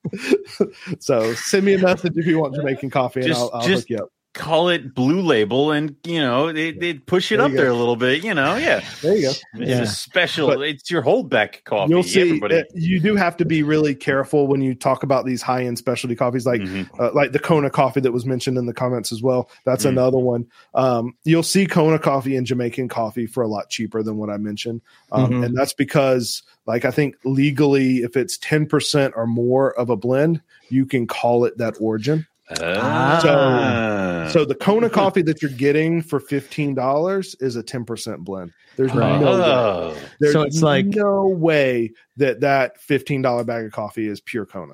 [0.99, 3.83] so send me a message if you want Jamaican coffee, and Just- I'll, I'll just-
[3.83, 4.09] hook you up.
[4.35, 7.73] Call it Blue Label, and you know they they push it There up there a
[7.73, 8.23] little bit.
[8.23, 8.83] You know, yeah.
[9.01, 9.29] There you go.
[9.29, 9.81] It's Yeah.
[9.81, 10.47] a special.
[10.49, 11.89] But- it's your holdback coffee.
[11.89, 12.21] You'll see.
[12.21, 12.57] Everybody.
[12.59, 16.15] uh, you do have to be really careful when you talk about these high-end specialty
[16.15, 16.87] coffees, like Mhm.
[16.99, 19.49] uh, like the Kona coffee that was mentioned in the comments as well.
[19.65, 19.89] That's Mm.
[19.89, 20.45] another one.
[20.75, 24.37] Um, you'll see Kona coffee and Jamaican coffee for a lot cheaper than what I
[24.37, 24.81] mentioned,
[25.11, 25.45] um, Mhm.
[25.47, 29.95] and that's because, like, I think legally, if it's ten percent or more of a
[29.97, 32.27] blend, you can call it that origin.
[32.61, 34.29] Ah.
[34.31, 38.51] So the Kona coffee that you're getting for fifteen dollars is a ten percent blend.
[38.75, 39.19] There's Right.
[39.19, 39.41] no way.
[39.43, 39.97] Oh.
[40.19, 44.45] There's So it's like- no way that that fifteen dollar bag of coffee is pure
[44.45, 44.73] Kona.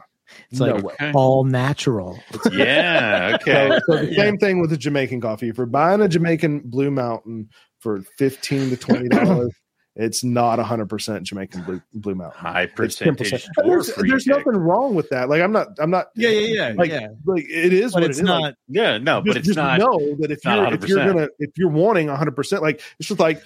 [0.49, 1.11] It's no like way.
[1.13, 2.19] All natural.
[2.51, 3.37] Yeah.
[3.41, 3.69] Okay.
[3.69, 4.17] So, so the Yeah.
[4.23, 5.49] same thing with the Jamaican coffee.
[5.49, 7.49] If you're buying a Jamaican Blue Mountain
[7.79, 9.53] for fifteen to twenty dollars,
[9.95, 12.39] it's not hundred percent Jamaican Blue Blue Mountain.
[12.39, 13.47] High percentage.
[13.63, 15.29] There's, there's nothing wrong with that.
[15.29, 15.67] Like I'm not.
[15.79, 16.07] I'm not.
[16.15, 17.07] Yeah, yeah, yeah, Like, yeah.
[17.25, 18.29] like it is But what it's it is.
[18.29, 18.53] Like, not.
[18.67, 18.97] Yeah.
[18.97, 19.79] No, but it's just not.
[19.79, 23.19] know that if you're if you're gonna if you're wanting 100 percent like it's just
[23.19, 23.41] like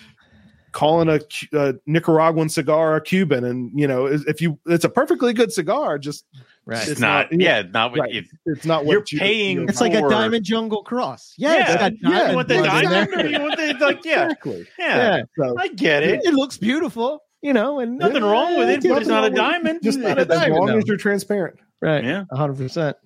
[0.71, 1.19] calling a,
[1.57, 5.51] a Nicaraguan cigar a Cuban and you know if if you it's a perfectly good
[5.51, 6.25] cigar just
[6.65, 6.87] Right.
[6.87, 7.31] It's not.
[7.31, 7.63] not- yeah.
[7.63, 8.15] Not what right.
[8.15, 11.33] it, it's not what You're you- paying- It's like a diamond jungle cross.
[11.35, 12.71] Yeah, Yeah, it's got yeah, diamond you want the in there.
[12.91, 14.05] diamond or you want the like?
[14.05, 14.23] Yeah.
[14.25, 14.97] exactly Yeah.
[15.17, 15.21] Yeah.
[15.35, 16.25] so I get It, it.
[16.25, 19.33] it looks beautiful, you know, and Nothing wrong with it, but it's not a nothing
[19.33, 19.79] with diamond.
[19.83, 20.53] just not a diamond.
[20.53, 20.77] as long though.
[20.77, 22.03] as you're transparent Right.
[22.03, 22.25] Yeah.
[22.31, 22.97] hundred percent.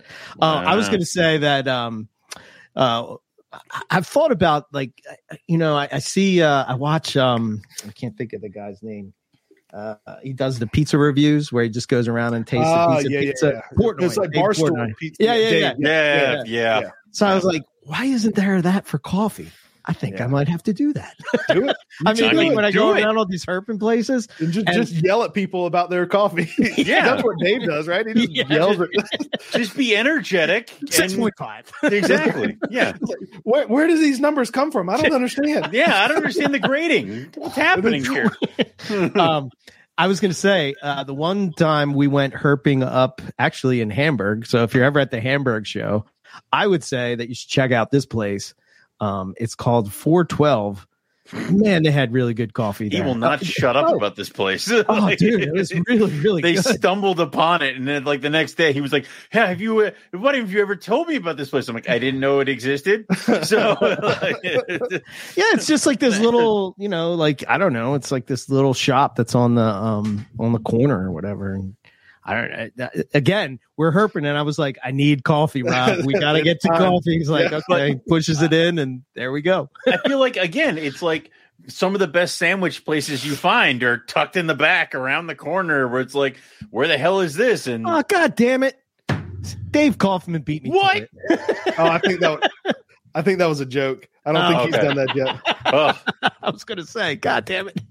[0.42, 1.66] Uh, I was going to say that.
[1.70, 2.10] Um,
[2.76, 3.16] uh, I-
[3.90, 7.16] I've thought about like, uh, you know, I, I see, uh, I watch.
[7.18, 9.14] Um, I can't think of the guy's name.
[9.74, 13.04] Uh, he does the pizza reviews where he just goes around and tastes Ah, the
[13.04, 13.48] piece yeah, yeah, pizza.
[13.72, 13.78] yeah.
[13.78, 14.96] Portnoy, it's like Dave barstool Portnoy.
[14.98, 15.24] pizza.
[15.24, 15.74] Yeah, yeah, Dave, yeah.
[15.80, 16.44] Yeah.
[16.46, 16.80] Yeah.
[16.82, 16.90] yeah.
[17.12, 19.50] So I was like, why isn't there that for coffee?
[19.86, 20.24] I think Yeah.
[20.24, 21.16] I might have to do that.
[21.50, 23.02] do it I mean, I mean, when I go it.
[23.04, 26.50] around all these herping places, and just, And- just yell at people about their coffee.
[26.78, 27.04] Yeah.
[27.16, 28.06] that's what Dave does, right?
[28.08, 28.48] He just Yeah.
[28.50, 28.90] yells at
[29.52, 30.74] Just be energetic.
[30.90, 31.72] six and- point five.
[31.84, 32.58] Exactly.
[32.70, 32.94] Yeah.
[33.44, 34.90] where, where do these numbers come from?
[34.90, 35.74] I don't understand.
[35.74, 36.04] Yeah.
[36.04, 37.32] I don't understand the grading.
[37.36, 38.32] What's happening here?
[39.16, 39.50] um,
[39.98, 43.90] I was going to say uh, the one time we went herping up actually in
[43.90, 44.46] Hamburg.
[44.48, 46.06] So if you're ever at the Hamburg show,
[46.52, 48.56] I would say that you should check out this place.
[49.04, 50.88] Um, it's called 412.
[51.52, 53.96] Man, they had really good coffee He will not shut up Oh.
[53.96, 54.70] about this place.
[54.72, 56.66] Oh, Like, dude, it was really, really they good.
[56.66, 59.80] stumbled upon it, and then like the next day, he was like, "Yeah, have you?
[59.80, 62.40] Uh, what have you ever told me about this place?" I'm like, "I didn't know
[62.42, 63.06] it existed."
[63.44, 68.12] So, like, yeah, it's just like this little, you know, like I don't know, it's
[68.12, 71.54] like this little shop that's on the um on the corner or whatever.
[71.54, 71.76] And
[72.26, 76.06] I don't I, again, we're herping, and I was like, I need coffee, Rob.
[76.06, 77.18] We got to get to uh, coffee.
[77.18, 77.60] He's like, Yeah.
[77.70, 79.70] okay, pushes it in, and there we go.
[79.88, 81.32] I feel like again, it's like
[81.68, 85.36] some of the best sandwich places you find are tucked in the back around the
[85.36, 86.38] corner, where it's like,
[86.72, 88.80] "Where the hell is this?" And Oh god damn it.
[89.72, 90.70] Dave Kaufman beat me.
[90.70, 90.98] to What?
[90.98, 91.10] it.
[91.78, 92.50] Oh, I think that.
[93.16, 94.08] I think that was a joke.
[94.26, 95.58] I don't Oh, think he's done that yet.
[95.74, 96.00] oh,
[96.42, 97.82] I was gonna say, God damn it.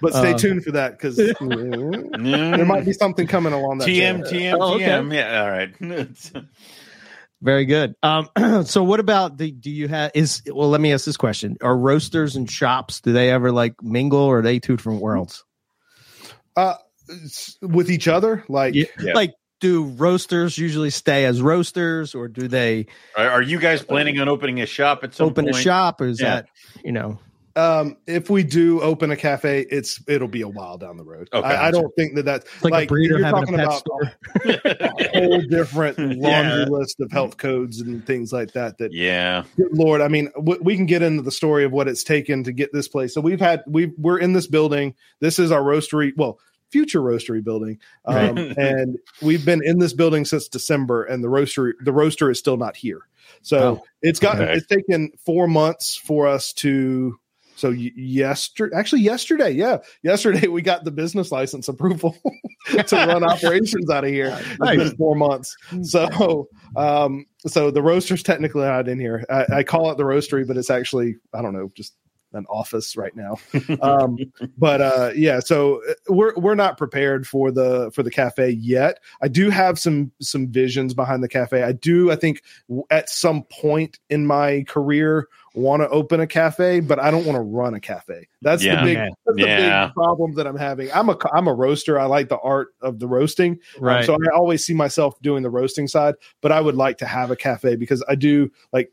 [0.00, 3.88] But stay Uh, tuned for that because there might be something coming along that.
[3.88, 4.30] TM, channel.
[4.30, 4.84] TM, Oh, okay.
[4.84, 5.14] TM.
[5.14, 6.44] Yeah, all right.
[7.42, 7.94] Very good.
[8.02, 8.28] Um,
[8.64, 11.56] so what about the do you have is well let me ask this question.
[11.60, 15.44] Are roasters and shops, do they ever like mingle or are they two different worlds?
[16.56, 16.74] Uh,
[17.60, 18.84] with each other, like Yeah.
[19.00, 19.12] Yeah.
[19.14, 22.86] Like do roasters usually stay as roasters or do they
[23.16, 25.56] Are, are you guys planning on opening a shop at some open point?
[25.56, 26.36] a shop or is Yeah.
[26.36, 26.46] that
[26.84, 27.18] you know
[27.56, 31.28] um, if we do open a cafe, it's it'll be a while down the road.
[31.32, 31.46] Okay.
[31.46, 33.64] I, I don't think that that's It's like, a breeder you're having a talking pet
[33.64, 34.12] about store.
[35.04, 36.20] a whole different laundry
[36.60, 36.64] Yeah.
[36.68, 38.78] list of health codes and things like that.
[38.78, 39.44] That Yeah.
[39.56, 42.44] Good Lord, I mean, w- we can get into the story of what it's taken
[42.44, 43.14] to get this place.
[43.14, 44.94] So we've had we we're in this building.
[45.20, 46.38] This is our roastery, well,
[46.70, 51.72] future roastery building, um, and we've been in this building since December, and the roastery
[51.82, 53.00] the roaster is still not here.
[53.42, 54.52] So Oh, it's got okay.
[54.54, 57.18] it's taken four months for us to.
[57.56, 62.16] So yesterday, actually yesterday, yeah, yesterday we got the business license approval
[62.86, 64.36] to run operations out of here.
[64.38, 64.76] It's Nice.
[64.76, 65.56] been four months.
[65.82, 69.24] So, um, so the roaster's technically not in here.
[69.30, 71.94] I, I call it the roastery, but it's actually I don't know, just
[72.32, 73.36] an office right now.
[73.80, 74.18] Um,
[74.58, 78.98] but uh, yeah, so uh, we're we're not prepared for the for the cafe yet.
[79.22, 81.62] I do have some some visions behind the cafe.
[81.62, 82.10] I do.
[82.10, 82.42] I think
[82.90, 87.36] at some point in my career want to open a cafe, but I don't want
[87.36, 88.28] to run a cafe.
[88.42, 88.76] That's Yeah.
[88.76, 89.08] the big Okay.
[89.24, 89.86] that's the Yeah.
[89.86, 90.90] big problem that I'm having.
[90.92, 91.98] I'm a I'm a roaster.
[91.98, 93.58] I like the art of the roasting.
[93.82, 97.06] Um, so I always see myself doing the roasting side, but I would like to
[97.06, 98.92] have a cafe because I do like.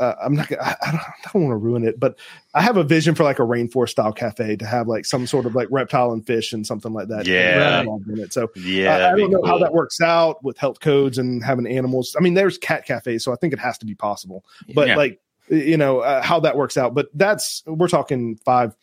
[0.00, 0.48] Uh, I'm not.
[0.48, 2.18] gonna- I, I don't, I don't want to ruin it, but
[2.54, 5.46] I have a vision for like a rainforest style cafe to have like some sort
[5.46, 7.26] of like reptile and fish and something like that.
[7.28, 7.80] Yeah.
[7.80, 8.32] involved in it.
[8.32, 8.96] So Yeah.
[8.96, 12.16] I, I don't know how that works out with health codes and having animals.
[12.18, 14.44] I mean, there's cat cafes, so I think it has to be possible.
[14.74, 14.96] But Yeah.
[14.96, 15.20] like,
[15.52, 16.94] you know, uh, how that works out.
[16.94, 18.74] But that's we're talking five,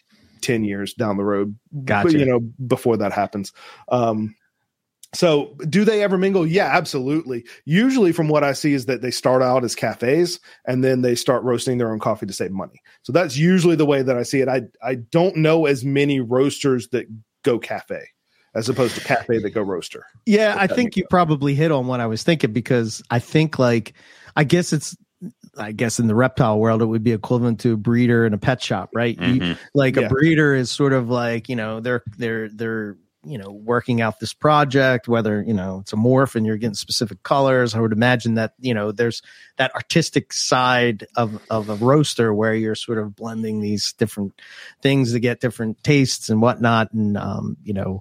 [0.41, 1.57] ten years down the road.
[1.83, 2.09] Gotcha.
[2.09, 3.51] But, you know, before that happens.
[3.89, 4.35] Um,
[5.13, 6.45] so do they ever mingle?
[6.45, 7.45] Yeah, absolutely.
[7.65, 11.15] Usually, from what I see, is that they start out as cafes and then they
[11.15, 12.79] start roasting their own coffee to save money.
[13.01, 14.47] So that's usually the way that I see it.
[14.47, 17.07] I I don't know as many roasters that
[17.43, 18.05] go cafe
[18.53, 20.05] as opposed to cafe that go roaster.
[20.25, 23.93] Yeah, I think you probably hit on what I was thinking because I think like
[24.35, 24.95] I guess it's
[25.59, 28.37] I guess in the reptile world it would be equivalent to a breeder and a
[28.37, 29.15] pet shop, right?
[29.19, 29.57] You- Mhm.
[29.73, 30.03] like Yeah.
[30.03, 34.21] a breeder is sort of like, you know, they're they're they're you know working out
[34.21, 37.91] this project whether you know it's a morph and you're getting specific colors i would
[37.91, 39.21] imagine that you know there's
[39.57, 44.31] that artistic side of of a roaster where you're sort of blending these different
[44.81, 47.99] things to get different tastes and whatnot and um you know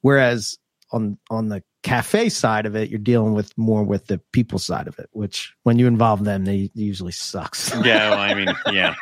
[0.00, 0.58] whereas
[0.90, 4.88] on on the cafe side of it you're dealing with more with the people side
[4.88, 8.10] of it which when you involve them they usually sucks Yeah.
[8.10, 8.94] Well, I mean, yeah.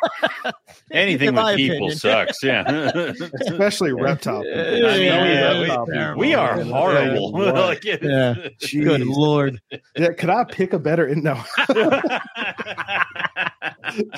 [0.91, 1.97] Anything with people opinion.
[1.97, 2.41] sucks.
[2.43, 2.63] Yeah.
[3.41, 4.41] especially reptile.
[4.43, 4.61] people.
[4.61, 6.15] Yeah, yeah, reptile we- people.
[6.17, 7.33] we are horrible.
[7.43, 7.51] Yeah.
[7.51, 8.33] Like, it- Yeah.
[8.83, 9.59] good lord
[9.97, 11.13] Yeah, could I pick a better?
[11.15, 11.41] No,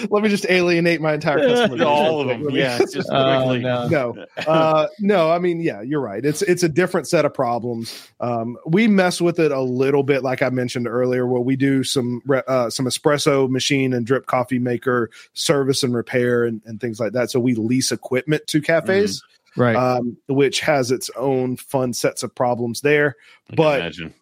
[0.09, 1.77] let me just alienate my entire customer.
[1.77, 2.41] base All of them.
[2.43, 2.55] quick.
[2.55, 2.77] Yeah.
[2.79, 3.59] Just quickly.
[3.59, 3.87] no.
[3.87, 5.31] no, uh, no.
[5.31, 6.23] I mean, yeah, you're right.
[6.23, 8.09] It's it's a different set of problems.
[8.19, 11.83] Um, we mess with it a little bit, like I mentioned earlier, where we do
[11.83, 16.99] some uh, some espresso machine and drip coffee maker service and repair and, and things
[16.99, 17.31] like that.
[17.31, 19.23] So we lease equipment to cafes,
[19.55, 23.15] right um, which has its own fun sets of problems there.
[23.47, 24.13] I can But- imagine.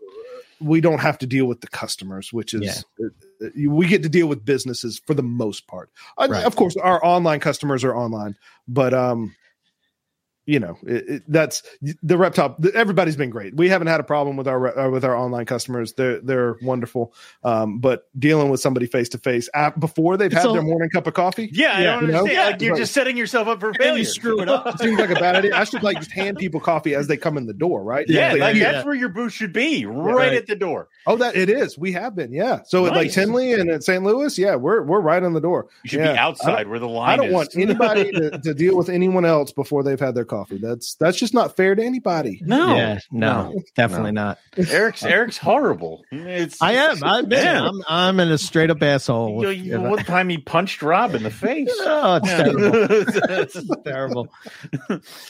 [0.60, 4.10] We don't have to deal with the customers, which is uh, uh, we get to
[4.10, 5.90] deal with businesses for the most part.
[6.18, 6.44] Uh, Right.
[6.44, 9.36] Of course, our online customers are online, but um,
[10.48, 11.61] you know it, it, that's
[12.02, 12.56] the reptile.
[12.74, 13.56] Everybody's been great.
[13.56, 15.94] We haven't had a problem with our uh, with our online customers.
[15.94, 17.14] They're they're wonderful.
[17.44, 20.90] Um, but dealing with somebody face to face before they've It's had all- their morning
[20.90, 21.49] cup of coffee.
[21.53, 22.18] Yeah, I don't you know?
[22.19, 22.28] understand.
[22.32, 23.99] Yeah, like you're like- just setting yourself up for failure.
[23.99, 25.56] you screw it up Seems like a bad idea.
[25.56, 28.06] I should like just hand people coffee as they come in the door, right?
[28.07, 30.34] Yeah, Like, like you- that's where your booth should be, right, Right.
[30.34, 30.88] at the door.
[31.06, 31.78] Oh, that it is.
[31.78, 32.61] We have been, yeah.
[32.65, 33.15] So at like Nice.
[33.15, 34.02] Tinley and at St.
[34.03, 35.68] Louis, yeah, we're we're right on the door.
[35.84, 36.14] You should Yeah.
[36.14, 37.34] be outside where the line I don't is.
[37.34, 40.36] want anybody to, to deal with anyone else before they've had their coffee.
[40.45, 42.41] That's that's just not fair to anybody.
[42.43, 46.03] No, yeah no, definitely not Eric's Eric's horrible.
[46.11, 47.47] It's i am i admit it.
[47.47, 51.15] I'm i'm in a straight up asshole You, with- you, one time he punched Rob
[51.15, 51.69] in the face.
[51.80, 52.72] oh it's terrible
[53.30, 54.30] it's terrible.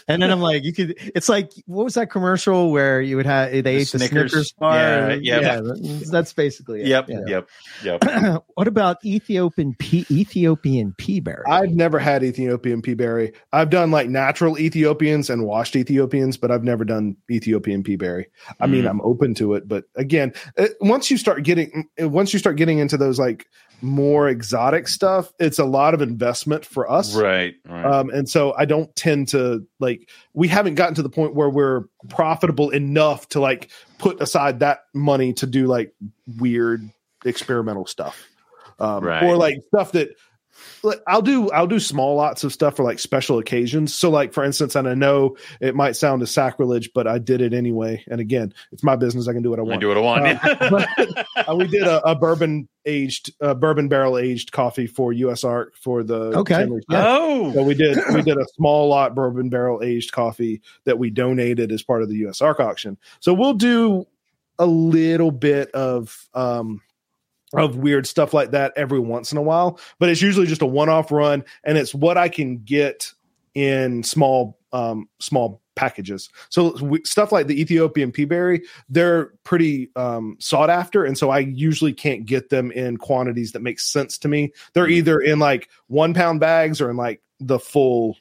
[0.07, 0.95] And then I'm like, you could.
[1.15, 4.31] It's like what was that commercial where you would have they ate the Snickers.
[4.31, 5.11] Snickers bar?
[5.21, 5.61] Yeah, yeah.
[6.11, 6.87] that's basically it.
[6.87, 7.21] yep, Yeah.
[7.27, 7.49] yep,
[7.83, 8.43] yep.
[8.55, 11.43] what about Ethiopian pea Ethiopian pea berry?
[11.47, 13.33] I've never had Ethiopian pea berry.
[13.51, 14.57] I've done like natural
[14.97, 18.27] Ethiopians and washed Ethiopians, but I've never done Ethiopian pea berry.
[18.59, 18.89] I mean, Mm.
[18.89, 22.79] I'm open to it, but again, it, once you start getting once you start getting
[22.79, 23.45] into those like
[23.81, 27.15] more exotic stuff, it's a lot of investment for us.
[27.15, 27.85] Right, right.
[27.85, 31.49] Um, and so I don't tend to like we haven't gotten to the point where
[31.49, 33.69] we're profitable enough to like
[33.99, 35.93] put aside that money to do like
[36.39, 36.89] weird
[37.23, 38.27] experimental stuff.
[38.79, 39.23] Um, Right.
[39.23, 40.09] or like stuff that
[40.83, 43.93] like, I'll do I'll do small lots of stuff for like special occasions.
[43.93, 47.41] So like for instance, and I know it might sound a sacrilege, but I did
[47.41, 48.03] it anyway.
[48.09, 49.27] And again, it's my business.
[49.27, 49.81] I can do what I I want.
[49.81, 50.87] do what I want.
[51.47, 55.75] Uh, we did a, a bourbon aged, uh, bourbon barrel aged coffee for US Arc
[55.77, 56.55] for the Okay.
[56.55, 56.81] 10.
[56.89, 57.05] Yeah.
[57.07, 61.09] Oh, So we did we did a small lot bourbon barrel aged coffee that we
[61.09, 62.97] donated as part of the US Arc auction.
[63.19, 64.05] So we'll do
[64.59, 66.81] a little bit of um
[67.53, 70.65] of weird stuff like that every once in a while, but it's usually just a
[70.65, 73.11] one-off run and it's what I can get
[73.53, 76.29] in small um small packages.
[76.49, 81.29] So we, stuff like the Ethiopian pea berry, they're pretty um sought after and so
[81.29, 84.51] I usually can't get them in quantities that make sense to me.
[84.73, 88.17] They're either in like 1 pound bags or in like the full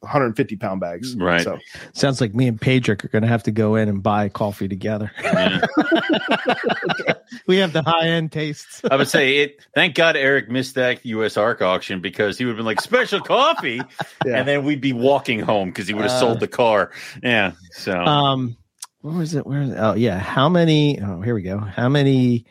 [0.00, 1.16] 150 pound bags.
[1.16, 1.42] Right.
[1.42, 1.58] So
[1.92, 4.68] Sounds like me and Pedrick are going to have to go in and buy coffee
[4.68, 5.10] together.
[5.22, 5.60] yeah.
[7.46, 8.80] we have the high end tastes.
[8.90, 9.66] I would say it.
[9.74, 11.36] Thank God Eric missed that U.S.
[11.36, 13.80] Arc auction because he would have been like special coffee,
[14.24, 14.36] Yeah.
[14.38, 16.92] and then we'd be walking home because he would have Uh, sold the car.
[17.22, 17.52] Yeah.
[17.72, 18.56] So Um,
[19.00, 19.46] what was it?
[19.46, 19.62] Where?
[19.62, 19.76] Is it?
[19.78, 20.18] Oh, yeah.
[20.18, 21.00] How many?
[21.00, 21.58] Oh, here we go.
[21.58, 22.44] How many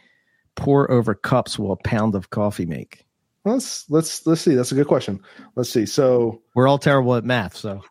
[0.55, 3.05] pour over cups will a pound of coffee make?
[3.47, 4.55] Let's let's let's see.
[4.55, 5.21] That's a good question.
[5.55, 5.85] Let's see.
[5.85, 7.81] So We're all terrible at math, so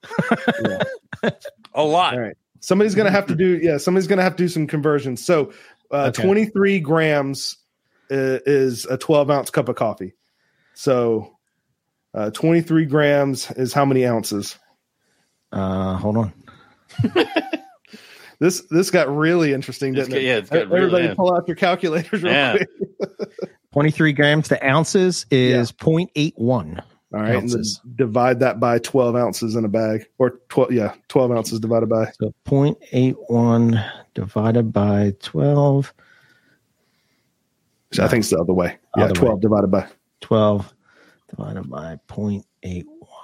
[0.64, 0.82] yeah.
[1.74, 2.14] a lot.
[2.14, 2.36] all right.
[2.60, 5.24] Somebody's gonna have to do yeah, somebody's gonna have to do some conversions.
[5.24, 5.52] So
[5.90, 6.22] uh Okay.
[6.22, 7.56] 23 grams
[8.10, 10.14] uh, is a 12 ounce cup of coffee.
[10.74, 11.36] So
[12.14, 14.58] uh 23 grams is how many ounces?
[15.52, 16.32] uh, hold on.
[18.38, 20.24] This this got really interesting, didn't got- it?
[20.24, 21.14] yeah, it's got Everybody yeah.
[21.14, 22.58] pull out your calculators real Yeah.
[23.80, 23.94] quick.
[23.94, 26.82] 23 grams to ounces is 0.81.
[27.14, 27.80] All right, and Ounces.
[27.94, 32.10] divide that by 12 ounces in a bag, or 12, yeah, 12 ounces divided by.
[32.20, 35.94] So 0.81 divided by 12,
[38.00, 38.76] I think it's the other way.
[38.96, 39.86] Yeah, Other 12 divided by.
[40.20, 40.74] 12
[41.30, 42.44] divided by 0.81.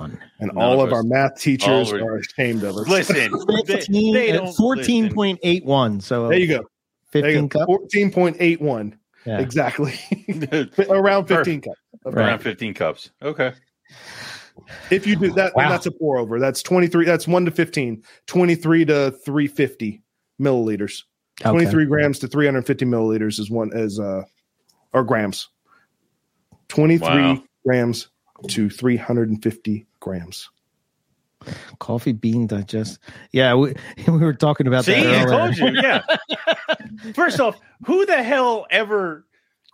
[0.01, 2.89] And None all of of our math teachers we- are ashamed of us.
[2.89, 3.33] Listen,
[3.67, 6.03] they, 15, they uh, don't 14.81.
[6.03, 6.65] So there you go.
[7.11, 7.69] 15 you cup.
[7.69, 8.95] 14.81.
[9.25, 9.41] Yeah.
[9.41, 9.95] Exactly.
[10.89, 11.81] Around 15 cups.
[12.05, 13.11] Around fifteen cups.
[13.23, 13.53] Okay.
[14.91, 15.69] If you do that, Wow.
[15.71, 16.41] that's a pour over.
[16.41, 17.05] That's 23.
[17.05, 18.03] That's 1 to 15.
[18.27, 20.03] 23 to 350
[20.41, 21.03] milliliters.
[21.41, 21.51] Okay.
[21.51, 24.23] 23 grams to 350 milliliters is one as uh
[24.93, 25.49] or grams
[26.69, 27.43] 23 Wow.
[27.65, 28.09] grams
[28.49, 30.51] to 350 grams
[31.79, 32.99] Coffee bean digest.
[33.33, 33.75] Yeah, we,
[34.07, 35.81] we were talking about See, that I told you.
[35.81, 36.03] Yeah.
[37.15, 39.25] First off, who the hell ever?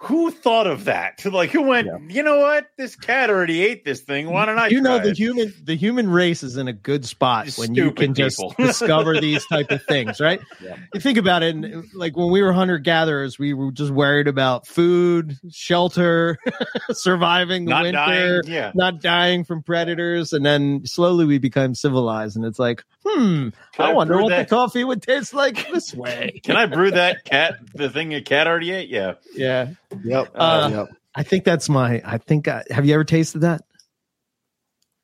[0.03, 1.25] Who thought of that?
[1.25, 1.87] Like, who went?
[1.89, 1.99] Yeah.
[2.09, 2.69] You know what?
[2.77, 4.31] This cat already ate this thing.
[4.31, 4.69] Why don't I?
[4.69, 7.75] you know the it?" human the human race is in a good spot Just when
[7.75, 10.77] you can just discover these type of things right Yeah.
[10.95, 14.27] you think about it and like when we were hunter gatherers we were just worried
[14.29, 16.39] about food shelter
[16.93, 18.55] surviving the not winter dying.
[18.55, 18.73] Yeah.
[18.75, 23.87] not dying from predators and then slowly we become civilized and it's like hmm Can
[23.87, 26.91] i I wonder what that- the coffee would taste like this way Can I brew
[26.93, 27.55] that cat?
[27.75, 28.89] The thing a cat already ate?
[28.89, 29.15] Yeah.
[29.35, 29.69] yeah
[30.05, 33.63] yep Uh, yep i think that's my i think I, have you ever tasted that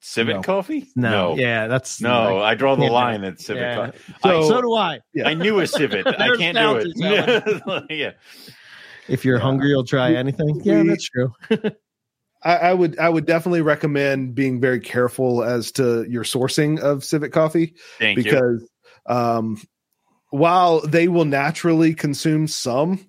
[0.07, 0.43] Civet No.
[0.43, 0.87] coffee?
[0.95, 3.75] no, yeah that's No, like- I draw the can't line at civet Yeah.
[3.87, 3.99] coffee.
[4.23, 5.29] so, I- so do i Yeah.
[5.29, 6.07] I knew a civet.
[6.21, 7.85] I can't do it.
[7.91, 8.11] yeah.
[9.09, 9.43] If you're Yeah.
[9.43, 10.61] hungry, you'll try We- anything.
[10.63, 11.33] Yeah, that's true.
[12.43, 17.03] I, I would i would definitely recommend being very careful as to your sourcing of
[17.03, 18.25] civet coffee Thank you.
[18.25, 18.69] because
[19.07, 19.57] um
[20.29, 23.07] while they will naturally consume some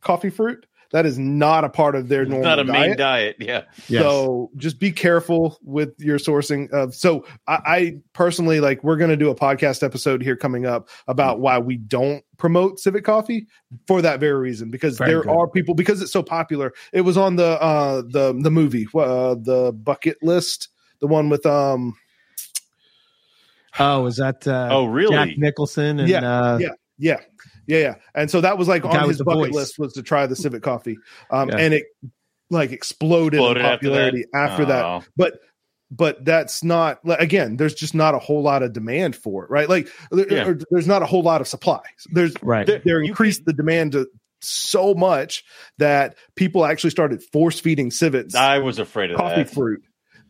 [0.00, 3.38] coffee fruit that is not a part of their normal not a main diet.
[3.38, 3.66] diet.
[3.88, 4.00] Yeah.
[4.00, 6.94] So just be careful with your sourcing of.
[6.94, 10.88] So I, I personally like we're going to do a podcast episode here coming up
[11.06, 13.46] about why we don't promote Civet Coffee
[13.86, 15.30] for that very reason because Very there good.
[15.30, 16.72] are people because it's so popular.
[16.92, 20.68] It was on the uh the the movie uh the bucket list,
[21.00, 21.96] the one with um
[23.78, 25.14] oh, is that uh, Oh, really?
[25.14, 26.70] Jack Nicholson and Yeah, uh, yeah.
[27.00, 27.20] Yeah
[27.66, 29.54] yeah yeah and so that was like The on his bucket voice.
[29.54, 30.96] list was to try the Civet Coffee
[31.30, 31.56] um Yeah.
[31.58, 31.84] and it
[32.50, 33.94] like exploded, Exploded in after that?
[33.94, 35.02] popularity after that Oh.
[35.16, 35.40] but
[35.92, 39.50] but that's not like, again there's just not a whole lot of demand for it
[39.50, 40.46] right like there- Yeah.
[40.48, 41.80] or there's not a whole lot of supply
[42.12, 42.66] there's right.
[42.66, 44.06] There- there you increased the demand to
[44.42, 45.44] so much
[45.78, 49.50] that people actually started force feeding civets I was afraid of coffee that.
[49.50, 49.82] fruit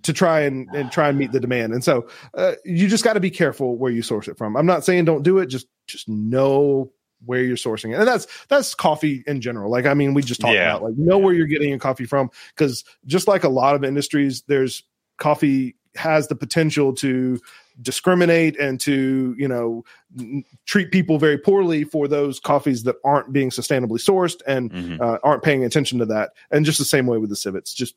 [0.03, 1.73] to try and, and try and meet the demand.
[1.73, 4.57] And so uh, you just got to be careful where you source it from.
[4.57, 6.91] I'm not saying don't do it just just know
[7.27, 7.99] where you're sourcing it.
[7.99, 9.71] And that's that's coffee in general.
[9.71, 10.77] Like i mean we just talked Yeah.
[10.77, 13.85] about like know where you're getting your coffee from because just like a lot of
[13.85, 14.83] industries there's
[15.19, 17.39] coffee has the potential to
[17.83, 19.85] discriminate and to you know
[20.19, 25.01] n- treat people very poorly for those coffees that aren't being sustainably sourced and Mhm.
[25.01, 26.31] uh, aren't paying attention to that.
[26.51, 27.75] And just the same way with the civets.
[27.75, 27.95] Just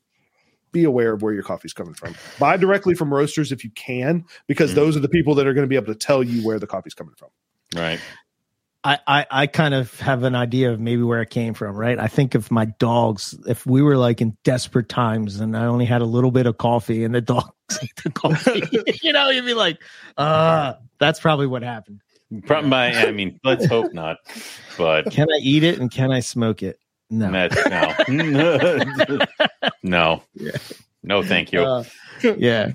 [0.74, 2.14] be aware of where your coffee's coming from.
[2.38, 4.74] Buy directly from roasters if you can, because Mhm.
[4.74, 6.66] those are the people that are going to be able to tell you where the
[6.66, 7.30] coffee's coming from.
[7.74, 7.98] Right.
[8.86, 11.98] I, I, I kind of have an idea of maybe where it came from, right?
[11.98, 15.86] I think of my dogs, if we were like in desperate times and I only
[15.86, 17.48] had a little bit of coffee and the dogs
[17.82, 18.62] ate the coffee,
[19.02, 19.78] you know, you'd be like,
[20.18, 22.02] uh, that's probably what happened.
[22.46, 24.18] Pro- my, I mean, let's hope not.
[24.76, 26.78] But Can I eat it and can I smoke it?
[27.10, 27.30] No.
[27.30, 29.18] that's no.
[29.82, 30.22] no.
[30.34, 30.50] Yeah.
[31.02, 31.60] No, thank you.
[31.60, 31.84] Uh,
[32.38, 32.72] yeah.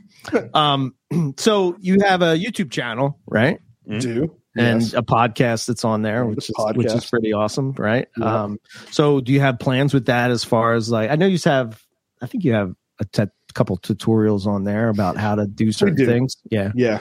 [0.53, 0.93] Um,
[1.37, 3.59] so you have a YouTube channel, right?
[3.87, 4.01] Mhm.
[4.01, 4.93] Do and Yes.
[4.93, 8.07] a podcast that's on there, which the is, which is pretty awesome, right?
[8.17, 8.43] Yeah.
[8.43, 8.57] Um,
[8.91, 11.81] so do you have plans with that as far as like I know you have
[12.21, 13.23] I think you have a t-
[13.53, 16.05] couple tutorials on there about how to do certain do.
[16.05, 16.35] things.
[16.51, 16.71] Yeah.
[16.75, 16.99] yeah.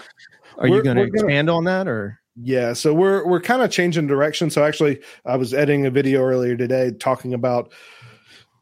[0.56, 3.40] Are you We're- going to we're gonna- expand on that or Yeah, so we're we're
[3.40, 4.50] kind of changing direction.
[4.50, 7.72] So actually, I was editing a video earlier today talking about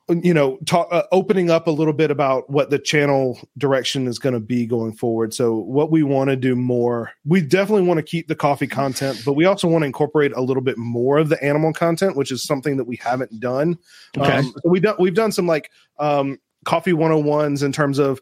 [0.09, 4.19] you know talk, uh, opening up a little bit about what the channel direction is
[4.19, 5.35] going to be going forward.
[5.35, 9.21] So what we want to do more, we definitely want to keep the coffee content,
[9.27, 12.31] but we also want to incorporate a little bit more of the animal content, which
[12.31, 13.79] is something that we haven't done.
[14.17, 14.39] Okay.
[14.39, 18.21] Um, so we done we've done some like um, coffee 101s in terms of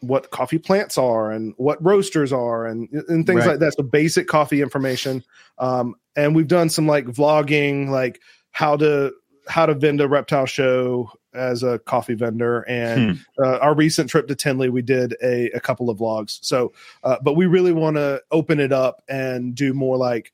[0.00, 3.52] what coffee plants are and what roasters are and and things Right.
[3.52, 3.74] like that.
[3.76, 5.22] So basic coffee information.
[5.58, 8.20] Um, and we've done some like vlogging, like
[8.50, 9.12] how to
[9.48, 12.62] how to vend a reptile show as a coffee vendor.
[12.68, 16.38] And uh, our recent trip to Tinley, we did a, a couple of vlogs.
[16.42, 16.72] So,
[17.04, 20.32] uh, but we really want to open it up and do more like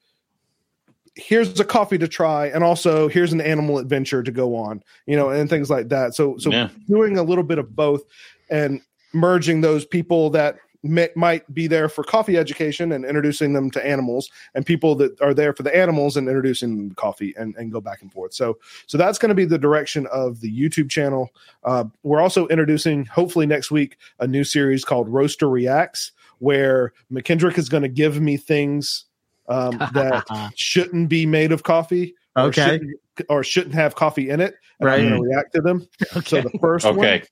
[1.15, 5.15] here's a coffee to try and also here's an animal adventure to go on you
[5.15, 6.71] know and things like that so so Yeah.
[6.89, 8.01] doing a little bit of both
[8.49, 8.81] and
[9.13, 13.87] merging those people that may, might be there for coffee education and introducing them to
[13.87, 17.55] animals and people that are there for the animals and introducing them to coffee and,
[17.57, 20.51] and go back and forth so so that's going to be the direction of the
[20.51, 21.31] youtube channel
[21.65, 27.59] uh, we're also introducing hopefully next week a new series called roaster reacts where mckendrick
[27.59, 29.05] is going to give me things
[29.49, 30.25] um, that
[30.57, 32.63] shouldn't be made of coffee or Okay.
[32.63, 32.97] shouldn't,
[33.29, 34.99] or shouldn't have coffee in it and Right.
[35.01, 35.87] i'm going to react to them
[36.25, 37.23] so the first one Okay.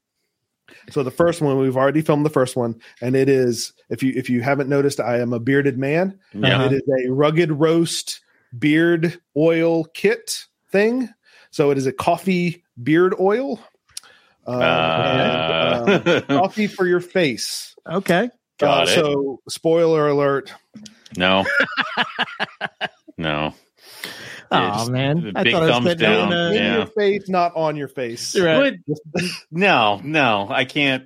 [0.91, 4.13] So the first one we've already filmed the first one, and it is if you
[4.17, 6.19] if you haven't noticed, I am a bearded man.
[6.33, 6.57] Yeah.
[6.57, 6.65] Uh-huh.
[6.67, 8.21] It is a rugged roast
[8.59, 11.09] beard oil kit thing.
[11.51, 13.61] So it is a coffee beard oil.
[14.47, 17.75] Um, and, um, Uh, coffee for your face.
[17.87, 18.31] Okay.
[18.59, 18.95] Got Uh, it.
[18.95, 20.53] So spoiler alert.
[21.17, 21.45] no.
[23.19, 23.55] No.
[24.53, 25.33] Oh just man.
[25.43, 26.33] big thumbs putting down.
[26.33, 26.77] in a- In Yeah.
[26.79, 28.39] your face, not on your face.
[28.39, 28.75] Right.
[29.51, 31.05] No, no, I can't.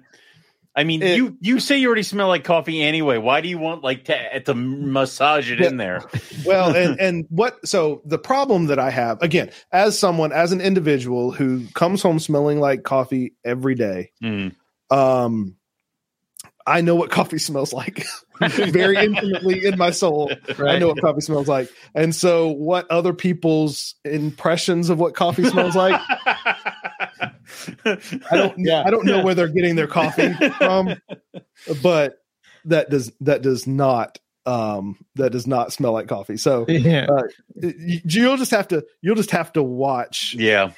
[0.76, 3.16] I mean, It- you you say you already smell like coffee anyway.
[3.18, 6.02] Why do you want like to, to massage it in there?
[6.46, 10.60] well and and what so the problem that i have again as someone as an
[10.60, 14.54] individual who comes home smelling like coffee every day Mm.
[14.90, 15.54] um
[16.66, 18.04] i know what coffee smells like.
[18.40, 21.68] Very intimately in my soul i know what coffee smells like.
[21.94, 26.00] And so what other people's impressions of what coffee smells like?
[27.84, 27.98] I
[28.32, 28.82] don't Yeah.
[28.86, 30.94] i don't know where they're getting their coffee from
[31.82, 32.18] but
[32.66, 36.36] that does that does not um that does not smell like coffee.
[36.36, 37.06] So Yeah.
[37.56, 40.72] you- you'll just have to you'll just have to watch yeah,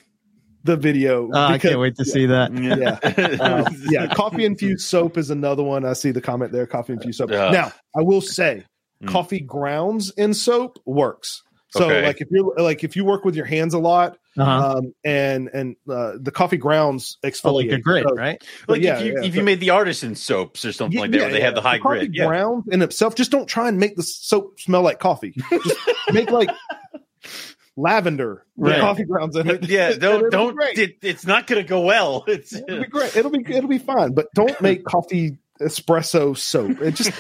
[0.66, 2.52] the video Oh, I can't wait to see that.
[2.52, 2.98] yeah
[3.40, 7.18] um, yeah coffee infused soap is another one i see the comment there coffee infused
[7.18, 7.52] soap Ugh.
[7.52, 8.64] now i will say
[9.02, 9.08] Mm.
[9.08, 12.06] coffee grounds in soap works so Okay.
[12.06, 14.78] like if you're like if you work with your hands a lot Uh-huh.
[14.78, 18.42] um and and uh, the coffee grounds Oh, exfoliate like a grit, So- right?
[18.68, 21.10] like yeah, if you yeah, if so- you made the artisan soaps or something like
[21.10, 22.14] that, where they have the high coffee grit.
[22.14, 25.78] Yeah, ground in itself just don't try and make the soap smell like coffee just
[26.14, 26.48] make like
[27.76, 28.80] lavender Right.
[28.80, 29.92] coffee grounds in it yeah.
[29.98, 30.56] Don't don't.
[30.62, 32.24] It, it's not going to go well.
[32.28, 33.14] It's It'll be great.
[33.16, 34.12] It'll be it'll be fine.
[34.14, 36.80] But don't make coffee espresso soap.
[36.80, 37.12] It just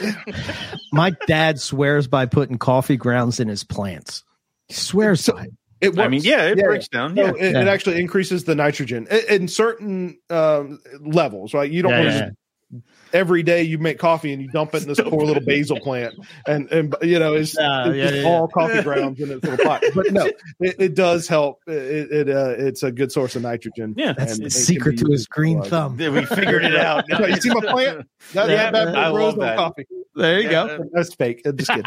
[0.92, 4.24] My dad swears by putting coffee grounds in his plants.
[4.68, 5.52] He swears So- by it.
[5.80, 6.00] it works.
[6.00, 7.16] I mean, yeah, it Yeah, breaks down.
[7.16, 7.70] Yeah, it, it Yeah.
[7.72, 11.70] actually increases the nitrogen in, in certain um, levels, right?
[11.70, 12.30] You don't Yeah, want to yeah,
[12.80, 15.80] just every day you make coffee and you dump it in this poor little basil
[15.80, 16.14] plant,
[16.46, 19.42] and and you know it's, Yeah, it's yeah, just yeah, all coffee grounds in its
[19.44, 19.82] little pot.
[19.94, 20.26] But no,
[20.60, 21.62] it, it does help.
[21.66, 23.94] It, it uh, it's a good source of nitrogen.
[23.96, 24.12] Yeah.
[24.12, 25.96] That's and the secret to his green for- thumb.
[25.96, 27.04] we figured it out.
[27.16, 28.06] Yeah, you see my plant?
[28.34, 29.56] That, Yeah, that bad I love that.
[29.56, 29.86] coffee.
[30.14, 30.86] There you go.
[30.92, 31.42] That's fake.
[31.46, 31.84] I'm just kidding.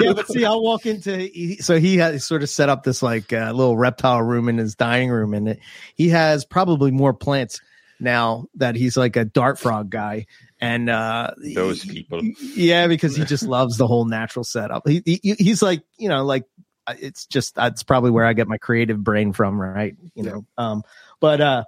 [0.00, 3.32] yeah, but see, I'll walk into so he has sort of set up this like
[3.32, 5.60] uh, little reptile room in his dining room, and it,
[5.94, 7.60] he has probably more plants
[8.00, 10.26] now that he's like a dart frog guy,
[10.60, 12.20] and uh, Those people.
[12.54, 14.86] yeah, because he just loves the whole natural setup.
[14.86, 16.44] He, he he's like you know like
[16.86, 19.96] uh, it's just that's probably where I get my creative brain from, right?
[20.14, 20.82] You know, um,
[21.20, 21.64] but uh,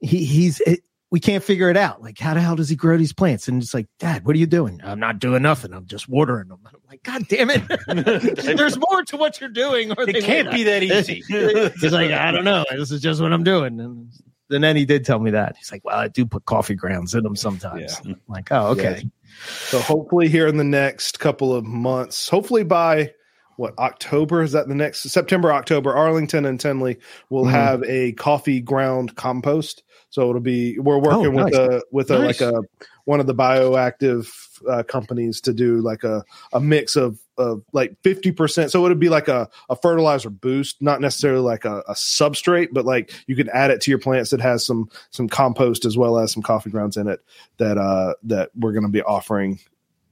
[0.00, 0.80] he he's it,
[1.12, 2.00] we can't figure it out.
[2.00, 3.46] Like, how the hell does he grow these plants?
[3.46, 4.80] And it's like, Dad, what are you doing?
[4.82, 5.74] I'm not doing nothing.
[5.74, 6.60] I'm just watering them.
[6.64, 7.62] I'm like, God damn it!
[8.56, 9.92] There's more to what you're doing.
[9.92, 11.22] Or It can't be that easy.
[11.28, 12.64] He's like, I don't know.
[12.70, 13.78] This is just what I'm doing.
[13.78, 14.08] And,
[14.52, 15.56] and then he did tell me that.
[15.56, 18.00] He's like, Well, I do put coffee grounds in them sometimes.
[18.04, 19.08] I'm like, oh, okay.
[19.44, 23.12] So hopefully here in the next couple of months, hopefully by
[23.56, 26.98] what October is that the next September October Arlington and Tenley
[27.30, 27.50] will Mhm.
[27.50, 29.82] have a coffee ground compost.
[30.10, 32.40] So it'll be we're working Oh, with a with a Nice.
[32.40, 32.60] like a
[33.04, 34.28] one of the bioactive
[34.68, 39.00] uh, companies to do like a a mix of of like 50% so it would
[39.00, 43.34] be like a, a fertilizer boost not necessarily like a, a substrate but like you
[43.34, 46.42] can add it to your plants that has some some compost as well as some
[46.42, 47.20] coffee grounds in it
[47.56, 49.58] that uh that we're going to be offering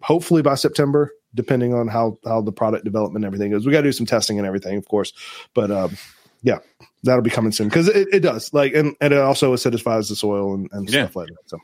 [0.03, 3.67] hopefully by September, depending on how how the product development and everything goes.
[3.67, 5.13] We got to do some testing and everything, of course,
[5.55, 5.97] but um,
[6.43, 6.59] yeah,
[7.03, 10.17] that'll be coming soon because it, it does like and, and it also acidifies the
[10.17, 11.05] soil and, and Yeah.
[11.05, 11.49] stuff like that.
[11.51, 11.59] So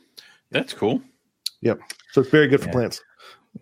[0.51, 1.01] That's cool.
[1.63, 2.73] So it's very good for Yeah.
[2.73, 3.03] plants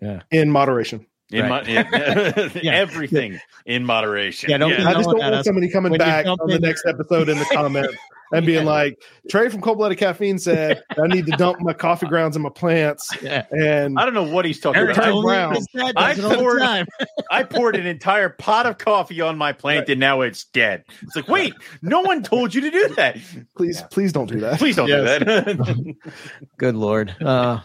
[0.01, 0.21] Yeah.
[0.31, 1.05] in moderation.
[1.31, 1.65] In Right.
[1.65, 2.49] mo- yeah.
[2.61, 2.73] Yeah.
[2.75, 4.49] everything in moderation.
[4.49, 7.29] Yeah, don't- I just don't want somebody coming when back on the in- next episode
[7.29, 7.95] in the comments
[8.31, 8.71] and being Yeah.
[8.71, 12.41] like, Trey from Cold Blooded Caffeine said I need to dump my coffee grounds in
[12.41, 13.45] my plants Yeah.
[13.51, 15.03] and I don't know what he's talking Eric about.
[15.03, 15.57] Turn told me brown.
[15.95, 16.85] I does it all the poured- time.
[17.31, 19.89] I poured an entire pot of coffee on my plant Right.
[19.89, 20.83] and now it's dead.
[21.01, 23.17] It's like, wait, no one told you to do that.
[23.57, 24.57] please please don't do that.
[24.59, 25.19] Please don't Yes.
[25.19, 25.95] do that.
[26.57, 27.59] Good lord, uh,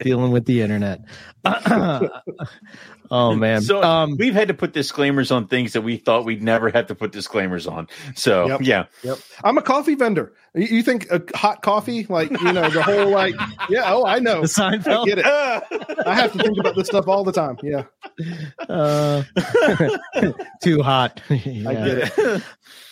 [0.00, 1.00] dealing with the internet.
[3.10, 3.62] oh man.
[3.62, 6.86] So um, we've had to put disclaimers on things that we thought we'd never have
[6.88, 7.88] to put disclaimers on.
[8.14, 8.60] So Yep.
[8.62, 9.18] yeah, Yep.
[9.44, 10.32] I'm a coffee vendor.
[10.54, 13.34] You, you think a hot coffee, like you know, the whole like,
[13.68, 15.06] yeah, oh, I know, the I Seinfeld.
[15.06, 15.26] get it.
[16.06, 17.56] I have to think about this stuff all the time.
[17.62, 17.84] Yeah,
[18.68, 19.22] Uh,
[20.62, 21.20] too hot.
[21.30, 22.42] I get it.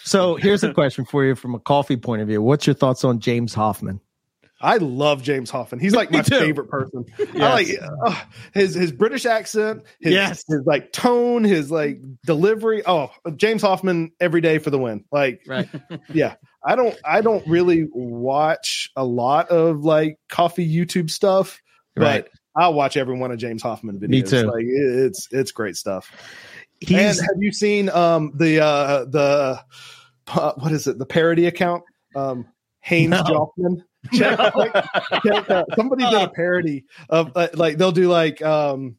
[0.05, 2.43] So here's a question for you from a coffee point of view.
[2.43, 4.01] What's your thoughts on James Hoffmann?
[4.63, 5.81] I love James Hoffmann.
[5.81, 7.05] He's like my favorite person.
[7.35, 7.69] I like
[8.07, 8.21] uh,
[8.55, 10.45] his his British accent, his, Yes.
[10.49, 12.83] his like tone, his like delivery.
[12.87, 15.05] Oh, James Hoffmann every day for the win.
[15.11, 15.69] Like, Right.
[16.13, 21.61] yeah, I don't I don't really watch a lot of like coffee YouTube stuff,
[21.97, 22.25] Right.
[22.25, 24.09] but I'll watch every one of James Hoffmann videos.
[24.09, 24.43] Me too.
[24.45, 26.09] Like, it's it's great stuff.
[26.81, 29.61] He's and have you seen um the uh the
[30.29, 31.83] uh, what is it the parody account
[32.15, 32.47] um
[32.81, 33.23] Haynes No.
[33.59, 33.83] Joffman
[34.13, 34.73] Check- like,
[35.25, 35.67] check that.
[35.77, 38.97] somebody did a parody of uh, like they'll do like um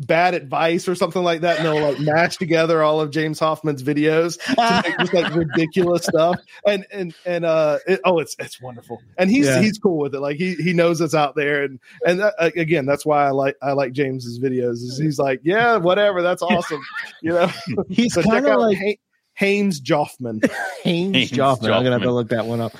[0.00, 3.82] bad advice or something like that and they'll like mash together all of James Hoffmann's
[3.82, 6.38] videos to make just like ridiculous stuff.
[6.66, 9.00] And and and uh it, oh it's it's wonderful.
[9.16, 9.60] And he's Yeah.
[9.62, 10.20] he's cool with it.
[10.20, 11.64] Like he he knows it's out there.
[11.64, 15.18] And and that, uh, again that's why I like I like James's videos is he's
[15.18, 16.82] like yeah whatever that's awesome
[17.22, 17.50] you know?
[17.88, 19.00] He's so check kind of like Ha-
[19.32, 20.46] Haynes Joffman.
[20.82, 21.72] Haynes Haynes Joffman.
[21.72, 22.74] I'm gonna have to look that one up.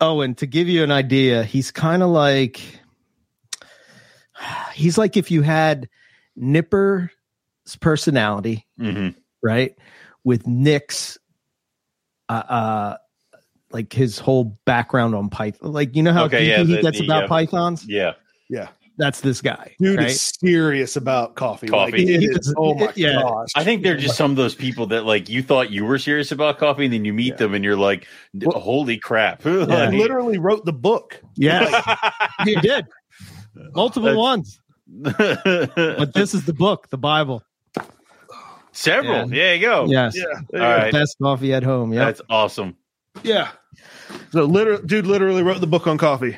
[0.00, 2.60] Oh, and to give you an idea, he's kind of like
[4.72, 5.88] he's like if you had
[6.38, 7.10] Nipper's
[7.80, 9.14] personality, Mhm.
[9.42, 9.76] right,
[10.24, 11.18] with Nick's
[12.28, 12.96] uh, uh
[13.72, 15.72] like his whole background on Python.
[15.72, 17.84] Like you know how Okay, yeah, he the- gets the, about uh, pythons?
[17.86, 18.12] yeah.
[18.48, 18.68] yeah
[19.00, 19.74] That's this guy.
[19.80, 20.08] dude right?
[20.10, 21.92] is serious about coffee Coffee.
[21.92, 23.14] Like, it is- oh my yeah.
[23.22, 25.98] gosh I think they're just some of those people that like you thought you were
[25.98, 27.36] serious about coffee, and then you meet Yeah.
[27.36, 28.06] them and you're like,
[28.52, 31.98] "Holy crap!" he Like- literally wrote the book Yeah,
[32.44, 32.86] he did
[33.74, 37.42] multiple That's- ones, but this is the book, the Bible.
[38.72, 39.26] Several.
[39.28, 39.86] There you go.
[39.86, 40.92] Yes, yeah All right.
[40.92, 41.92] best coffee at home.
[41.92, 42.76] Yeah, That's awesome.
[43.24, 43.48] yeah
[44.32, 46.36] so literally dude literally wrote the book on coffee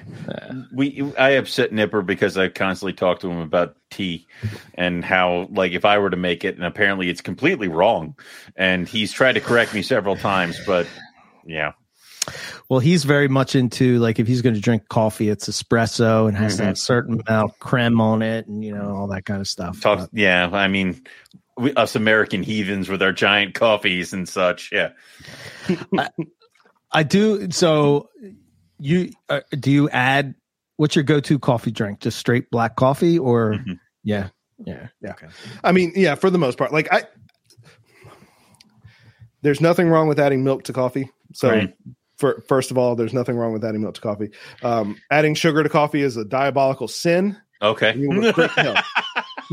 [0.75, 4.27] We I upset Nipper because I constantly talk to him about tea
[4.75, 8.17] and how like if I were to make it and apparently it's completely wrong.
[8.57, 10.87] And he's tried to correct me several times, but
[11.45, 11.73] yeah.
[12.69, 16.37] Well, he's very much into like if he's going to drink coffee, it's espresso and
[16.37, 16.59] has Mhm.
[16.59, 19.81] that certain amount of creme on it, and you know all that kind of stuff.
[19.81, 21.03] Talk But- yeah, I mean
[21.59, 24.71] we, us American heathens with our giant coffees and such.
[24.73, 24.91] Yeah.
[25.99, 26.09] I
[27.03, 27.51] do.
[27.51, 28.09] So,
[28.79, 30.35] you uh, do you add
[30.77, 32.01] what's your go-to coffee drink?
[32.01, 33.79] Just straight black coffee, or Mhm.
[34.05, 34.29] yeah,
[34.67, 35.11] yeah, Yeah.
[35.13, 35.29] Okay.
[35.65, 36.73] I mean, yeah, for the most part.
[36.73, 37.05] Like I
[39.43, 41.11] there's nothing wrong with adding milk to coffee.
[41.33, 41.75] So Right.
[42.19, 44.31] for first of all, there's nothing wrong with adding milk to coffee.
[44.63, 47.37] Um, adding sugar to coffee is a diabolical sin.
[47.61, 47.95] Okay.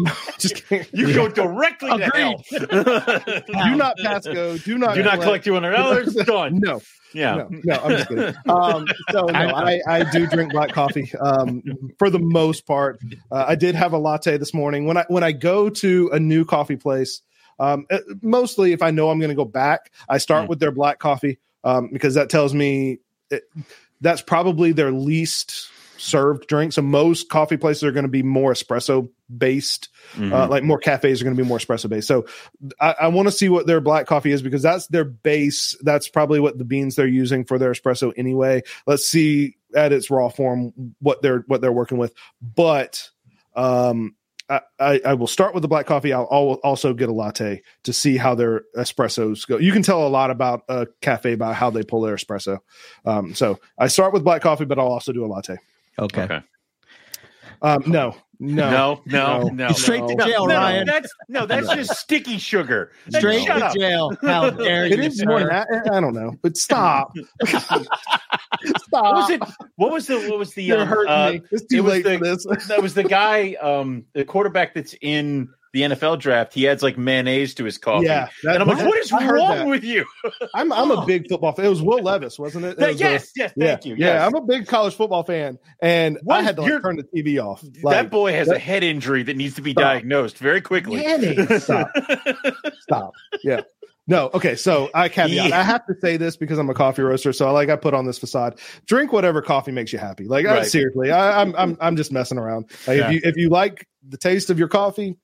[0.39, 0.87] just kidding.
[0.93, 2.43] You go directly to hell.
[2.51, 4.57] Do not pass go.
[4.57, 6.13] Do not Do not collect two hundred dollars.
[6.15, 6.59] Done.
[6.59, 6.81] No,
[7.13, 7.35] Yeah.
[7.35, 8.35] no, no, I'm just kidding.
[8.47, 11.63] Um, so no, I, I do drink black coffee um,
[11.97, 12.99] for the most part.
[13.31, 14.85] Uh, I did have a latte this morning.
[14.85, 17.21] When I when I go to a new coffee place,
[17.59, 20.49] um, uh, mostly if I know I'm going to go back, I start Mm.
[20.49, 22.99] with their black coffee um, because that tells me.
[23.31, 23.43] It,
[24.01, 25.67] that's probably their least
[25.97, 26.71] served drink.
[26.71, 30.33] So most coffee places are going to be more espresso based, Mhm.
[30.33, 32.07] uh, like more cafes are going to be more espresso based.
[32.07, 32.25] So
[32.79, 35.77] I, I want to see what their black coffee is because that's their base.
[35.81, 38.63] That's probably what the beans they're using for their espresso anyway.
[38.87, 42.13] Let's see at its raw form what they're what they're working with.
[42.41, 43.09] But
[43.55, 44.15] um,
[44.49, 46.11] I, I, I will start with the black coffee.
[46.11, 49.57] I'll, I'll also get a latte to see how their espressos go.
[49.57, 52.57] You can tell a lot about a cafe by how they pull their espresso.
[53.05, 55.57] Um, so I start with black coffee, but I'll also do a latte.
[55.99, 56.23] Okay.
[56.23, 56.41] Okay.
[57.61, 59.47] Um, no, no, No, no, No.
[59.67, 59.71] no.
[59.73, 60.85] Straight to jail, no, Ryan.
[60.87, 62.91] that's no, that's just sticky sugar.
[63.07, 63.75] Then Straight to up.
[63.75, 64.15] jail.
[64.21, 64.93] How dare you?
[64.93, 65.67] It is more that.
[65.91, 67.11] I don't know, but stop.
[67.45, 67.85] stop.
[68.91, 69.43] What was it?
[69.75, 70.19] What was the?
[70.29, 70.63] What was the?
[70.63, 71.41] You're um, hurting uh, me.
[71.51, 72.23] It's it too was late the- for
[72.55, 72.67] this.
[72.67, 76.53] that was the guy, um, the quarterback that's in the NFL draft.
[76.53, 78.05] He adds like mayonnaise to his coffee.
[78.07, 80.05] Yeah, that- and I'm like, that- what is I wrong with you?
[80.53, 81.65] I'm I'm a big football fan.
[81.65, 82.79] It was Will Levis, wasn't it?
[82.79, 83.95] It was, yes, yes, yeah, thank you.
[83.97, 84.25] Yeah.
[84.25, 87.43] I'm a big college football fan, and What I had to like, turn the TV
[87.43, 87.63] off.
[87.83, 89.81] that boy has a head injury that needs to be Stop.
[89.83, 90.97] diagnosed very quickly.
[90.97, 91.63] Mayonnaise.
[91.63, 91.89] Stop.
[92.81, 93.13] stop.
[93.43, 93.61] Yeah.
[94.07, 94.31] No.
[94.33, 94.55] Okay.
[94.55, 95.49] So I caveat.
[95.49, 95.59] Yeah.
[95.59, 97.31] I have to say this because I'm a coffee roaster.
[97.31, 98.59] So I like I put on this facade.
[98.87, 100.25] Drink whatever coffee makes you happy.
[100.25, 102.71] Like I- seriously, I, I'm I'm I'm just messing around.
[102.87, 103.07] Like Yeah.
[103.09, 105.15] if you if you like the taste of your coffee,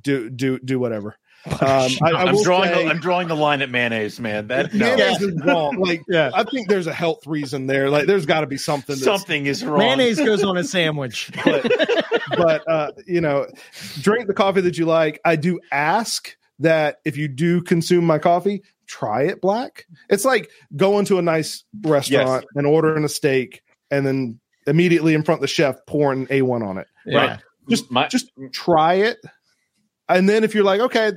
[0.00, 1.16] do do do whatever.
[1.46, 2.68] Um, I, I I'm drawing.
[2.68, 4.48] say- the, I'm drawing the line at mayonnaise, man.
[4.48, 4.84] That no.
[4.84, 5.76] mayonnaise is wrong.
[5.78, 6.30] Like Yeah.
[6.34, 7.88] I think there's a health reason there.
[7.88, 8.96] Like there's got to be something.
[8.96, 9.78] That's, something is wrong.
[9.78, 11.30] Mayonnaise goes on a sandwich.
[11.44, 13.46] but uh, you know,
[14.00, 15.20] drink the coffee that you like.
[15.24, 19.86] I do ask that if you do consume my coffee, try it black.
[20.10, 25.22] It's like going to a nice restaurant and ordering a steak and then immediately in
[25.22, 26.88] front of the chef pouring A1 on it.
[27.06, 27.38] Yeah.
[27.70, 29.18] Just My- just try it.
[30.08, 31.12] And then if you're like, okay,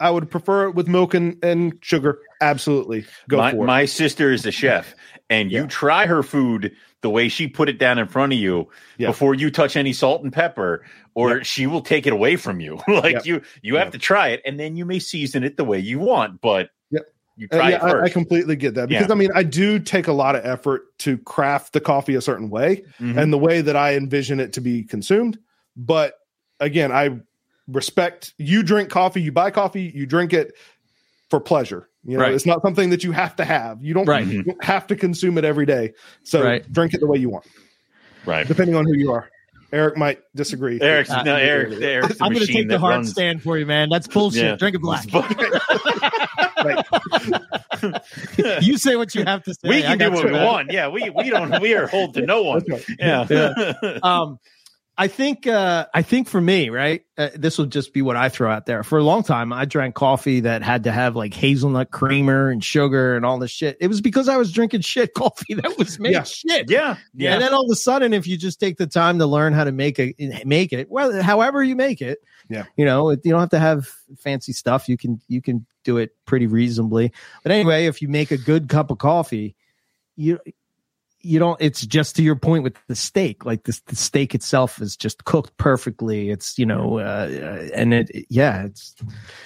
[0.00, 3.04] I would prefer it with milk and, and sugar, absolutely.
[3.28, 3.66] Go my, for it.
[3.66, 4.94] my sister is a chef,
[5.30, 5.66] and you Yeah.
[5.66, 8.68] try her food the way she put it down in front of you
[8.98, 9.08] Yeah.
[9.08, 10.84] before you touch any salt and pepper,
[11.14, 11.42] or Yeah.
[11.42, 12.80] she will take it away from you.
[12.88, 15.78] like you, you have to try it, and then you may season it the way
[15.78, 19.12] you want, but you Uh, try yeah, it I, I completely get that because Yeah.
[19.12, 22.50] I mean I do take a lot of effort to craft the coffee a certain
[22.50, 23.16] way Mhm.
[23.16, 25.38] and the way that I envision it to be consumed.
[25.74, 26.14] But
[26.60, 27.20] again, I
[27.68, 30.54] respect you drink coffee, you buy coffee, you drink it
[31.30, 31.88] for pleasure.
[32.04, 32.34] You know, Right.
[32.34, 33.82] it's not something that you have to have.
[33.82, 34.26] You don't, Right.
[34.26, 35.92] you don't have to consume it every day.
[36.24, 36.70] So Right.
[36.72, 37.46] drink it the way you want,
[38.26, 38.46] right.
[38.46, 39.28] depending on who you are.
[39.72, 40.78] Eric might disagree.
[40.82, 41.80] Eric's Uh, no Eric.
[41.80, 43.10] Eric's the I'm going to take the hard runs.
[43.12, 43.88] stand for you, man.
[43.88, 44.42] That's bullshit.
[44.42, 44.56] Yeah.
[44.56, 45.06] Drink it black.
[46.62, 46.84] Right.
[48.62, 49.68] you say what you have to say.
[49.68, 50.70] we can do what we want.
[50.70, 51.60] Yeah, we we don't.
[51.60, 52.62] We are hold to no one.
[52.66, 52.98] That's right.
[53.32, 53.98] Yeah.
[54.02, 54.38] um
[54.98, 58.28] i think uh i think for me right uh, this will just be what i
[58.28, 61.32] throw out there for a long time i drank coffee that had to have like
[61.32, 65.14] hazelnut creamer and sugar and all this shit it was because i was drinking shit
[65.16, 66.22] coffee that was made Yeah.
[66.24, 66.96] shit yeah.
[67.14, 67.32] Yeah.
[67.34, 69.64] and then all of a sudden if you just take the time to learn how
[69.64, 70.14] to make a
[70.44, 72.64] make it well however you make it Yeah.
[72.76, 73.86] you know you don't have to have
[74.18, 77.12] fancy stuff you can you can do it pretty reasonably
[77.42, 79.56] but anyway if you make a good cup of coffee
[80.16, 80.38] you
[81.22, 84.80] you don't it's just to your point with the steak like this the steak itself
[84.80, 88.94] is just cooked perfectly it's you know uh, uh, and it yeah it's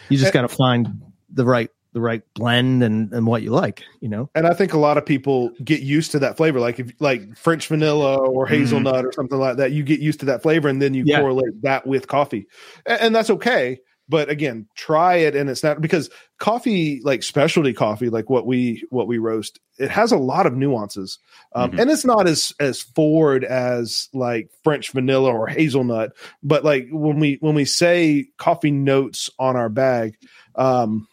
[0.08, 0.88] you just got to find
[1.30, 4.74] the right the right blend and and what you like you know and I think
[4.74, 6.60] a lot of people get used to that flavor.
[6.60, 10.26] Like if like French vanilla or hazelnut or something like that, you get used to
[10.26, 11.20] that flavor, and then you Yeah.
[11.20, 12.46] correlate that with coffee,
[12.84, 13.78] and, and that's okay.
[14.08, 18.84] But again, try it, and it's not because coffee, like specialty coffee, like what we
[18.90, 21.18] what we roast, it has a lot of nuances,
[21.54, 21.80] um, Mhm.
[21.80, 26.12] and it's not as as forward as like French vanilla or hazelnut.
[26.42, 30.16] But like when we when we say coffee notes on our bag,
[30.54, 31.08] um,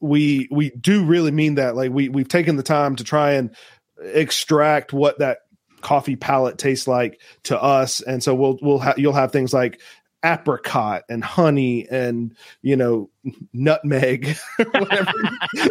[0.00, 3.50] we we do really mean that like we we've taken the time to try and
[4.00, 5.38] extract what that
[5.80, 9.80] coffee palette tastes like to us and so we'll we'll ha- you'll have things like
[10.24, 13.08] apricot and honey and you know
[13.52, 14.36] nutmeg
[14.72, 15.12] whatever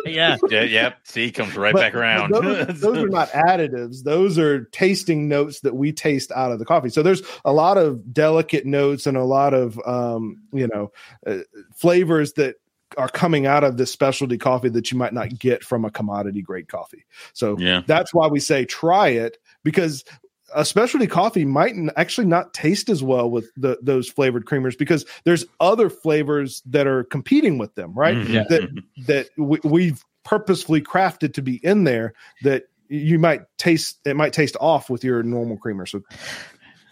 [0.06, 0.64] yeah yeah.
[0.64, 0.98] Yep.
[1.04, 2.32] See, comes right But- back around.
[2.34, 4.04] Those, those are not additives.
[4.04, 6.90] Those are tasting notes that we taste out of the coffee.
[6.90, 10.92] So there's a lot of delicate notes and a lot of um, you know
[11.26, 11.40] uh,
[11.76, 12.56] flavors that
[12.98, 16.42] are coming out of this specialty coffee that you might not get from a commodity
[16.42, 17.06] grade coffee.
[17.34, 17.82] So yeah.
[17.86, 20.06] that's why we say try it because
[20.54, 25.06] a specialty coffee might actually not taste as well with the, those flavored creamers because
[25.24, 28.16] there's other flavors that are competing with them, right?
[28.16, 28.30] Mhm.
[28.30, 28.44] Yeah.
[28.50, 32.14] That that we, we've purposefully crafted to be in there
[32.44, 35.86] that you might taste it might taste off with your normal creamer.
[35.86, 36.02] So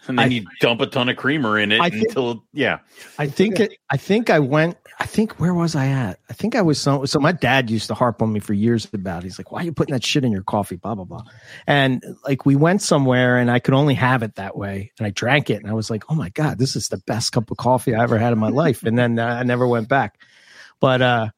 [0.08, 2.78] and then I- you dump a ton of creamer in it I think- until yeah.
[3.18, 4.76] I think it, I think I went.
[4.98, 6.18] I think where was I at?
[6.30, 7.04] I think I was so.
[7.04, 9.22] So my dad used to harp on me for years about.
[9.22, 9.24] It.
[9.24, 11.22] He's like, "Why are you putting that shit in your coffee?" Blah blah blah.
[11.66, 15.10] And like we went somewhere, and I could only have it that way, and I
[15.10, 17.58] drank it, and I was like, "Oh my god, this is the best cup of
[17.58, 20.18] coffee I ever had in my life." And then uh, I never went back.
[20.80, 21.28] But uh,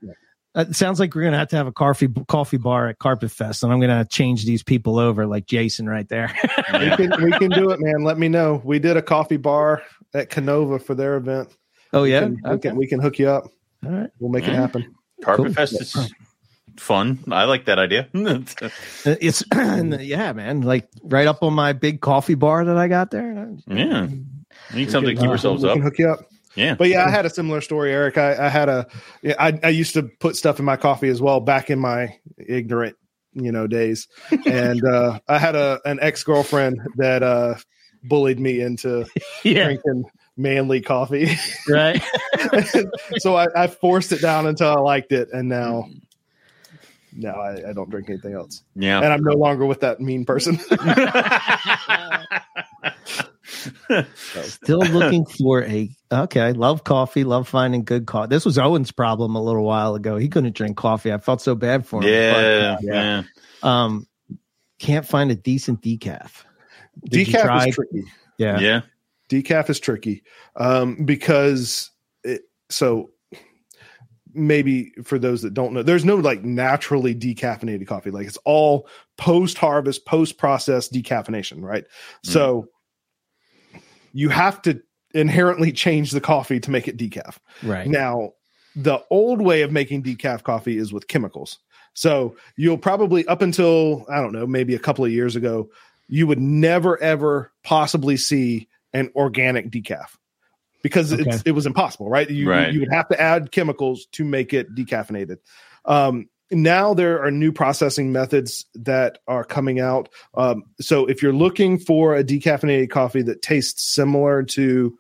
[0.55, 3.63] it sounds like we're gonna have to have a coffee coffee bar at Carpet Fest,
[3.63, 6.35] and I'm gonna change these people over like Jason right there.
[6.73, 8.03] We can we can do it, man.
[8.05, 8.61] Let me know.
[8.65, 9.83] We did a coffee bar
[10.15, 11.49] at Canova for their event.
[11.93, 13.45] oh We yeah, can, we, can, we can hook you up.
[13.85, 14.11] all right.
[14.19, 14.55] We'll make it Mm.
[14.57, 14.95] happen.
[15.23, 15.55] Carpet Cool.
[15.55, 16.13] Fest is
[16.79, 17.19] fun.
[17.31, 18.09] I like that idea.
[19.05, 20.63] It's yeah, man.
[20.63, 23.51] Like right up on my big coffee bar that I got there.
[23.67, 24.07] yeah.
[24.07, 25.75] We need something to keep uh, ourselves we up.
[25.77, 26.21] can hook you up.
[26.59, 26.75] Yeah.
[26.75, 28.19] But yeah, I had a similar story, Eric.
[28.19, 28.87] I, I had a,
[29.39, 32.97] I, I used to put stuff in my coffee as well back in my ignorant,
[33.33, 34.09] you know, days.
[34.47, 37.55] And uh, I had a an ex girlfriend that uh,
[38.03, 39.07] bullied me into
[39.45, 40.05] Yeah, drinking
[40.37, 41.31] manly coffee.
[41.69, 42.03] right.
[43.19, 45.85] so I, I forced it down until I liked it, and now,
[47.19, 48.63] now I, I don't drink anything else.
[48.75, 48.99] Yeah.
[49.01, 50.59] And I'm no longer with that mean person.
[54.43, 56.53] Still looking for a okay.
[56.53, 57.25] Love coffee.
[57.25, 58.29] Love finding good coffee.
[58.29, 60.17] This was Owen's problem a little while ago.
[60.17, 61.13] He couldn't drink coffee.
[61.13, 62.09] I felt so bad for him.
[62.09, 62.77] yeah.
[62.81, 63.23] But, Yeah.
[63.63, 64.07] um,
[64.79, 66.45] can't find a decent decaf.
[67.05, 68.05] Did Decaf try- is tricky.
[68.39, 68.61] Yeah.
[68.61, 68.81] Yeah.
[69.29, 70.23] decaf is tricky
[70.57, 71.91] um, because
[72.23, 73.11] it, so
[74.39, 78.11] maybe for those that don't know there's no like naturally decaffeinated coffee.
[78.11, 81.85] Like it's all post harvest post process decaffeination right?
[81.85, 82.31] Mm-hmm.
[82.31, 82.69] So
[84.13, 84.81] you have to
[85.15, 87.39] inherently change the coffee to make it decaf.
[87.63, 87.87] Right.
[87.87, 88.33] now,
[88.77, 91.59] the old way of making decaf coffee is with chemicals.
[91.95, 95.71] So you'll probably up until I don't know, maybe a couple of years ago,
[96.09, 100.18] you would never ever possibly see an organic decaf
[100.83, 101.39] because it's, Okay.
[101.47, 102.29] it was impossible, right?
[102.29, 102.73] You Right.
[102.73, 105.39] you would have to add chemicals to make it decaffeinated.
[105.85, 110.09] Um, now there are new processing methods that are coming out.
[110.35, 114.97] Um, so if you're looking for a decaffeinated coffee that tastes similar to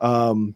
[0.00, 0.54] um,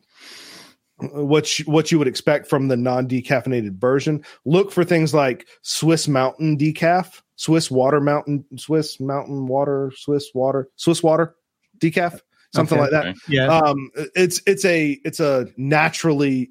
[0.99, 4.25] what you, what you would expect from the non decaffeinated version.
[4.45, 10.69] Look for things like Swiss Mountain decaf, Swiss Water Mountain, Swiss Mountain Water, Swiss Water,
[10.77, 11.35] Swiss Water
[11.79, 12.21] decaf,
[12.55, 12.83] something Okay.
[12.83, 13.07] like that.
[13.07, 13.19] Okay.
[13.29, 13.47] Yeah.
[13.47, 16.51] Um, it's it's a it's a naturally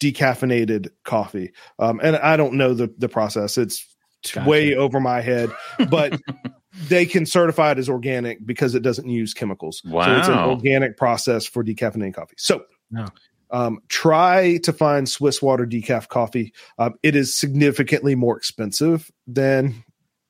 [0.00, 3.58] decaffeinated coffee, um, and I don't know the the process.
[3.58, 3.86] It's
[4.34, 4.48] Gotcha.
[4.48, 5.50] way over my head,
[5.88, 6.20] but
[6.88, 9.80] they can certify it as organic because it doesn't use chemicals.
[9.82, 12.34] So it's an organic process for decaffeinating coffee.
[12.36, 13.06] So No.
[13.50, 16.52] um, try to find Swiss water decaf coffee.
[16.78, 19.84] Um, it is significantly more expensive than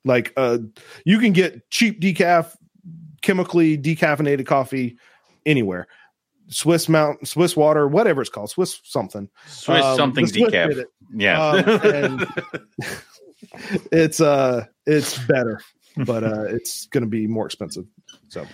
[0.04, 0.58] like uh,
[1.04, 2.54] you can get cheap decaf,
[3.30, 4.96] chemically decaffeinated coffee
[5.46, 5.86] anywhere.
[6.48, 9.28] Swiss Mount, Swiss water, whatever it's called, Swiss something.
[9.46, 10.76] Swiss Um, something Swiss decaf.
[10.76, 10.88] it.
[11.14, 11.40] Yeah.
[11.40, 12.26] Um, and
[13.92, 15.60] it's uh it's better
[16.04, 17.84] but uh it's going to be more expensive
[18.28, 18.46] so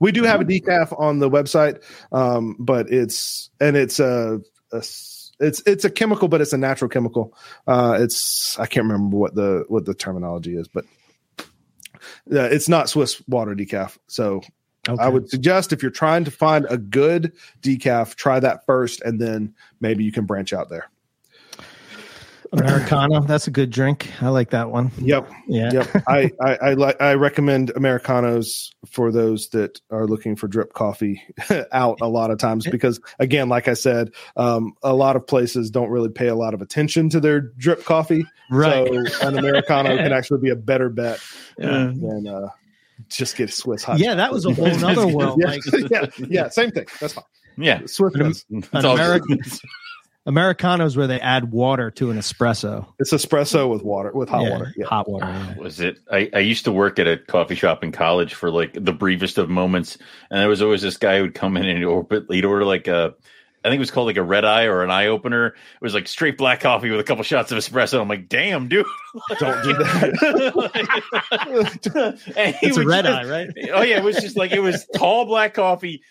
[0.00, 1.82] we do have a decaf on the website
[2.12, 4.40] um but it's and it's a,
[4.72, 7.36] a it's it's a chemical but it's a natural chemical
[7.66, 10.84] uh it's i can't remember what the what the terminology is but
[12.32, 14.40] uh, it's not swiss water decaf so
[14.88, 15.02] Okay.
[15.02, 19.20] i would suggest if you're trying to find a good decaf try that first and
[19.20, 20.90] then maybe you can branch out there
[22.52, 23.20] Americano.
[23.26, 24.10] That's a good drink.
[24.20, 24.90] I like that one.
[24.98, 25.70] yep Yeah.
[25.72, 30.72] yep I, I i like i recommend americanos for those that are looking for drip
[30.72, 31.22] coffee
[31.72, 35.70] out a lot of times because again like i said um, a lot of places
[35.70, 38.86] don't really pay a lot of attention to their drip coffee Right.
[39.12, 41.20] so an americano can actually be a better bet
[41.58, 41.68] Yeah.
[41.94, 42.48] than uh,
[43.08, 43.98] just get Swiss hot.
[43.98, 45.40] Yeah, that was a whole other world.
[45.40, 46.84] yeah, Like yeah, yeah, same thing.
[47.00, 47.24] That's fine.
[47.56, 47.80] yeah.
[47.86, 48.14] Swiss.
[48.50, 49.52] An- An American- good.
[50.26, 52.86] Americanos where they add water to an espresso.
[52.98, 54.74] It's espresso with water, with hot Yeah, water.
[54.76, 54.86] Yeah.
[54.86, 55.26] Hot water.
[55.26, 55.56] yeah.
[55.58, 58.72] was it I, I used to work at a coffee shop in college for like
[58.74, 59.96] the briefest of moments
[60.30, 62.86] and there was always this guy who'd come in and he'd order, he'd order like
[62.86, 63.14] a
[63.62, 65.48] I think it was called like a red eye or an eye opener.
[65.48, 68.00] It was like straight black coffee with a couple shots of espresso.
[68.00, 68.86] I'm like, damn, dude.
[69.38, 71.20] Don't do that.
[72.62, 73.48] It's a red just- eye, right?
[73.74, 76.02] Oh yeah, it was just like it was tall black coffee.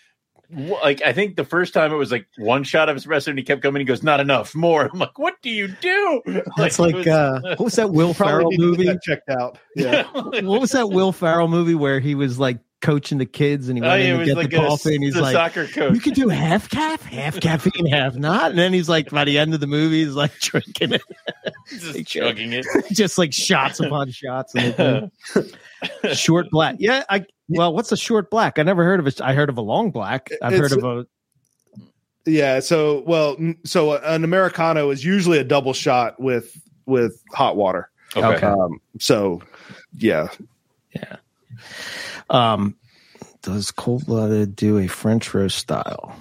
[0.52, 3.38] Wh- Like I think the first time it was like one shot of espresso, and
[3.38, 3.80] he kept coming.
[3.80, 6.22] He goes, "Not enough, more." I'm like, "What do you do?"
[6.56, 8.84] That's it like, was- uh, what was that Will Probably Ferrell need to get movie?
[8.86, 9.58] that checked out.
[9.76, 10.04] Yeah.
[10.12, 13.84] What was that Will Ferrell movie where he was like coaching the kids and he
[13.84, 15.66] Oh, went yeah, in to get like the a, coffee and he's the like, soccer
[15.66, 15.94] coach.
[15.94, 19.38] "You can do half cap, half caffeine, half not." And then he's like, by the
[19.38, 21.02] end of the movie, he's like drinking it,
[21.68, 22.66] just chugging it.
[22.92, 24.54] just like shots upon shots.
[24.54, 25.10] And
[26.14, 26.76] short black.
[26.78, 28.58] Yeah, I well, what's a short black?
[28.58, 29.20] I never heard of it.
[29.20, 30.30] I heard of a long black.
[30.42, 31.06] I've It's- heard of a
[32.24, 32.60] Yeah.
[32.60, 37.90] So, well, so an americano is usually a double shot with with hot water.
[38.16, 38.26] Okay.
[38.26, 38.46] Okay.
[38.46, 39.40] Um, so,
[39.96, 40.28] yeah,
[40.94, 41.16] yeah.
[42.30, 42.76] Um,
[43.42, 46.14] does cold blooded do a French roast style?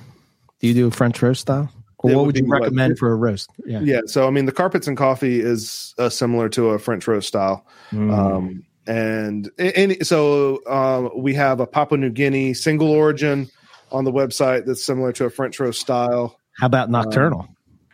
[0.60, 1.72] Do you do a French roast style?
[2.00, 3.50] Or It what would you what- recommend for a roast?
[3.66, 3.82] Yeah.
[3.82, 4.02] yeah.
[4.06, 7.66] So, I mean, the carpets and coffee is uh, similar to a French roast style.
[7.92, 8.18] Mm.
[8.18, 13.50] Um, and any so um, we have a Papua New Guinea single origin
[13.92, 16.40] on the website that's similar to a French roast style.
[16.60, 17.48] How about nocturnal?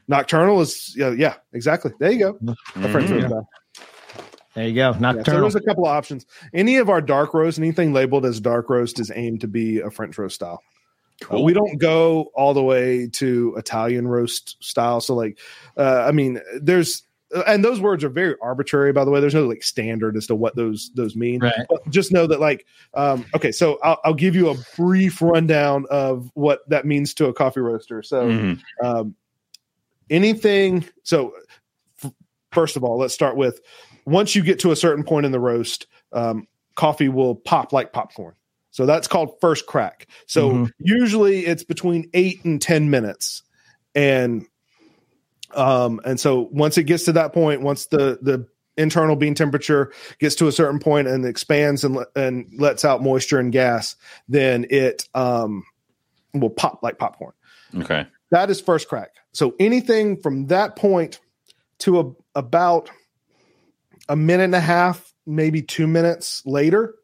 [0.08, 1.92] Nocturnal is yeah, yeah, exactly.
[2.00, 2.40] There you go.
[2.76, 3.28] A French roast Yeah.
[3.28, 3.50] style.
[4.56, 4.96] There you go.
[5.00, 6.26] Yeah, so there's a couple of options.
[6.54, 9.92] Any of our dark roast, anything labeled as dark roast, is aimed to be a
[9.92, 10.62] French roast style.
[11.34, 15.00] Uh, we don't go all the way to Italian roast style.
[15.00, 15.40] So, like,
[15.78, 17.04] uh, I mean, there's
[17.34, 18.92] uh, and those words are very arbitrary.
[18.92, 21.40] By the way, there's no like standard as to what those those mean.
[21.42, 21.54] right.
[21.70, 25.86] But just know that, like, um, okay, so I'll, I'll give you a brief rundown
[25.90, 28.04] of what that means to a coffee roaster.
[28.04, 28.62] So, Mhm.
[28.84, 29.16] um,
[30.10, 31.34] anything so
[32.04, 32.14] f-
[32.52, 33.60] first of all let's start with
[34.06, 37.92] once you get to a certain point in the roast um, coffee will pop like
[37.94, 38.36] popcorn
[38.72, 40.72] so that's called first crack so Mhm.
[40.80, 43.44] usually it's between eight and ten minutes
[43.94, 44.46] and
[45.54, 49.94] um and so once it gets to that point once the the internal bean temperature
[50.20, 53.96] gets to a certain point and expands and le- and lets out moisture and gas
[54.28, 55.64] then it um
[56.34, 57.32] will pop like popcorn
[57.78, 58.06] Okay.
[58.32, 59.12] that is first crack.
[59.34, 61.20] So anything from that point
[61.80, 62.90] to a, about
[64.10, 66.96] a minute and a half, maybe two minutes later,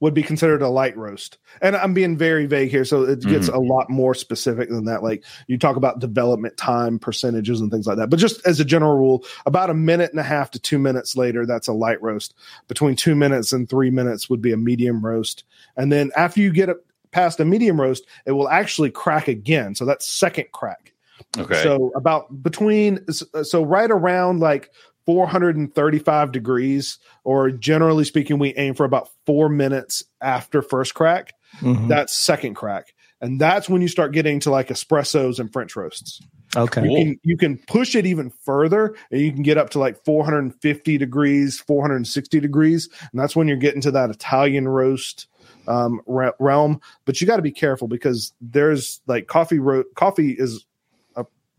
[0.00, 1.38] would be considered a light roast.
[1.60, 3.30] And I'm being very vague here, so it mm-hmm.
[3.30, 5.02] gets a lot more specific than that.
[5.02, 8.08] Like you talk about development time percentages and things like that.
[8.08, 11.16] But just as a general rule, about a minute and a half to two minutes
[11.16, 12.34] later, that's a light roast.
[12.66, 15.44] Between two minutes and three minutes would be a medium roast.
[15.76, 16.78] And then after you get it
[17.10, 19.74] past a medium roast, it will actually crack again.
[19.74, 20.94] So that's second crack.
[21.38, 21.62] Okay.
[21.62, 24.70] So about between so right around like
[25.06, 31.34] 435 degrees, or generally speaking, we aim for about four minutes after first crack.
[31.60, 31.88] Mhm.
[31.88, 32.94] That's second crack.
[33.20, 36.20] And that's when you start getting to like espressos and French roasts.
[36.56, 36.82] Okay.
[36.82, 40.02] You can you can push it even further, and you can get up to like
[40.04, 45.28] 450 degrees, 460 degrees, and that's when you're getting to that Italian roast
[45.68, 46.80] um, realm.
[47.04, 49.60] But you got to be careful because there's like coffee.
[49.60, 50.64] Ro- coffee is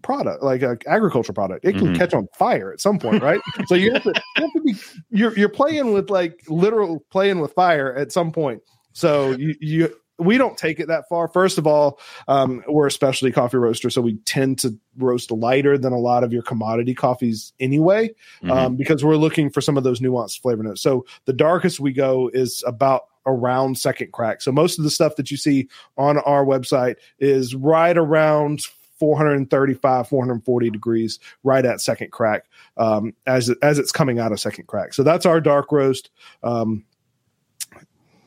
[0.02, 1.66] product, like an agricultural product.
[1.66, 1.98] It can Mhm.
[1.98, 3.40] catch on fire at some point, right?
[3.68, 4.76] so you have to you have to be
[5.10, 8.62] you're you're playing with like literal playing with fire at some point.
[8.94, 11.28] So you you we don't take it that far.
[11.28, 15.80] First of all, um, we're a specialty coffee roaster, so we tend to roast lighter
[15.80, 18.14] than a lot of your commodity coffees anyway,
[18.44, 18.52] Mhm.
[18.52, 20.82] um, because we're looking for some of those nuanced flavor notes.
[20.82, 24.44] So the darkest we go is about around second crack.
[24.44, 25.68] So most of the stuff that you see
[25.98, 28.62] on our website is right around
[29.02, 32.46] 435 440 degrees right at second crack
[32.78, 34.94] um, as as it's coming out of second crack.
[34.94, 36.12] So that's our dark roast.
[36.44, 36.86] Um,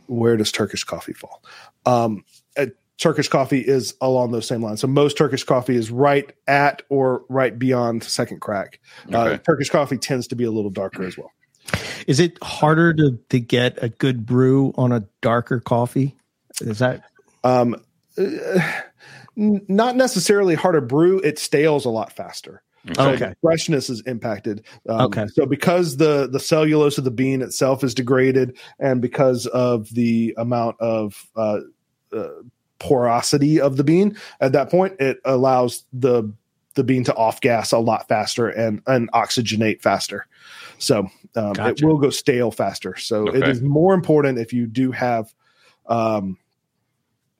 [0.08, 1.44] where does turkish coffee fall?
[1.86, 2.24] Um,
[2.56, 2.66] uh,
[2.98, 4.80] turkish coffee is along those same lines.
[4.80, 8.80] So most turkish coffee is right at or right beyond second crack.
[9.12, 11.30] Uh, turkish coffee tends to be a little darker as well.
[12.08, 16.16] Is it harder to, to get a good brew on a darker coffee?
[16.60, 17.04] Is that
[17.44, 17.76] um,
[18.18, 18.80] uh,
[19.36, 23.14] n- not necessarily harder brew it stales a lot faster Okay.
[23.14, 23.34] Okay.
[23.40, 24.64] freshness is impacted.
[24.88, 25.26] Um, Okay.
[25.28, 30.34] So because the the cellulose of the bean itself is degraded, and because of the
[30.36, 31.60] amount of uh,
[32.12, 32.28] uh,
[32.78, 36.30] porosity of the bean, at that point it allows the
[36.74, 40.26] the bean to off gas a lot faster and and oxygenate faster.
[40.78, 42.96] So um, it will go stale faster.
[42.96, 43.50] So it Okay.
[43.50, 45.32] is more important if you do have.
[45.86, 46.36] Um,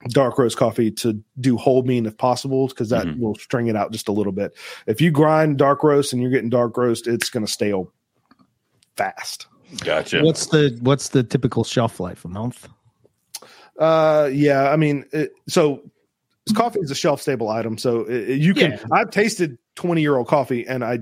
[0.09, 3.19] dark roast coffee to do whole bean if possible because that Mhm.
[3.19, 4.55] will string it out just a little bit
[4.87, 7.93] if you grind dark roast and you're getting dark roast, it's going to stale
[8.97, 9.47] fast.
[9.79, 10.23] Gotcha.
[10.23, 12.25] what's the what's the typical shelf life?
[12.25, 12.69] A month?
[13.79, 15.83] Uh, yeah, I mean, it, so
[16.55, 18.73] coffee is a shelf stable item, so it, it- you can.
[18.73, 18.85] Yeah.
[18.93, 21.01] I've tasted twenty year old coffee and I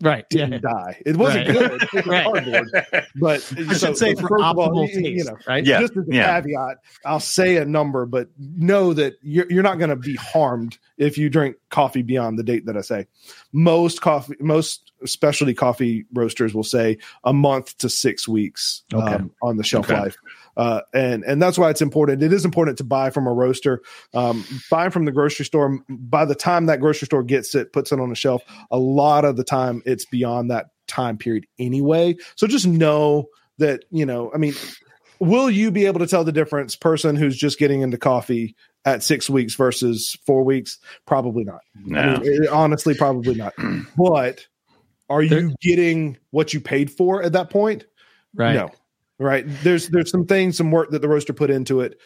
[0.00, 0.24] Right.
[0.30, 1.02] didn't die.
[1.04, 1.56] It wasn't Right.
[1.58, 1.82] good.
[1.82, 2.24] It was Right.
[2.24, 2.70] cardboard,
[3.16, 5.64] but I should say for first of all, you- taste, you know, right?
[5.64, 5.80] Yeah.
[5.80, 6.40] just as a yeah.
[6.40, 10.78] caveat, I'll say a number, but know that you're, you're not going to be harmed
[10.98, 13.06] if you drink coffee beyond the date that I say.
[13.52, 19.14] Most coffee, most specialty coffee roasters will say a month to six weeks Okay.
[19.14, 19.98] um, on the shelf Okay.
[20.00, 20.16] life.
[20.58, 22.22] Uh, and and that's why it's important.
[22.22, 23.80] It is important to buy from a roaster.
[24.12, 25.78] Um, buying from the grocery store.
[25.88, 29.24] By the time that grocery store gets it, puts it on the shelf, a lot
[29.24, 32.16] of the time it's beyond that time period anyway.
[32.36, 33.28] So just know
[33.58, 34.32] that you know.
[34.34, 34.54] I mean,
[35.20, 39.02] will you be able to tell the difference person who's just getting into coffee at
[39.02, 41.98] six weeks versus four weeks probably not No.
[42.00, 43.52] I mean, it- honestly probably not
[43.96, 44.46] but
[45.10, 47.84] are you There- getting what you paid for at that point
[48.34, 48.54] Right.
[48.54, 48.70] no
[49.18, 49.44] right?
[49.62, 51.98] There's there's some things some work that the roaster put into it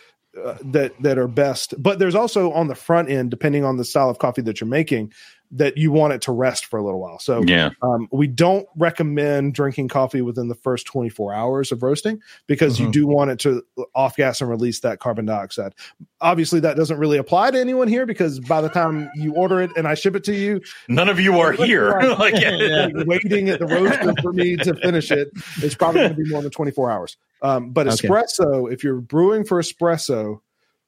[0.43, 1.75] uh, that that are best.
[1.81, 4.69] But there's also on the front end depending on the style of coffee that you're
[4.69, 5.13] making
[5.55, 7.71] that you want it to rest for a little while so yeah.
[7.83, 12.89] um, we don't recommend drinking coffee within the first 24 hours of roasting because you
[12.89, 12.93] Mhm.
[12.93, 13.63] do want it to
[13.95, 15.75] off gas and release that carbon dioxide.
[16.21, 19.71] Obviously, that doesn't really apply to anyone here because by the time you order it
[19.77, 21.91] and I ship it to you, None of you are here.
[22.19, 22.51] like, Yeah.
[22.95, 25.29] like, waiting at the roaster for me to finish it.
[25.59, 27.17] it is probably going to be more than 24 hours.
[27.43, 28.09] Um, but Okay.
[28.09, 30.41] espresso, if you're brewing for espresso,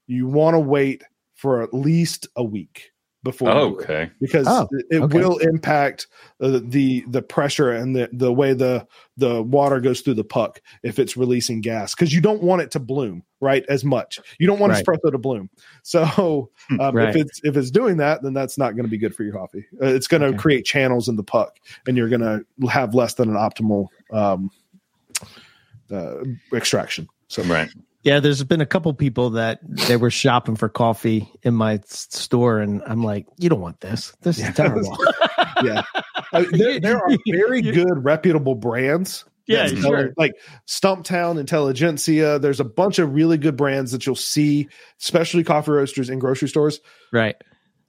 [0.06, 1.02] you want to wait
[1.34, 2.92] for at least a week
[3.24, 3.48] before.
[3.48, 4.10] you do it okay.
[4.20, 5.18] because Oh, it, it okay.
[5.18, 6.06] will impact
[6.40, 8.86] uh, the the pressure and the the way the
[9.16, 12.70] the water goes through the puck if it's releasing gas because you don't want it
[12.72, 14.84] to bloom right as much you don't want Right.
[14.86, 15.50] espresso to bloom
[15.82, 17.08] so um, Right.
[17.08, 19.32] if it's if it's doing that then that's not going to be good for your
[19.34, 20.36] coffee uh, it's going to Okay.
[20.38, 21.56] create channels in the puck
[21.86, 24.50] and you're going to have less than an optimal um,
[25.90, 26.16] uh,
[26.54, 27.68] extraction so Right.
[28.04, 32.60] Yeah, there's been a couple people that they were shopping for coffee in my store,
[32.60, 34.14] and I'm like, you don't want this.
[34.20, 34.50] This Yeah.
[34.50, 34.96] is terrible.
[35.64, 35.82] yeah
[36.32, 40.12] Uh, there, there are very good reputable brands Yeah, sure.
[40.18, 40.32] like
[40.66, 42.38] Stumptown, Intelligentsia.
[42.38, 44.68] There's a bunch of really good brands that you'll see,
[45.00, 46.80] especially coffee roasters in grocery stores.
[47.12, 47.36] right.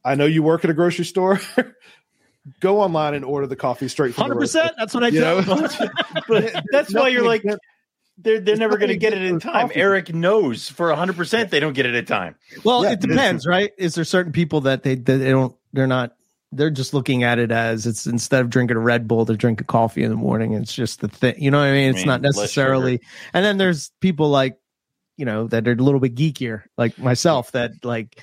[0.05, 1.39] I know you work at a grocery store.
[2.59, 5.19] Go online and order the coffee straight from 100% That's what I You do.
[5.21, 5.67] know?
[6.27, 7.43] But that's why you're like,
[8.17, 9.67] Nothing they're, they're never going to get it in time.
[9.67, 9.79] coffee.
[9.79, 12.35] Eric knows for 100% they don't get it in time.
[12.63, 12.91] Well, Yeah.
[12.91, 13.71] it depends, right?
[13.77, 16.15] Is there certain people that they that they don't they're not
[16.51, 19.67] they're just looking at it as it's instead of drinking a Red Bull, they're drinking
[19.67, 20.53] coffee in the morning.
[20.53, 21.89] It's just the thing, you know what I mean?
[21.89, 23.01] It's mean, not necessarily.
[23.33, 24.57] And then there's people like
[25.17, 28.21] you know that are a little bit geekier, like myself, that like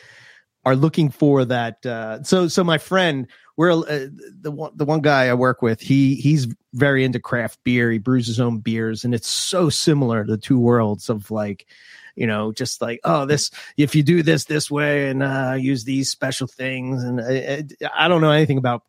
[0.65, 1.85] are looking for that.
[1.85, 3.27] Uh, so so my friend,
[3.57, 4.07] we're uh,
[4.41, 5.81] the one the one guy I work with.
[5.81, 7.91] He he's very into craft beer.
[7.91, 11.67] He brews his own beers, and it's so similar to the two worlds of like
[12.15, 15.85] you know just like oh this if you do this this way and uh use
[15.85, 17.65] these special things and I,
[17.97, 18.83] I don't know anything about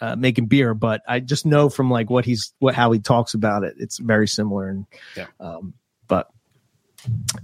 [0.00, 3.34] uh, making beer but i just know from like what he's what how he talks
[3.34, 4.86] about it it's very similar and
[5.16, 5.26] Yeah.
[5.38, 5.74] um
[6.08, 6.30] but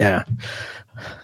[0.01, 0.25] yeah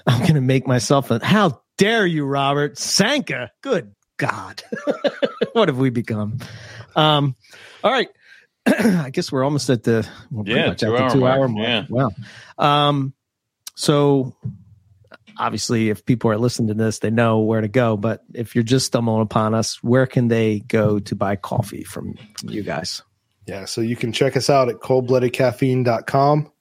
[0.07, 4.63] i'm gonna make myself a how dare you robert sanka good god
[5.53, 6.39] what have we become
[6.97, 7.35] um
[7.83, 8.09] all right
[8.67, 11.49] i guess we're almost at the we're pretty Yeah, much at the two-hour mark, hour
[11.49, 11.85] mark yeah.
[11.89, 12.11] wow
[12.59, 13.15] um
[13.75, 14.37] so
[15.39, 18.65] obviously if people are listening to this they know where to go but if you're
[18.65, 23.03] just stumbling upon us where can they go to buy coffee from, from you guys
[23.47, 26.53] Yeah, so you can check us out at coldbloodedcaffeine.com.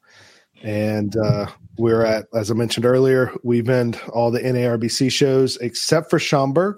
[0.64, 1.48] And uh,
[1.78, 6.78] we're at, as I mentioned earlier, we vend all the NARBC shows except for Schaumburg.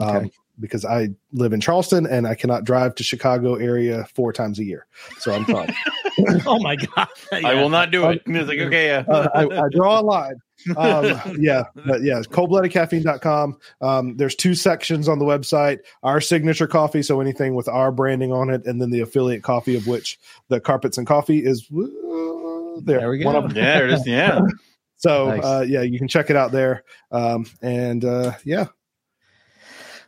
[0.00, 0.30] Um, Okay.
[0.60, 4.64] because I live in Charleston and I cannot drive to Chicago area four times a
[4.64, 4.86] year.
[5.18, 5.72] So I'm fine.
[6.46, 7.08] oh my god
[7.44, 8.22] I will not do it.
[8.26, 9.04] It's like, okay, yeah.
[9.06, 10.36] uh, I, I draw a line.
[10.76, 13.58] Um, yeah, but yeah, coldbloodedcaffeine.com.
[13.82, 18.32] Um, there's two sections on the website our signature coffee, so anything with our branding
[18.32, 20.18] on it, and then the affiliate coffee, of which
[20.48, 23.00] the carpets and coffee is uh, there.
[23.00, 23.42] There we One go.
[23.42, 23.62] of them.
[23.62, 24.06] yeah, it is.
[24.06, 24.40] Yeah.
[24.96, 25.44] So, Nice.
[25.44, 26.82] uh, yeah, you can check it out there.
[27.12, 28.66] Um, and uh, yeah,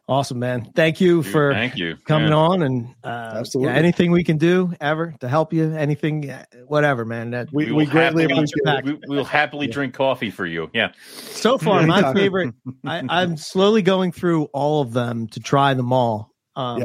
[0.08, 1.96] awesome man thank you for Thank you.
[2.06, 2.34] coming Yeah.
[2.36, 3.72] on and uh Absolutely.
[3.72, 7.66] yeah, anything we can do ever to help you anything uh, whatever man that we,
[7.66, 8.84] We we, will greatly happily- appreciate it.
[8.84, 10.70] We, we will happily drink coffee for you.
[10.72, 10.92] Yeah.
[11.12, 12.54] so far my favorite
[12.86, 16.84] I, i'm slowly going through all of them to try them all um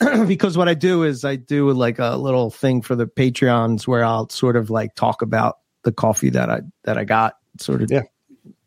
[0.26, 4.04] because what i do is i do like a little thing for the patreons where
[4.04, 7.90] i'll sort of like talk about the coffee that i that i got sort of
[7.90, 8.02] Yeah.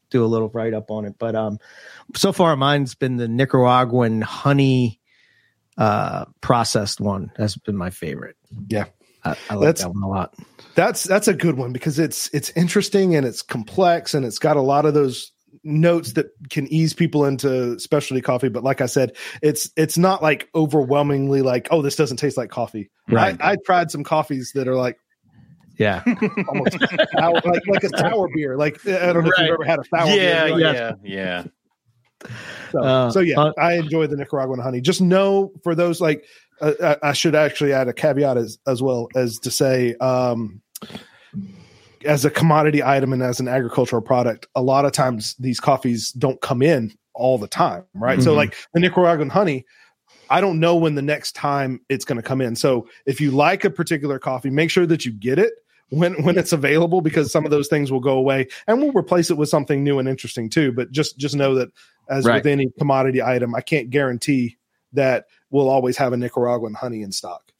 [0.09, 1.57] Do a little write up on it but um
[2.15, 4.99] so far mine's been the nicaraguan honey
[5.77, 8.35] uh processed one that's been my favorite
[8.67, 8.85] Yeah.
[9.23, 10.33] i, I like That's- that one a lot
[10.75, 14.55] That's that's a good one because it's it's interesting and it's complex and it's got
[14.57, 15.31] a lot of those
[15.63, 18.47] notes that can ease people into specialty coffee.
[18.49, 22.49] But like I said, it's it's not like overwhelmingly like, oh, this doesn't taste like
[22.49, 22.91] coffee.
[23.09, 23.35] Right.
[23.41, 24.97] I, I tried some coffees that are like
[25.79, 26.03] yeah
[26.47, 26.77] almost
[27.17, 28.57] sour, like like a sour beer.
[28.57, 30.59] Like I don't know if you've ever had a sour Yeah, beer.
[30.59, 31.43] yeah, Like, yeah,
[32.71, 34.81] So, Uh, so yeah, uh, I enjoy the Nicaraguan honey.
[34.81, 36.25] Just know for those like
[36.61, 40.61] uh, I I should actually add a caveat as as well as to say um
[42.05, 46.11] as a commodity item and as an agricultural product, a lot of times these coffees
[46.13, 48.21] don't come in all the time, right?
[48.21, 48.37] So Mhm.
[48.37, 49.65] like the Nicaraguan honey,
[50.29, 52.55] I don't know when the next time it's going to come in.
[52.55, 55.53] So if you like a particular coffee, make sure that you get it
[55.89, 59.29] when when it's available because some of those things will go away and we'll replace
[59.31, 60.71] it with something new and interesting too.
[60.71, 61.69] But just just know that
[62.09, 62.35] as Right.
[62.35, 64.57] with any commodity item, I can't guarantee
[64.93, 67.51] that we'll always have a Nicaraguan honey in stock.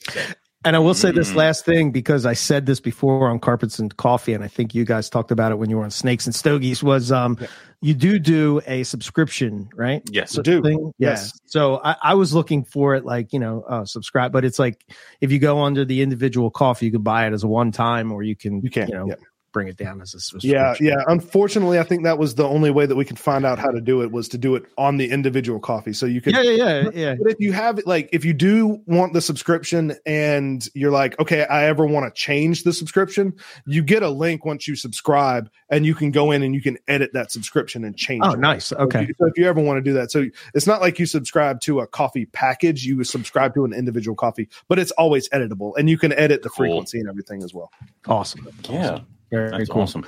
[0.65, 1.35] And I will say this Mm.
[1.35, 4.83] last thing because I said this before on Carpets and Coffee, and I think you
[4.83, 6.83] guys talked about it when you were on Snakes and Stogies.
[6.83, 7.47] Was um, Yeah.
[7.81, 10.01] you do do a subscription, right?
[10.11, 10.35] Yes.
[10.35, 10.61] We do.
[10.61, 10.91] Thing?
[10.97, 11.31] Yes.
[11.33, 11.39] Yeah.
[11.45, 14.85] So I, I was looking for it, like you know, uh, subscribe, but it's like
[15.21, 18.11] if you go under the individual coffee, you could buy it as a one time,
[18.11, 19.15] or you can, You can, you know, yeah.
[19.51, 20.51] Bring it down as a subscription.
[20.51, 21.03] Yeah, yeah.
[21.07, 23.81] Unfortunately, I think that was the only way that we could find out how to
[23.81, 25.93] do it was to do it on the individual coffee.
[25.93, 26.51] So you could yeah, yeah,
[26.83, 27.15] yeah, yeah.
[27.21, 31.19] But if you have it like if you do want the subscription and you're like,
[31.19, 33.33] okay, I ever want to change the subscription,
[33.65, 36.77] you get a link once you subscribe and you can go in and you can
[36.87, 38.39] edit that subscription and change Oh, it.
[38.39, 38.67] nice.
[38.67, 39.01] So Okay.
[39.03, 41.05] if you- So if you ever want to do that, so it's not like you
[41.05, 45.73] subscribe to a coffee package, you subscribe to an individual coffee, but it's always editable
[45.77, 46.57] and you can edit the Cool.
[46.65, 47.71] frequency and everything as well.
[48.07, 48.47] Awesome.
[48.69, 48.99] Yeah.
[49.31, 49.83] Very, That's cool.
[49.83, 50.05] awesome.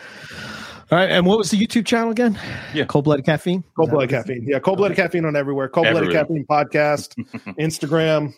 [0.92, 1.10] All right.
[1.10, 2.38] And what was the YouTube channel again?
[2.74, 2.86] Yeah.
[2.86, 3.64] Cold blooded caffeine.
[3.78, 4.46] Cold blooded caffeine.
[4.48, 5.70] Yeah, cold blooded caffeine on everywhere.
[5.70, 7.16] Cold blooded caffeine podcast,
[7.60, 8.34] Instagram.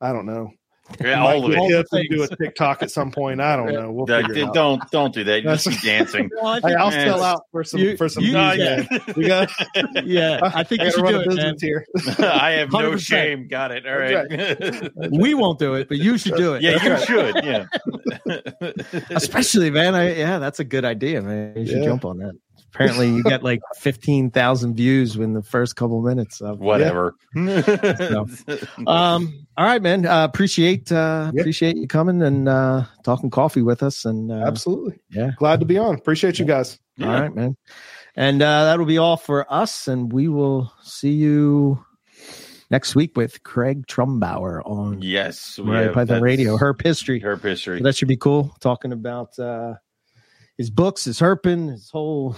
[0.00, 0.50] I don't know.
[1.00, 1.54] Yeah, all of it.
[1.54, 2.28] get All hip and do a.
[2.36, 3.40] TikTok at some point.
[3.40, 3.90] I don't know.
[3.90, 4.54] We'll That- figure it out.
[4.54, 5.42] don't don't do that.
[5.42, 6.30] Just keep dancing.
[6.40, 8.86] Hey, I'll sell it's- out for some You- for some you- No, yeah.
[9.16, 9.50] We got.
[10.04, 11.54] Yeah, I think I you should do a it, man.
[11.60, 11.86] here.
[12.18, 13.00] I have no 100%.
[13.00, 13.48] shame.
[13.48, 13.86] Got it.
[13.86, 15.10] All That's right.
[15.10, 16.62] We won't do it, but you should do it.
[16.62, 17.06] yeah, you right.
[17.06, 17.44] should.
[17.44, 17.66] Yeah.
[19.10, 19.94] Especially, man.
[19.94, 21.54] I, yeah, that's a good idea, man.
[21.56, 21.84] You should Yeah.
[21.84, 22.34] jump on that.
[22.72, 26.40] Apparently, you get like fifteen thousand views in the first couple minutes.
[26.40, 27.14] Of, Whatever.
[28.86, 29.46] Um.
[29.56, 30.06] All right, man.
[30.06, 31.40] Uh, appreciate uh, Yeah.
[31.40, 34.04] appreciate you coming and uh, talking coffee with us.
[34.04, 35.00] And uh, Absolutely.
[35.10, 35.32] yeah.
[35.36, 35.94] Glad to be on.
[35.96, 36.78] Appreciate you guys.
[37.00, 37.56] All right, man.
[38.16, 39.86] And uh, that'll be all for us.
[39.88, 41.84] And we will see you
[42.70, 45.58] next week with Craig Trumbauer on Yes.
[45.58, 46.56] we Right have- Python that's Radio.
[46.56, 47.20] Herp history.
[47.20, 47.78] Herp history.
[47.78, 48.54] So that should be cool.
[48.60, 49.74] Talking about uh,
[50.56, 52.36] his books, his herping, his whole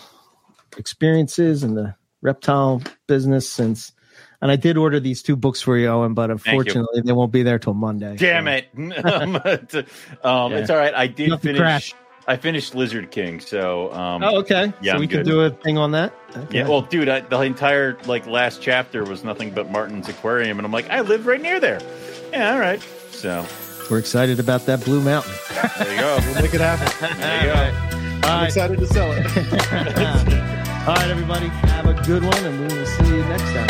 [0.76, 3.92] experiences in the reptile business since.
[4.40, 7.42] And I did order these two books for you, Owen, but unfortunately they won't be
[7.44, 8.16] there till Monday.
[8.16, 9.04] Damn So- it.
[9.04, 9.36] um,
[10.24, 10.94] um, It's all right.
[10.94, 11.60] I did Nothing finish.
[11.60, 11.94] crash.
[12.26, 13.40] I finished Lizard King.
[13.40, 14.72] So, um, Oh, okay.
[14.80, 16.12] Yeah, so we can do a thing on that.
[16.36, 16.58] Okay.
[16.58, 16.68] yeah.
[16.68, 20.70] Well, dude, I, the entire like last chapter was nothing but Martin's aquarium, and I'm
[20.72, 21.80] like, I live right near there.
[22.32, 22.80] Yeah, all right.
[23.10, 23.44] So
[23.90, 25.32] We're excited about that Blue Mountain.
[25.78, 26.18] there you go.
[26.26, 27.18] We'll make it happen.
[27.18, 27.88] There you go.
[28.28, 28.46] All I'm right.
[28.46, 30.42] excited to sell it.
[30.84, 31.46] All right, everybody.
[31.46, 33.68] Have a good one, and we will see you next time.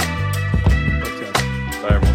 [1.82, 2.11] Bye, everyone.